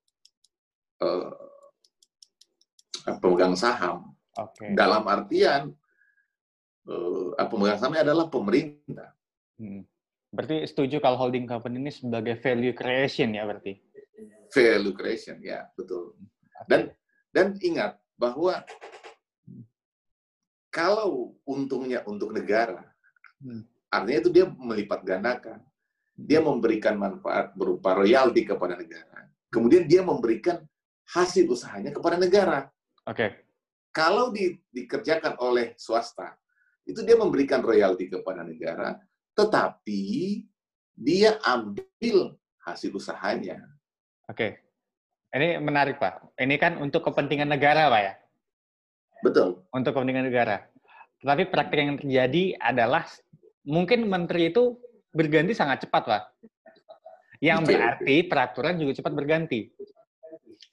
uh, 1.02 1.32
pemegang 3.18 3.56
saham. 3.56 4.14
Okay. 4.36 4.72
Dalam 4.76 5.02
artian 5.08 5.74
uh, 6.86 7.46
pemegang 7.48 7.78
sahamnya 7.80 8.06
adalah 8.06 8.30
pemerintah. 8.30 9.16
Hmm. 9.58 9.84
Berarti 10.30 10.62
setuju 10.70 11.02
kalau 11.02 11.18
holding 11.18 11.50
company 11.50 11.82
ini 11.82 11.90
sebagai 11.90 12.38
value 12.38 12.74
creation 12.76 13.34
ya 13.34 13.42
berarti? 13.42 13.82
Value 14.50 14.94
creation, 14.94 15.42
ya 15.42 15.66
betul. 15.74 16.14
Dan 16.70 16.94
dan 17.34 17.58
ingat 17.58 17.98
bahwa 18.14 18.62
kalau 20.70 21.34
untungnya 21.42 22.06
untuk 22.06 22.30
negara, 22.30 22.86
hmm. 23.42 23.66
artinya 23.90 24.18
itu 24.22 24.30
dia 24.30 24.46
melipat 24.46 25.02
gandakan. 25.02 25.58
Dia 26.20 26.44
memberikan 26.44 27.00
manfaat 27.00 27.56
berupa 27.56 27.96
royalti 27.96 28.44
kepada 28.44 28.76
negara. 28.76 29.24
Kemudian 29.48 29.88
dia 29.88 30.04
memberikan 30.04 30.60
hasil 31.10 31.48
usahanya 31.48 31.90
kepada 31.90 32.20
negara. 32.20 32.68
Oke. 33.08 33.16
Okay. 33.16 33.30
Kalau 33.90 34.30
di, 34.30 34.54
dikerjakan 34.70 35.34
oleh 35.42 35.74
swasta, 35.74 36.38
itu 36.86 37.02
dia 37.02 37.18
memberikan 37.18 37.58
royalti 37.58 38.06
kepada 38.06 38.46
negara, 38.46 38.94
tetapi 39.34 40.02
dia 40.94 41.42
ambil 41.42 42.38
hasil 42.62 42.94
usahanya. 42.94 43.58
Oke. 44.30 44.36
Okay. 44.36 44.50
Ini 45.30 45.62
menarik, 45.62 45.98
Pak. 45.98 46.38
Ini 46.38 46.54
kan 46.58 46.78
untuk 46.78 47.06
kepentingan 47.06 47.50
negara, 47.50 47.90
Pak 47.90 48.02
ya? 48.02 48.14
Betul. 49.22 49.62
Untuk 49.70 49.94
kepentingan 49.94 50.26
negara. 50.26 50.66
Tetapi 51.22 51.42
praktik 51.50 51.78
yang 51.78 51.98
terjadi 51.98 52.58
adalah 52.58 53.06
mungkin 53.62 54.10
menteri 54.10 54.50
itu 54.50 54.78
berganti 55.10 55.52
sangat 55.54 55.86
cepat, 55.86 56.02
Pak. 56.06 56.22
Yang 57.40 57.72
berarti 57.72 58.16
peraturan 58.28 58.74
juga 58.76 58.92
cepat 59.00 59.12
berganti. 59.16 59.60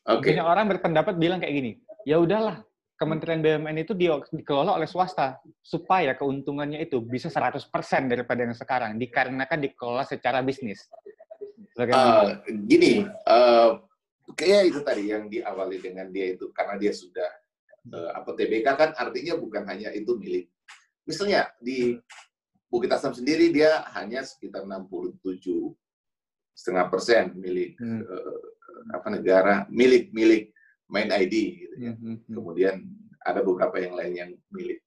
Oke. 0.08 0.36
Okay. 0.36 0.40
orang 0.40 0.72
berpendapat 0.72 1.20
bilang 1.20 1.44
kayak 1.44 1.56
gini, 1.56 1.72
ya 2.08 2.20
udahlah, 2.20 2.64
Kementerian 2.98 3.46
BUMN 3.46 3.86
itu 3.86 3.94
dikelola 3.94 4.74
oleh 4.74 4.90
swasta 4.90 5.38
supaya 5.62 6.18
keuntungannya 6.18 6.82
itu 6.82 6.98
bisa 6.98 7.30
100% 7.30 7.70
daripada 8.10 8.42
yang 8.42 8.58
sekarang 8.58 8.98
dikarenakan 8.98 9.62
dikelola 9.70 10.02
secara 10.02 10.42
bisnis. 10.42 10.90
Uh, 11.78 12.42
gini, 12.66 13.06
uh, 13.30 13.78
kayak 14.34 14.74
itu 14.74 14.80
tadi 14.82 15.14
yang 15.14 15.30
diawali 15.30 15.78
dengan 15.78 16.10
dia 16.10 16.34
itu 16.34 16.50
karena 16.50 16.74
dia 16.82 16.90
sudah 16.90 17.30
uh, 17.94 18.18
apa 18.18 18.34
TBK 18.34 18.66
kan 18.74 18.90
artinya 18.98 19.38
bukan 19.38 19.62
hanya 19.70 19.94
itu 19.94 20.18
milik. 20.18 20.50
Misalnya 21.06 21.54
di 21.62 22.02
Bukit 22.68 22.92
Asam 22.92 23.16
sendiri 23.16 23.50
dia 23.56 23.88
hanya 23.96 24.24
sekitar 24.28 24.68
67 24.68 25.24
setengah 26.52 26.86
persen 26.92 27.38
milik 27.38 27.80
hmm. 27.80 28.02
uh, 28.04 28.40
apa 28.98 29.08
negara 29.14 29.56
milik 29.72 30.12
milik 30.12 30.52
main 30.92 31.12
ID 31.12 31.36
gitu 31.64 31.76
ya. 31.80 31.92
Hmm, 31.96 32.00
hmm, 32.00 32.18
hmm. 32.28 32.36
Kemudian 32.36 32.76
ada 33.24 33.40
beberapa 33.44 33.76
yang 33.80 33.94
lain 33.96 34.14
yang 34.16 34.32
milik. 34.52 34.80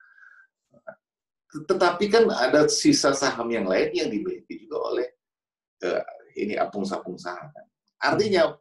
Tetapi 1.51 2.05
kan 2.09 2.25
ada 2.31 2.71
sisa 2.71 3.11
saham 3.13 3.51
yang 3.51 3.67
lain 3.67 3.91
yang 3.93 4.09
dimiliki 4.09 4.65
juga 4.65 4.77
oleh 4.93 5.09
uh, 5.85 6.05
ini 6.39 6.55
apung-sapung 6.57 7.19
saham. 7.19 7.51
Artinya 8.01 8.55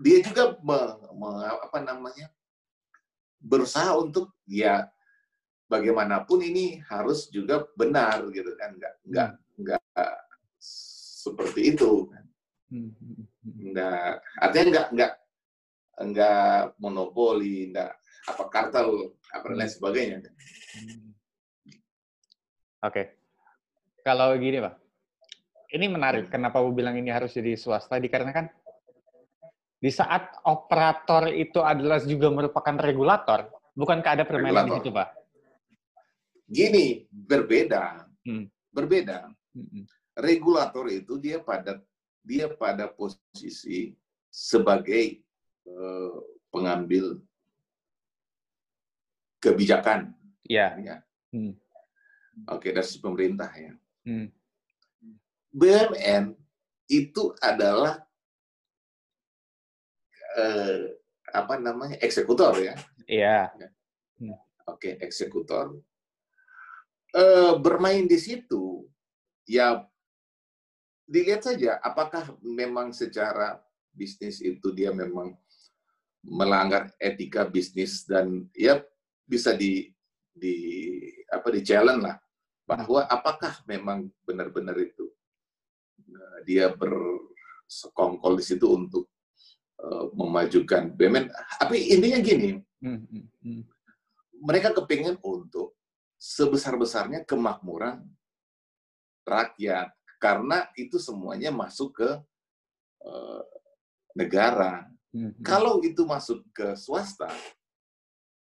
dia 0.00 0.18
juga 0.24 0.56
me, 0.62 0.78
me, 1.16 1.28
apa 1.48 1.78
namanya 1.84 2.30
berusaha 3.42 3.92
untuk 3.98 4.30
ya 4.46 4.88
bagaimanapun 5.72 6.44
ini 6.44 6.84
harus 6.84 7.32
juga 7.32 7.64
benar 7.72 8.28
gitu 8.28 8.52
kan. 8.60 8.76
Nggak 8.76 8.92
nggak 9.08 9.30
hmm. 9.32 9.60
nggak 9.64 10.14
seperti 11.24 11.72
itu 11.72 12.12
kan. 12.12 12.24
Hmm, 12.68 12.90
hmm, 12.92 13.24
nggak 13.72 14.12
artinya 14.36 14.64
nggak 14.68 14.86
nggak 14.92 15.12
nggak 16.12 16.56
monopoli 16.80 17.72
nggak 17.72 17.92
apa 18.28 18.44
kartel 18.52 19.12
apa 19.32 19.44
dan 19.48 19.56
lain 19.56 19.72
sebagainya 19.72 20.16
oke. 20.20 20.28
Okay. 22.84 23.04
kalau 24.04 24.36
gini 24.36 24.60
pak. 24.60 24.76
Ini 25.72 25.88
menarik 25.88 26.28
kenapa 26.28 26.60
bu 26.60 26.68
bilang 26.76 27.00
ini 27.00 27.08
harus 27.08 27.32
jadi 27.32 27.56
swasta 27.56 27.96
dikarenakan 27.96 28.44
di 29.82 29.90
saat 29.90 30.38
operator 30.46 31.26
itu 31.34 31.58
adalah 31.58 31.98
juga 31.98 32.30
merupakan 32.30 32.78
regulator, 32.78 33.50
bukankah 33.74 34.14
ada 34.14 34.22
permainan 34.22 34.70
di 34.70 34.78
situ, 34.78 34.94
Pak? 34.94 35.21
Gini, 36.52 37.08
berbeda. 37.08 38.04
Hmm. 38.28 38.44
Berbeda. 38.68 39.32
Hmm. 39.56 39.88
Regulator 40.12 40.84
itu 40.92 41.16
dia 41.16 41.40
pada 41.40 41.80
dia 42.20 42.52
pada 42.52 42.92
posisi 42.92 43.96
sebagai 44.28 45.24
uh, 45.64 46.20
pengambil 46.52 47.16
kebijakan. 49.40 50.12
Ya. 50.44 50.76
ya. 50.76 51.00
Hmm. 51.32 51.56
Oke, 52.52 52.76
dari 52.76 52.96
pemerintah 53.00 53.48
ya. 53.56 53.72
Hmm. 54.04 54.28
BUMN 55.52 56.36
itu 56.88 57.32
adalah 57.40 58.00
eh, 60.36 60.96
apa 61.32 61.54
namanya 61.60 61.96
eksekutor 62.00 62.56
ya. 62.60 62.76
Iya. 63.04 63.52
Hmm. 64.20 64.36
Oke, 64.68 64.96
eksekutor. 65.00 65.76
Eh, 67.12 67.52
bermain 67.60 68.08
di 68.08 68.16
situ, 68.16 68.88
ya 69.44 69.84
dilihat 71.04 71.44
saja 71.44 71.76
apakah 71.84 72.32
memang 72.40 72.96
secara 72.96 73.60
bisnis 73.92 74.40
itu 74.40 74.72
dia 74.72 74.96
memang 74.96 75.36
melanggar 76.24 76.88
etika 76.96 77.44
bisnis 77.44 78.08
dan 78.08 78.48
ya 78.56 78.80
bisa 79.28 79.52
di 79.52 79.92
di 80.32 80.56
apa 81.28 81.52
di 81.52 81.60
challenge 81.60 82.00
lah 82.00 82.16
bahwa 82.64 83.04
apakah 83.04 83.60
memang 83.68 84.08
benar-benar 84.24 84.78
itu 84.80 85.12
eh, 86.08 86.38
dia 86.48 86.72
bersekongkol 86.72 88.40
di 88.40 88.44
situ 88.46 88.72
untuk 88.72 89.12
Eh, 89.82 90.06
memajukan 90.14 90.94
BUMN. 90.94 91.26
Tapi 91.58 91.90
intinya 91.90 92.22
gini, 92.22 92.54
hmm, 92.54 93.02
hmm, 93.02 93.24
hmm. 93.42 93.62
mereka 94.46 94.70
kepingin 94.70 95.18
untuk 95.26 95.74
sebesar-besarnya 96.22 97.26
kemakmuran 97.26 98.06
rakyat 99.26 99.90
karena 100.22 100.70
itu 100.78 101.02
semuanya 101.02 101.50
masuk 101.50 101.98
ke 101.98 102.10
uh, 103.02 103.42
negara. 104.14 104.86
Hmm. 105.10 105.34
Kalau 105.42 105.82
itu 105.82 106.06
masuk 106.06 106.46
ke 106.54 106.78
swasta, 106.78 107.26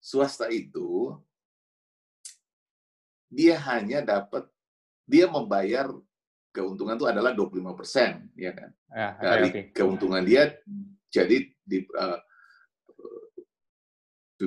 swasta 0.02 0.50
itu 0.50 1.14
dia 3.30 3.54
hanya 3.70 4.02
dapat 4.02 4.50
dia 5.06 5.30
membayar 5.30 5.86
keuntungan 6.50 6.98
itu 6.98 7.06
adalah 7.06 7.30
25 7.30 7.78
persen, 7.78 8.26
ya 8.34 8.52
kan? 8.52 8.70
Ya, 8.90 9.08
okay, 9.14 9.22
Dari 9.22 9.48
okay. 9.48 9.64
keuntungan 9.70 10.26
dia 10.26 10.50
jadi 11.14 11.46
di 11.62 11.78
uh, 11.94 12.18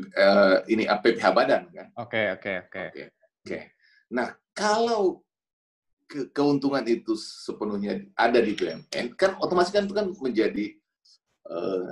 uh, 0.03 0.57
ini 0.67 0.83
APBH 0.89 1.25
badan 1.31 1.63
kan. 1.71 1.87
Oke 1.99 2.35
oke 2.35 2.67
oke. 2.67 2.83
Oke. 3.45 3.59
Nah 4.11 4.33
kalau 4.51 5.23
ke 6.05 6.29
keuntungan 6.29 6.85
itu 6.85 7.17
sepenuhnya 7.17 8.05
ada 8.13 8.37
di 8.37 8.53
BUMN 8.53 9.17
kan 9.17 9.41
otomatis 9.41 9.73
kan 9.73 9.89
itu 9.89 9.95
kan 9.97 10.13
menjadi 10.21 10.65
uh, 11.49 11.89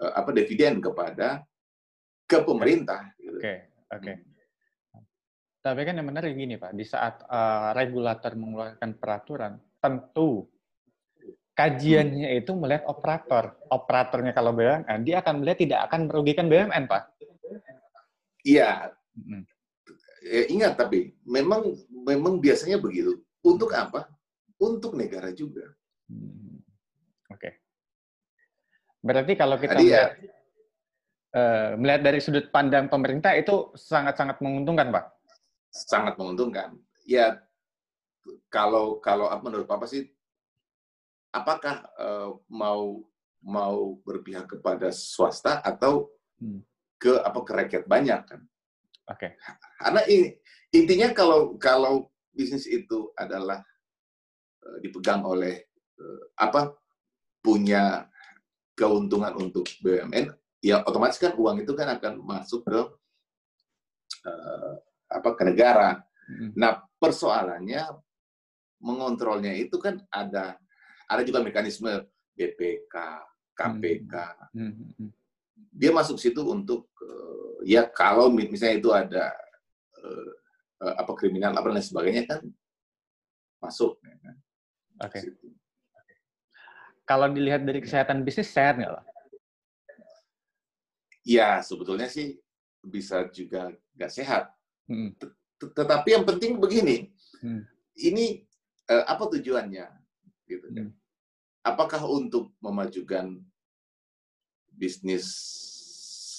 uh, 0.00 0.12
apa 0.14 0.30
dividen 0.30 0.78
kepada 0.78 1.42
ke 2.30 2.38
pemerintah. 2.46 3.10
Gitu. 3.18 3.38
Oke 3.38 3.54
oke. 3.90 4.02
Okay. 4.02 4.16
Tapi 5.60 5.80
kan 5.84 5.92
yang 5.92 6.08
menarik 6.08 6.32
gini 6.32 6.56
Pak, 6.56 6.72
di 6.72 6.88
saat 6.88 7.20
uh, 7.28 7.76
regulator 7.76 8.32
mengeluarkan 8.32 8.96
peraturan, 8.96 9.60
tentu 9.76 10.48
kajiannya 11.52 12.32
itu 12.40 12.56
melihat 12.56 12.88
operator. 12.88 13.60
Operatornya 13.68 14.32
kalau 14.32 14.56
BUMN, 14.56 15.04
dia 15.04 15.20
akan 15.20 15.44
melihat 15.44 15.58
tidak 15.60 15.80
akan 15.92 16.08
merugikan 16.08 16.48
BUMN, 16.48 16.88
Pak. 16.88 17.02
Iya. 18.46 18.94
Hmm. 19.16 19.44
Ya, 20.20 20.42
ingat 20.52 20.76
tapi 20.76 21.16
memang 21.24 21.74
memang 21.90 22.38
biasanya 22.38 22.76
begitu. 22.76 23.20
Untuk 23.40 23.72
apa? 23.72 24.08
Untuk 24.60 24.92
negara 24.96 25.32
juga. 25.32 25.72
Hmm. 26.06 26.60
Oke. 27.32 27.40
Okay. 27.40 27.52
Berarti 29.00 29.32
kalau 29.32 29.56
kita 29.56 29.80
Jadi 29.80 29.84
melihat, 29.88 30.10
ya, 30.20 30.32
uh, 31.32 31.68
melihat 31.80 32.00
dari 32.04 32.20
sudut 32.20 32.52
pandang 32.52 32.92
pemerintah 32.92 33.32
itu 33.32 33.72
sangat-sangat 33.72 34.44
menguntungkan, 34.44 34.92
Pak. 34.92 35.04
Sangat 35.72 36.20
menguntungkan. 36.20 36.76
Ya 37.08 37.40
kalau 38.52 39.00
kalau 39.00 39.32
menurut 39.40 39.64
Papa 39.64 39.88
sih 39.88 40.10
apakah 41.32 41.86
uh, 41.96 42.36
mau 42.50 43.00
mau 43.40 43.96
berpihak 44.04 44.50
kepada 44.50 44.92
swasta 44.92 45.64
atau 45.64 46.12
hmm. 46.42 46.60
Ke 47.00 47.16
apa 47.24 47.40
ke 47.40 47.52
rakyat 47.56 47.84
banyak 47.88 48.20
kan? 48.28 48.40
Oke. 49.08 49.32
Okay. 49.32 49.40
Karena 49.80 50.00
ini 50.04 50.28
intinya 50.76 51.08
kalau 51.16 51.56
kalau 51.56 52.12
bisnis 52.30 52.68
itu 52.68 53.10
adalah 53.16 53.64
uh, 54.62 54.76
dipegang 54.84 55.24
oleh 55.24 55.64
uh, 55.96 56.22
apa 56.36 56.76
punya 57.40 58.04
keuntungan 58.76 59.32
untuk 59.40 59.64
BUMN, 59.80 60.28
ya 60.60 60.84
otomatis 60.84 61.16
kan 61.16 61.32
uang 61.32 61.64
itu 61.64 61.72
kan 61.72 61.96
akan 61.96 62.20
masuk 62.20 62.68
ke 62.68 62.80
uh, 64.28 64.72
apa 65.08 65.30
ke 65.34 65.42
negara. 65.48 66.04
Hmm. 66.28 66.52
Nah 66.54 66.84
persoalannya 67.00 67.88
mengontrolnya 68.80 69.56
itu 69.56 69.80
kan 69.80 70.00
ada 70.12 70.60
ada 71.08 71.22
juga 71.24 71.42
mekanisme 71.42 71.88
BPK, 72.36 72.94
KPK. 73.56 74.14
Hmm. 74.54 74.72
Hmm. 74.96 75.10
Dia 75.70 75.92
masuk 75.92 76.16
situ 76.16 76.40
untuk 76.44 76.88
eh, 77.04 77.76
ya 77.76 77.84
kalau 77.88 78.32
misalnya 78.32 78.76
itu 78.80 78.90
ada 78.92 79.32
uh, 80.00 80.30
uh, 80.84 80.94
apa 80.96 81.12
kriminal 81.14 81.52
apa 81.52 81.68
dan 81.70 81.84
sebagainya 81.84 82.24
kan 82.26 82.40
masuk. 83.60 84.00
Ya 84.00 84.16
kan? 84.24 84.36
Oke. 85.04 85.20
Okay. 85.20 85.22
Kalau 87.04 87.26
dilihat 87.26 87.66
dari 87.66 87.82
kesehatan 87.82 88.22
bisnis 88.22 88.54
sehat 88.54 88.78
nggak 88.78 88.94
pak? 88.94 89.04
Ya 91.26 91.60
sebetulnya 91.60 92.06
sih 92.06 92.38
bisa 92.80 93.28
juga 93.28 93.74
nggak 93.98 94.12
sehat. 94.12 94.54
Hmm. 94.88 95.12
Tetapi 95.60 96.08
yang 96.16 96.24
penting 96.24 96.56
begini, 96.56 97.12
hmm. 97.44 97.62
ini 98.00 98.46
uh, 98.88 99.04
apa 99.04 99.28
tujuannya? 99.36 99.86
Gitu 100.48 100.66
kan? 100.72 100.86
Hmm. 100.88 100.94
Apakah 101.60 102.08
untuk 102.08 102.56
memajukan 102.64 103.36
bisnis 104.80 105.28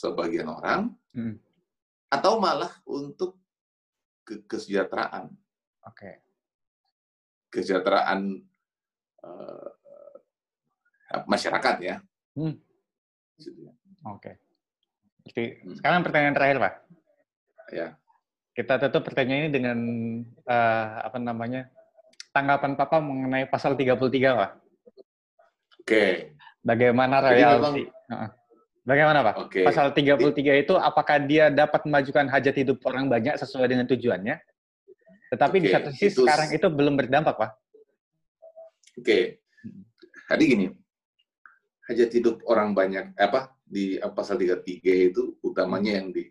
sebagian 0.02 0.50
orang, 0.50 0.90
hmm. 1.14 1.38
atau 2.10 2.42
malah 2.42 2.74
untuk 2.90 3.38
ke 4.26 4.42
kesejahteraan? 4.50 5.30
Oke. 5.86 5.94
Okay. 5.94 6.16
Kesejahteraan 7.54 8.42
uh, 9.22 9.70
masyarakat 11.30 11.76
ya. 11.86 11.96
Hmm. 12.34 12.58
Oke. 12.58 14.18
Okay. 14.18 14.36
Jadi 15.30 15.44
hmm. 15.62 15.76
sekarang 15.78 16.02
pertanyaan 16.02 16.36
terakhir 16.36 16.58
pak. 16.58 16.74
Ya. 17.72 17.88
Kita 18.52 18.82
tutup 18.82 19.08
pertanyaan 19.08 19.48
ini 19.48 19.52
dengan 19.54 19.78
uh, 20.50 20.90
apa 21.06 21.18
namanya 21.22 21.72
tanggapan 22.36 22.76
papa 22.76 23.00
mengenai 23.00 23.48
pasal 23.48 23.78
33 23.78 23.96
pak. 24.02 24.52
Oke. 25.78 25.86
Okay. 25.86 26.12
Bagaimana 26.62 27.26
royalti? 27.26 27.90
Bagaimana 28.82 29.22
Pak? 29.22 29.36
Okay. 29.48 29.64
Pasal 29.66 29.94
33 29.94 30.66
itu 30.66 30.74
apakah 30.74 31.22
dia 31.22 31.54
dapat 31.54 31.86
memajukan 31.86 32.26
hajat 32.26 32.56
hidup 32.66 32.82
orang 32.90 33.06
banyak 33.06 33.38
sesuai 33.38 33.70
dengan 33.70 33.86
tujuannya? 33.86 34.42
Tetapi 35.32 35.56
okay. 35.62 35.64
di 35.64 35.70
satu 35.70 35.90
sisi 35.94 36.18
itu... 36.18 36.22
sekarang 36.26 36.50
itu 36.50 36.68
belum 36.68 36.94
berdampak, 36.98 37.36
Pak. 37.38 37.52
Oke. 38.98 39.06
Okay. 39.06 39.24
Tadi 40.26 40.44
gini, 40.48 40.66
hajat 41.88 42.10
hidup 42.10 42.42
orang 42.50 42.74
banyak 42.74 43.14
apa 43.16 43.54
di 43.62 44.02
pasal 44.02 44.42
33 44.42 45.12
itu 45.14 45.38
utamanya 45.46 46.02
yang 46.02 46.10
di 46.10 46.28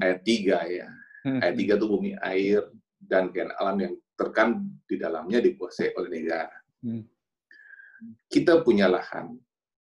ayat 0.00 0.20
3 0.24 0.74
ya. 0.74 0.88
Hmm. 1.22 1.38
Ayat 1.44 1.54
3 1.60 1.78
itu 1.78 1.86
bumi, 1.86 2.10
air, 2.18 2.72
dan 2.98 3.30
gen 3.30 3.52
alam 3.60 3.76
yang 3.78 3.94
terkan 4.16 4.64
di 4.88 4.96
dalamnya 4.96 5.44
dikuasai 5.44 5.92
oleh 5.94 6.10
negara. 6.10 6.56
Hmm. 6.82 7.04
Kita 8.26 8.64
punya 8.66 8.90
lahan 8.90 9.38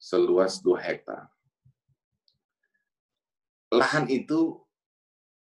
seluas 0.02 0.58
2 0.58 0.82
hektar 0.82 1.30
lahan 3.72 4.04
itu 4.12 4.60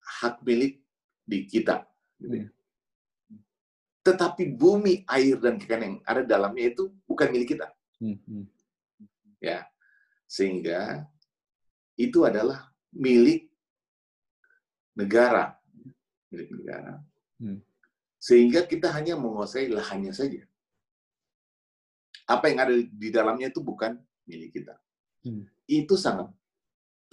hak 0.00 0.40
milik 0.40 0.80
di 1.28 1.44
kita. 1.44 1.84
Gitu 2.16 2.48
ya. 2.48 2.48
Tetapi 4.04 4.52
bumi, 4.56 5.04
air, 5.08 5.36
dan 5.40 5.60
ikan 5.60 5.80
yang 5.80 5.96
ada 6.04 6.24
dalamnya 6.24 6.72
itu 6.72 6.92
bukan 7.04 7.28
milik 7.32 7.56
kita. 7.56 7.68
Hmm, 8.00 8.20
hmm. 8.24 8.44
Ya, 9.40 9.68
sehingga 10.28 11.08
itu 11.96 12.24
adalah 12.24 12.68
milik 12.92 13.48
negara, 14.96 15.56
milik 16.28 16.48
negara. 16.52 17.00
Hmm. 17.40 17.60
Sehingga 18.20 18.64
kita 18.64 18.92
hanya 18.92 19.16
menguasai 19.16 19.68
lahannya 19.72 20.12
saja. 20.12 20.44
Apa 22.24 22.48
yang 22.48 22.60
ada 22.60 22.72
di 22.76 23.08
dalamnya 23.12 23.52
itu 23.52 23.60
bukan 23.60 24.00
milik 24.28 24.60
kita. 24.60 24.74
Itu 25.64 25.96
sangat 25.96 26.28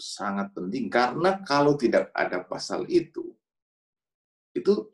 sangat 0.01 0.49
penting 0.57 0.89
karena 0.89 1.39
kalau 1.45 1.78
tidak 1.78 2.09
ada 2.18 2.41
pasal 2.41 2.89
itu, 2.89 3.38
itu 4.51 4.89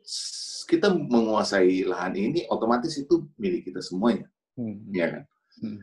kita 0.68 0.92
menguasai 0.92 1.88
lahan 1.88 2.14
ini 2.14 2.44
otomatis 2.52 2.92
itu 3.00 3.24
milik 3.40 3.72
kita 3.72 3.80
semuanya, 3.80 4.28
hmm. 4.60 4.92
ya 4.92 5.06
kan? 5.08 5.24
Hmm. 5.64 5.80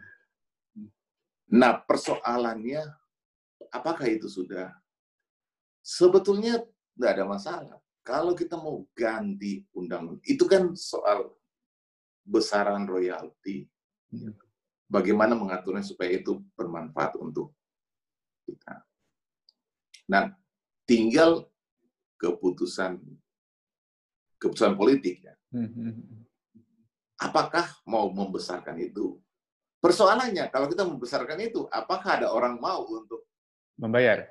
Nah 1.49 1.81
persoalannya, 1.81 2.85
apakah 3.73 4.05
itu 4.05 4.29
sudah? 4.29 4.69
Sebetulnya 5.81 6.61
tidak 6.93 7.09
ada 7.17 7.25
masalah. 7.25 7.77
Kalau 8.05 8.37
kita 8.37 8.53
mau 8.53 8.85
ganti 8.93 9.65
undang, 9.73 10.21
itu 10.29 10.45
kan 10.45 10.77
soal 10.77 11.33
besaran 12.21 12.85
royalti. 12.85 13.65
Hmm. 14.13 14.37
Bagaimana 14.85 15.33
mengaturnya 15.33 15.81
supaya 15.81 16.13
itu 16.13 16.45
bermanfaat 16.53 17.17
untuk 17.17 17.51
kita. 18.45 18.85
Nah, 20.05 20.29
tinggal 20.85 21.49
keputusan 22.21 23.01
keputusan 24.37 24.77
politik 24.77 25.25
ya. 25.25 25.33
Hmm, 25.49 25.69
hmm, 25.73 25.93
hmm. 25.97 26.21
Apakah 27.17 27.65
mau 27.89 28.11
membesarkan 28.13 28.77
itu? 28.77 29.17
Persoalannya 29.81 30.49
kalau 30.53 30.69
kita 30.69 30.85
membesarkan 30.85 31.39
itu, 31.41 31.65
apakah 31.73 32.21
ada 32.21 32.27
orang 32.29 32.57
mau 32.61 32.85
untuk 32.85 33.25
membayar, 33.77 34.29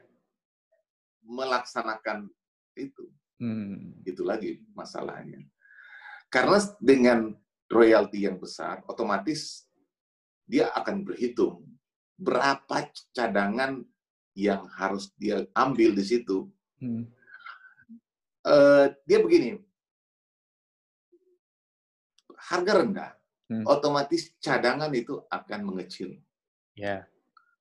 melaksanakan 1.22 2.30
itu? 2.78 3.11
Hmm. 3.42 3.98
Itu 4.07 4.22
lagi 4.22 4.62
masalahnya. 4.74 5.42
Karena 6.30 6.59
dengan 6.78 7.34
royalti 7.70 8.26
yang 8.26 8.38
besar, 8.38 8.82
otomatis 8.90 9.66
dia 10.45 10.68
akan 10.72 11.05
berhitung 11.05 11.64
berapa 12.14 12.90
cadangan 13.11 13.82
yang 14.34 14.66
harus 14.74 15.11
dia 15.18 15.47
ambil 15.55 15.95
di 15.95 16.05
situ. 16.05 16.51
Hmm. 16.78 17.07
Uh, 18.45 18.92
dia 19.09 19.24
begini, 19.24 19.57
harga 22.36 22.72
rendah, 22.84 23.11
hmm. 23.49 23.64
otomatis 23.64 24.36
cadangan 24.36 24.92
itu 24.92 25.16
akan 25.32 25.61
mengecil. 25.64 26.20
Yeah. 26.76 27.09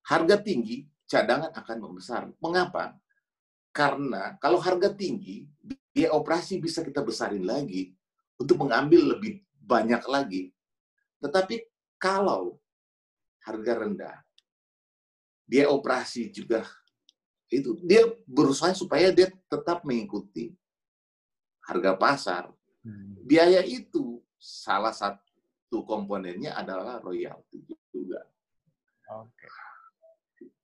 Harga 0.03 0.43
tinggi, 0.43 0.91
cadangan 1.07 1.55
akan 1.55 1.77
membesar. 1.79 2.27
Mengapa? 2.43 2.99
Karena 3.71 4.35
kalau 4.43 4.59
harga 4.59 4.91
tinggi, 4.91 5.47
dia 5.95 6.11
operasi 6.11 6.59
bisa 6.59 6.83
kita 6.83 6.99
besarin 6.99 7.47
lagi 7.47 7.95
untuk 8.35 8.59
mengambil 8.59 9.15
lebih 9.15 9.39
banyak 9.63 10.03
lagi. 10.09 10.51
Tetapi 11.23 11.63
kalau 11.95 12.59
harga 13.43 13.73
rendah, 13.83 14.17
dia 15.43 15.67
operasi 15.69 16.31
juga 16.31 16.63
itu 17.53 17.77
dia 17.85 18.09
berusaha 18.25 18.73
supaya 18.73 19.13
dia 19.13 19.29
tetap 19.45 19.85
mengikuti 19.85 20.57
harga 21.63 21.93
pasar. 21.95 22.43
Hmm. 22.81 23.15
Biaya 23.23 23.61
itu 23.63 24.19
salah 24.41 24.91
satu 24.91 25.85
komponennya 25.85 26.57
adalah 26.57 26.99
royalti 26.99 27.61
juga. 27.93 28.25
Okay. 29.03 29.49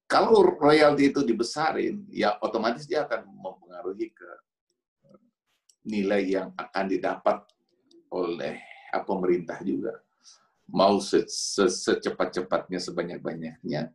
Kalau 0.09 0.41
royalti 0.41 1.13
itu 1.13 1.21
dibesarin, 1.21 2.09
ya 2.09 2.41
otomatis 2.41 2.89
dia 2.89 3.05
akan 3.05 3.29
mempengaruhi 3.29 4.09
ke 4.09 4.29
nilai 5.85 6.25
yang 6.25 6.49
akan 6.57 6.85
didapat 6.89 7.45
oleh 8.09 8.57
pemerintah 9.05 9.61
juga. 9.61 10.01
Mau 10.69 11.01
secepat-cepatnya, 11.01 12.77
sebanyak-banyaknya, 12.77 13.89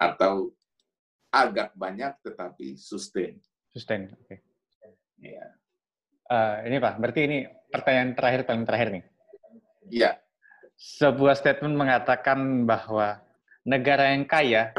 atau 0.00 0.52
agak 1.28 1.76
banyak 1.76 2.16
tetapi 2.24 2.80
sustain. 2.80 3.36
Sustain, 3.76 4.08
oke. 4.08 4.24
Okay. 4.24 4.38
Ya. 5.20 5.52
Uh, 6.26 6.64
ini 6.64 6.76
Pak, 6.80 6.94
berarti 6.96 7.20
ini 7.28 7.38
pertanyaan 7.68 8.16
terakhir 8.16 8.40
paling 8.48 8.64
terakhir 8.64 8.88
nih. 8.92 9.04
Iya. 9.92 10.10
Sebuah 10.76 11.36
statement 11.36 11.76
mengatakan 11.76 12.64
bahwa 12.68 13.20
negara 13.64 14.12
yang 14.12 14.28
kaya 14.28 14.72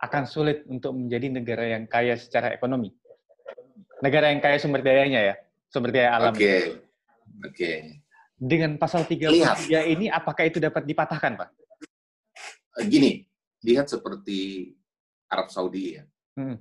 akan 0.00 0.24
sulit 0.28 0.64
untuk 0.68 0.92
menjadi 0.92 1.26
negara 1.32 1.64
yang 1.64 1.84
kaya 1.88 2.16
secara 2.16 2.52
ekonomi. 2.52 2.92
Negara 4.04 4.28
yang 4.28 4.44
kaya 4.44 4.60
sumber 4.60 4.84
dayanya 4.84 5.20
ya, 5.32 5.34
sumber 5.72 5.92
daya 5.92 6.20
alam. 6.20 6.32
Oke. 6.36 6.40
Okay. 6.40 6.60
Oke. 6.60 7.52
Okay. 7.52 7.76
Dengan 8.36 8.76
pasal 8.76 9.08
33 9.08 9.32
Lihat. 9.32 9.58
ini 9.88 10.12
apakah 10.12 10.44
itu 10.44 10.60
dapat 10.60 10.84
dipatahkan, 10.84 11.40
Pak? 11.40 11.50
Gini, 12.84 13.24
lihat 13.64 13.88
seperti 13.88 14.70
Arab 15.32 15.48
Saudi 15.48 15.96
ya. 15.96 16.04
Hmm. 16.36 16.60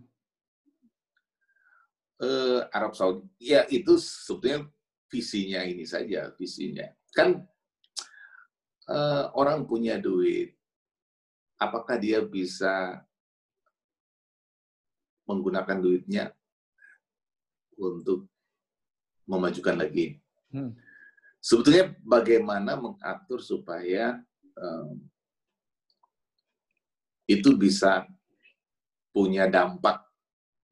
Uh, 2.16 2.64
Arab 2.72 2.96
Saudi, 2.96 3.28
ya 3.44 3.68
itu 3.68 4.00
sebetulnya 4.00 4.72
visinya 5.12 5.62
ini 5.68 5.84
saja, 5.84 6.32
visinya. 6.40 6.88
Kan 7.12 7.44
uh, 8.88 9.36
orang 9.36 9.68
punya 9.68 10.00
duit, 10.00 10.56
apakah 11.60 12.00
dia 12.00 12.24
bisa 12.24 13.04
menggunakan 15.28 15.78
duitnya 15.84 16.32
untuk 17.76 18.32
memajukan 19.28 19.76
lagi? 19.76 20.24
Hmm. 20.56 20.72
Sebetulnya 21.46 21.94
bagaimana 22.02 22.74
mengatur 22.74 23.38
supaya 23.38 24.18
um, 24.58 24.98
itu 27.30 27.54
bisa 27.54 28.10
punya 29.14 29.46
dampak 29.46 30.02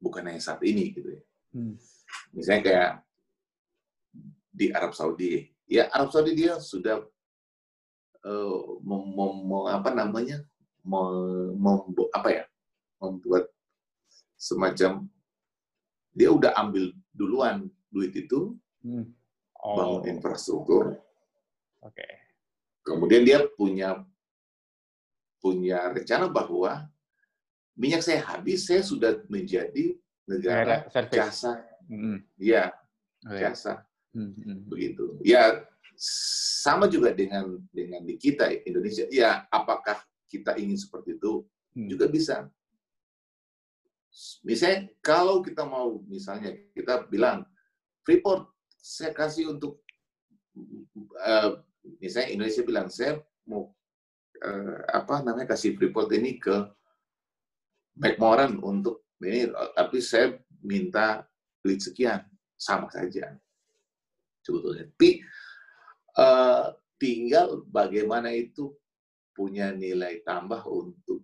bukan 0.02 0.34
hanya 0.34 0.42
saat 0.42 0.66
ini 0.66 0.90
gitu 0.98 1.14
ya. 1.14 1.22
Hmm. 1.54 1.78
Misalnya 2.34 2.62
kayak 2.66 2.92
di 4.50 4.74
Arab 4.74 4.98
Saudi, 4.98 5.46
ya 5.70 5.94
Arab 5.94 6.10
Saudi 6.10 6.34
dia 6.34 6.58
sudah 6.58 7.06
uh, 8.26 8.62
mem, 8.82 9.04
mem, 9.14 9.70
apa 9.70 9.94
namanya, 9.94 10.42
mem, 10.82 11.54
mem, 11.54 11.78
apa 12.18 12.30
ya, 12.34 12.44
membuat 12.98 13.46
semacam 14.42 15.06
dia 16.18 16.30
udah 16.34 16.52
ambil 16.58 16.94
duluan 17.14 17.70
duit 17.94 18.14
itu 18.18 18.58
hmm. 18.82 19.06
Oh. 19.64 19.76
bangun 19.80 20.04
infrastruktur. 20.12 21.00
Oke. 21.80 21.96
Okay. 21.96 22.14
Kemudian 22.84 23.24
dia 23.24 23.40
punya 23.56 24.04
punya 25.40 25.92
rencana 25.92 26.32
bahwa 26.32 26.88
minyak 27.76 28.04
saya 28.04 28.24
habis, 28.24 28.64
saya 28.64 28.80
sudah 28.84 29.24
menjadi 29.28 29.96
negara 30.24 30.88
jasa. 31.12 31.64
Mm. 31.92 32.24
Ya, 32.40 32.72
oh, 33.28 33.36
ya, 33.36 33.52
jasa. 33.52 33.84
Mm-hmm. 34.16 34.58
Begitu. 34.72 35.06
Ya, 35.26 35.68
sama 36.54 36.88
juga 36.88 37.12
dengan 37.12 37.60
dengan 37.76 38.08
di 38.08 38.16
kita 38.16 38.48
Indonesia. 38.64 39.04
Ya, 39.12 39.44
apakah 39.52 40.00
kita 40.32 40.56
ingin 40.56 40.80
seperti 40.80 41.20
itu? 41.20 41.44
Mm. 41.76 41.88
Juga 41.92 42.06
bisa. 42.08 42.48
Misalnya 44.46 44.94
kalau 45.02 45.42
kita 45.42 45.66
mau 45.66 46.00
misalnya 46.06 46.54
kita 46.78 47.10
bilang 47.10 47.44
Freeport 48.06 48.53
saya 48.84 49.16
kasih 49.16 49.56
untuk 49.56 49.80
uh, 51.24 51.64
misalnya 52.04 52.36
Indonesia 52.36 52.64
bilang 52.68 52.92
saya 52.92 53.24
mau 53.48 53.72
uh, 54.44 54.80
apa 54.92 55.24
namanya 55.24 55.56
kasih 55.56 55.80
Freeport 55.80 56.12
ini 56.12 56.36
ke 56.36 56.68
McMoran 57.96 58.60
untuk 58.60 59.08
ini 59.24 59.48
tapi 59.72 60.04
saya 60.04 60.36
minta 60.60 61.24
duit 61.64 61.80
sekian 61.80 62.28
sama 62.60 62.92
saja. 62.92 63.32
Sebetulnya. 64.44 64.92
Tapi 64.92 65.24
uh, 66.20 66.76
tinggal 67.00 67.64
bagaimana 67.72 68.36
itu 68.36 68.76
punya 69.32 69.72
nilai 69.72 70.20
tambah 70.28 70.68
untuk 70.68 71.24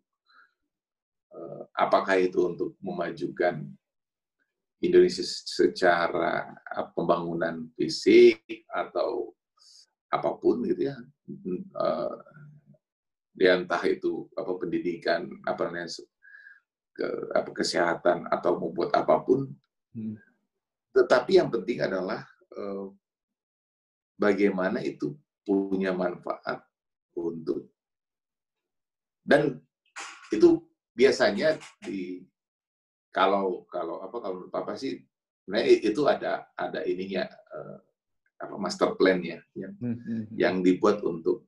Eh, 1.29 1.63
apakah 1.77 2.17
itu 2.17 2.41
untuk 2.41 2.73
memajukan 2.81 3.61
Indonesia 4.79 5.23
secara 5.23 6.55
eh, 6.55 6.87
pembangunan 6.95 7.67
fisik 7.75 8.63
atau 8.71 9.35
apa 10.09 10.39
pun 10.41 10.65
gitu 10.65 10.89
ya 10.89 10.97
uh, 11.77 12.17
ya 13.37 13.61
entah 13.61 13.83
itu 13.85 14.25
apa 14.33 14.57
pendidikan 14.57 15.29
apa 15.45 15.69
namanya 15.69 16.01
ke 16.97 17.07
apa 17.37 17.49
kesehatan 17.53 18.25
atau 18.33 18.57
membuat 18.57 18.89
apa 18.97 19.21
pun 19.21 19.53
hmm. 19.93 20.17
tetapi 20.97 21.37
yang 21.37 21.53
penting 21.53 21.85
adalah 21.85 22.25
uh, 22.57 22.89
bagaimana 24.17 24.81
itu 24.81 25.13
punya 25.45 25.93
manfaat 25.93 26.65
untuk 27.13 27.69
dan 29.21 29.61
itu 30.33 30.65
biasanya 30.97 31.61
di 31.85 32.25
kalau 33.19 33.67
kalau 33.67 33.99
apa 33.99 34.15
kalau 34.23 34.33
menurut 34.39 34.53
papa 34.55 34.79
sih 34.79 35.03
sebenarnya 35.43 35.75
itu 35.83 36.01
ada 36.07 36.47
ada 36.55 36.79
ininya 36.87 37.27
uh, 37.51 37.77
apa 38.39 38.55
master 38.55 38.95
plan-nya 38.95 39.43
yang 39.59 39.75
hmm, 39.75 39.97
hmm, 39.99 39.99
hmm. 40.07 40.23
yang 40.39 40.55
dibuat 40.63 41.03
untuk 41.03 41.43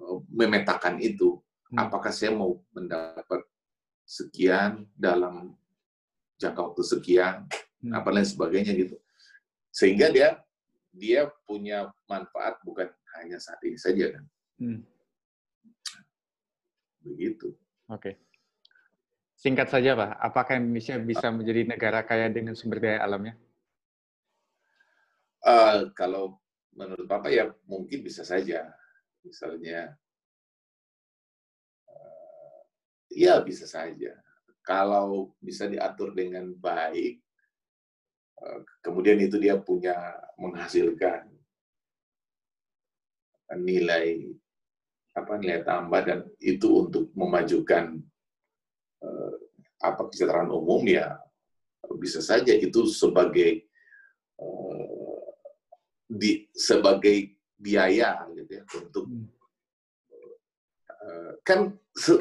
uh, 0.00 0.24
memetakan 0.32 0.96
itu 1.04 1.36
hmm. 1.68 1.76
apakah 1.76 2.08
saya 2.08 2.32
mau 2.32 2.56
mendapat 2.72 3.44
sekian 4.08 4.88
dalam 4.96 5.52
jangka 6.40 6.72
waktu 6.72 6.82
sekian 6.96 7.44
hmm. 7.84 7.92
apa 7.92 8.08
lain 8.08 8.24
sebagainya 8.24 8.72
gitu 8.72 8.96
sehingga 9.68 10.08
dia 10.08 10.40
dia 10.96 11.28
punya 11.44 11.92
manfaat 12.08 12.56
bukan 12.64 12.88
hanya 13.20 13.36
saat 13.36 13.60
ini 13.68 13.76
saja 13.76 14.16
kan 14.16 14.24
hmm. 14.64 14.80
begitu 17.04 17.52
Oke. 17.88 18.27
Singkat 19.38 19.70
saja, 19.70 19.94
Pak. 19.94 20.18
Apakah 20.18 20.58
Indonesia 20.58 20.98
bisa 20.98 21.30
menjadi 21.30 21.62
negara 21.62 22.02
kaya 22.02 22.26
dengan 22.26 22.58
sumber 22.58 22.82
daya 22.82 23.06
alamnya? 23.06 23.38
Uh, 25.46 25.94
kalau 25.94 26.42
menurut 26.74 27.06
Bapak 27.06 27.30
ya 27.30 27.46
mungkin 27.70 28.02
bisa 28.02 28.26
saja. 28.26 28.66
Misalnya, 29.22 29.94
uh, 31.86 32.60
ya 33.14 33.38
bisa 33.38 33.70
saja. 33.70 34.18
Kalau 34.66 35.30
bisa 35.38 35.70
diatur 35.70 36.18
dengan 36.18 36.50
baik, 36.58 37.22
uh, 38.42 38.66
kemudian 38.82 39.22
itu 39.22 39.38
dia 39.38 39.54
punya 39.54 40.18
menghasilkan 40.34 41.30
nilai 43.54 44.34
apa 45.14 45.38
nilai 45.38 45.62
tambah 45.62 46.02
dan 46.02 46.20
itu 46.42 46.84
untuk 46.84 47.14
memajukan 47.14 48.02
apa 49.78 50.10
kesejahteraan 50.10 50.50
umum 50.50 50.82
ya 50.86 51.18
bisa 51.96 52.20
saja 52.20 52.52
itu 52.52 52.84
sebagai 52.90 53.64
uh, 54.42 55.32
di 56.08 56.48
sebagai 56.52 57.38
biaya 57.58 58.26
gitu 58.34 58.52
ya 58.60 58.64
untuk 58.76 59.04
uh, 60.90 61.32
kan 61.46 61.72
se 61.94 62.18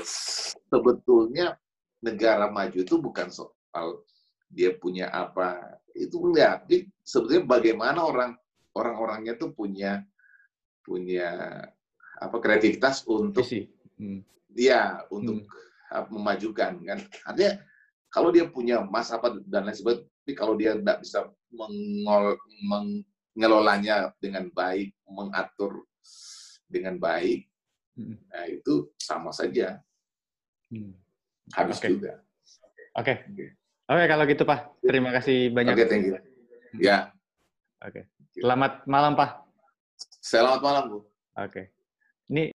sebetulnya 0.69 1.57
negara 2.01 2.49
maju 2.49 2.77
itu 2.77 2.95
bukan 3.01 3.29
soal 3.33 4.05
dia 4.47 4.71
punya 4.77 5.11
apa 5.11 5.81
itu 5.97 6.15
enggak 6.21 6.69
sebetulnya 7.01 7.43
bagaimana 7.43 8.05
orang 8.05 8.31
orang-orangnya 8.77 9.33
tuh 9.35 9.51
punya 9.51 10.05
punya 10.85 11.61
apa 12.17 12.37
kreativitas 12.39 13.03
untuk 13.09 13.43
hmm. 13.97 14.21
ya 14.53 15.03
untuk 15.09 15.43
hmm. 15.43 15.66
Memajukan 16.11 16.73
kan 16.83 16.99
artinya 17.27 17.53
kalau 18.11 18.29
dia 18.31 18.47
punya 18.47 18.83
mas 18.87 19.11
apa 19.11 19.39
dan 19.47 19.67
lain 19.67 19.75
sebagainya 19.75 20.07
tapi 20.27 20.33
kalau 20.35 20.59
dia 20.59 20.75
tidak 20.75 20.99
bisa 20.99 21.23
mengol, 21.55 22.35
mengelolanya 22.67 24.11
dengan 24.19 24.51
baik 24.51 24.91
mengatur 25.07 25.87
dengan 26.67 26.99
baik 26.99 27.47
hmm. 27.95 28.19
nah 28.27 28.45
itu 28.51 28.91
sama 28.99 29.31
saja 29.31 29.79
hmm. 30.67 30.91
habis 31.55 31.79
okay. 31.79 31.89
juga 31.95 32.19
oke 32.99 33.07
okay. 33.07 33.15
okay. 33.31 33.47
oke 33.87 33.95
okay, 33.95 34.07
kalau 34.11 34.23
gitu 34.27 34.43
pak 34.43 34.59
terima 34.83 35.09
kasih 35.15 35.37
banyak 35.55 35.73
oke 35.75 35.79
okay, 35.79 35.87
thank 35.87 36.03
you 36.03 36.19
ya 36.75 37.07
oke 37.79 37.95
okay. 37.95 38.03
selamat 38.35 38.83
malam 38.83 39.15
pak 39.15 39.39
selamat 40.19 40.59
malam 40.59 40.83
bu 40.91 40.99
oke 40.99 41.07
okay. 41.47 41.65
Ini 42.27 42.51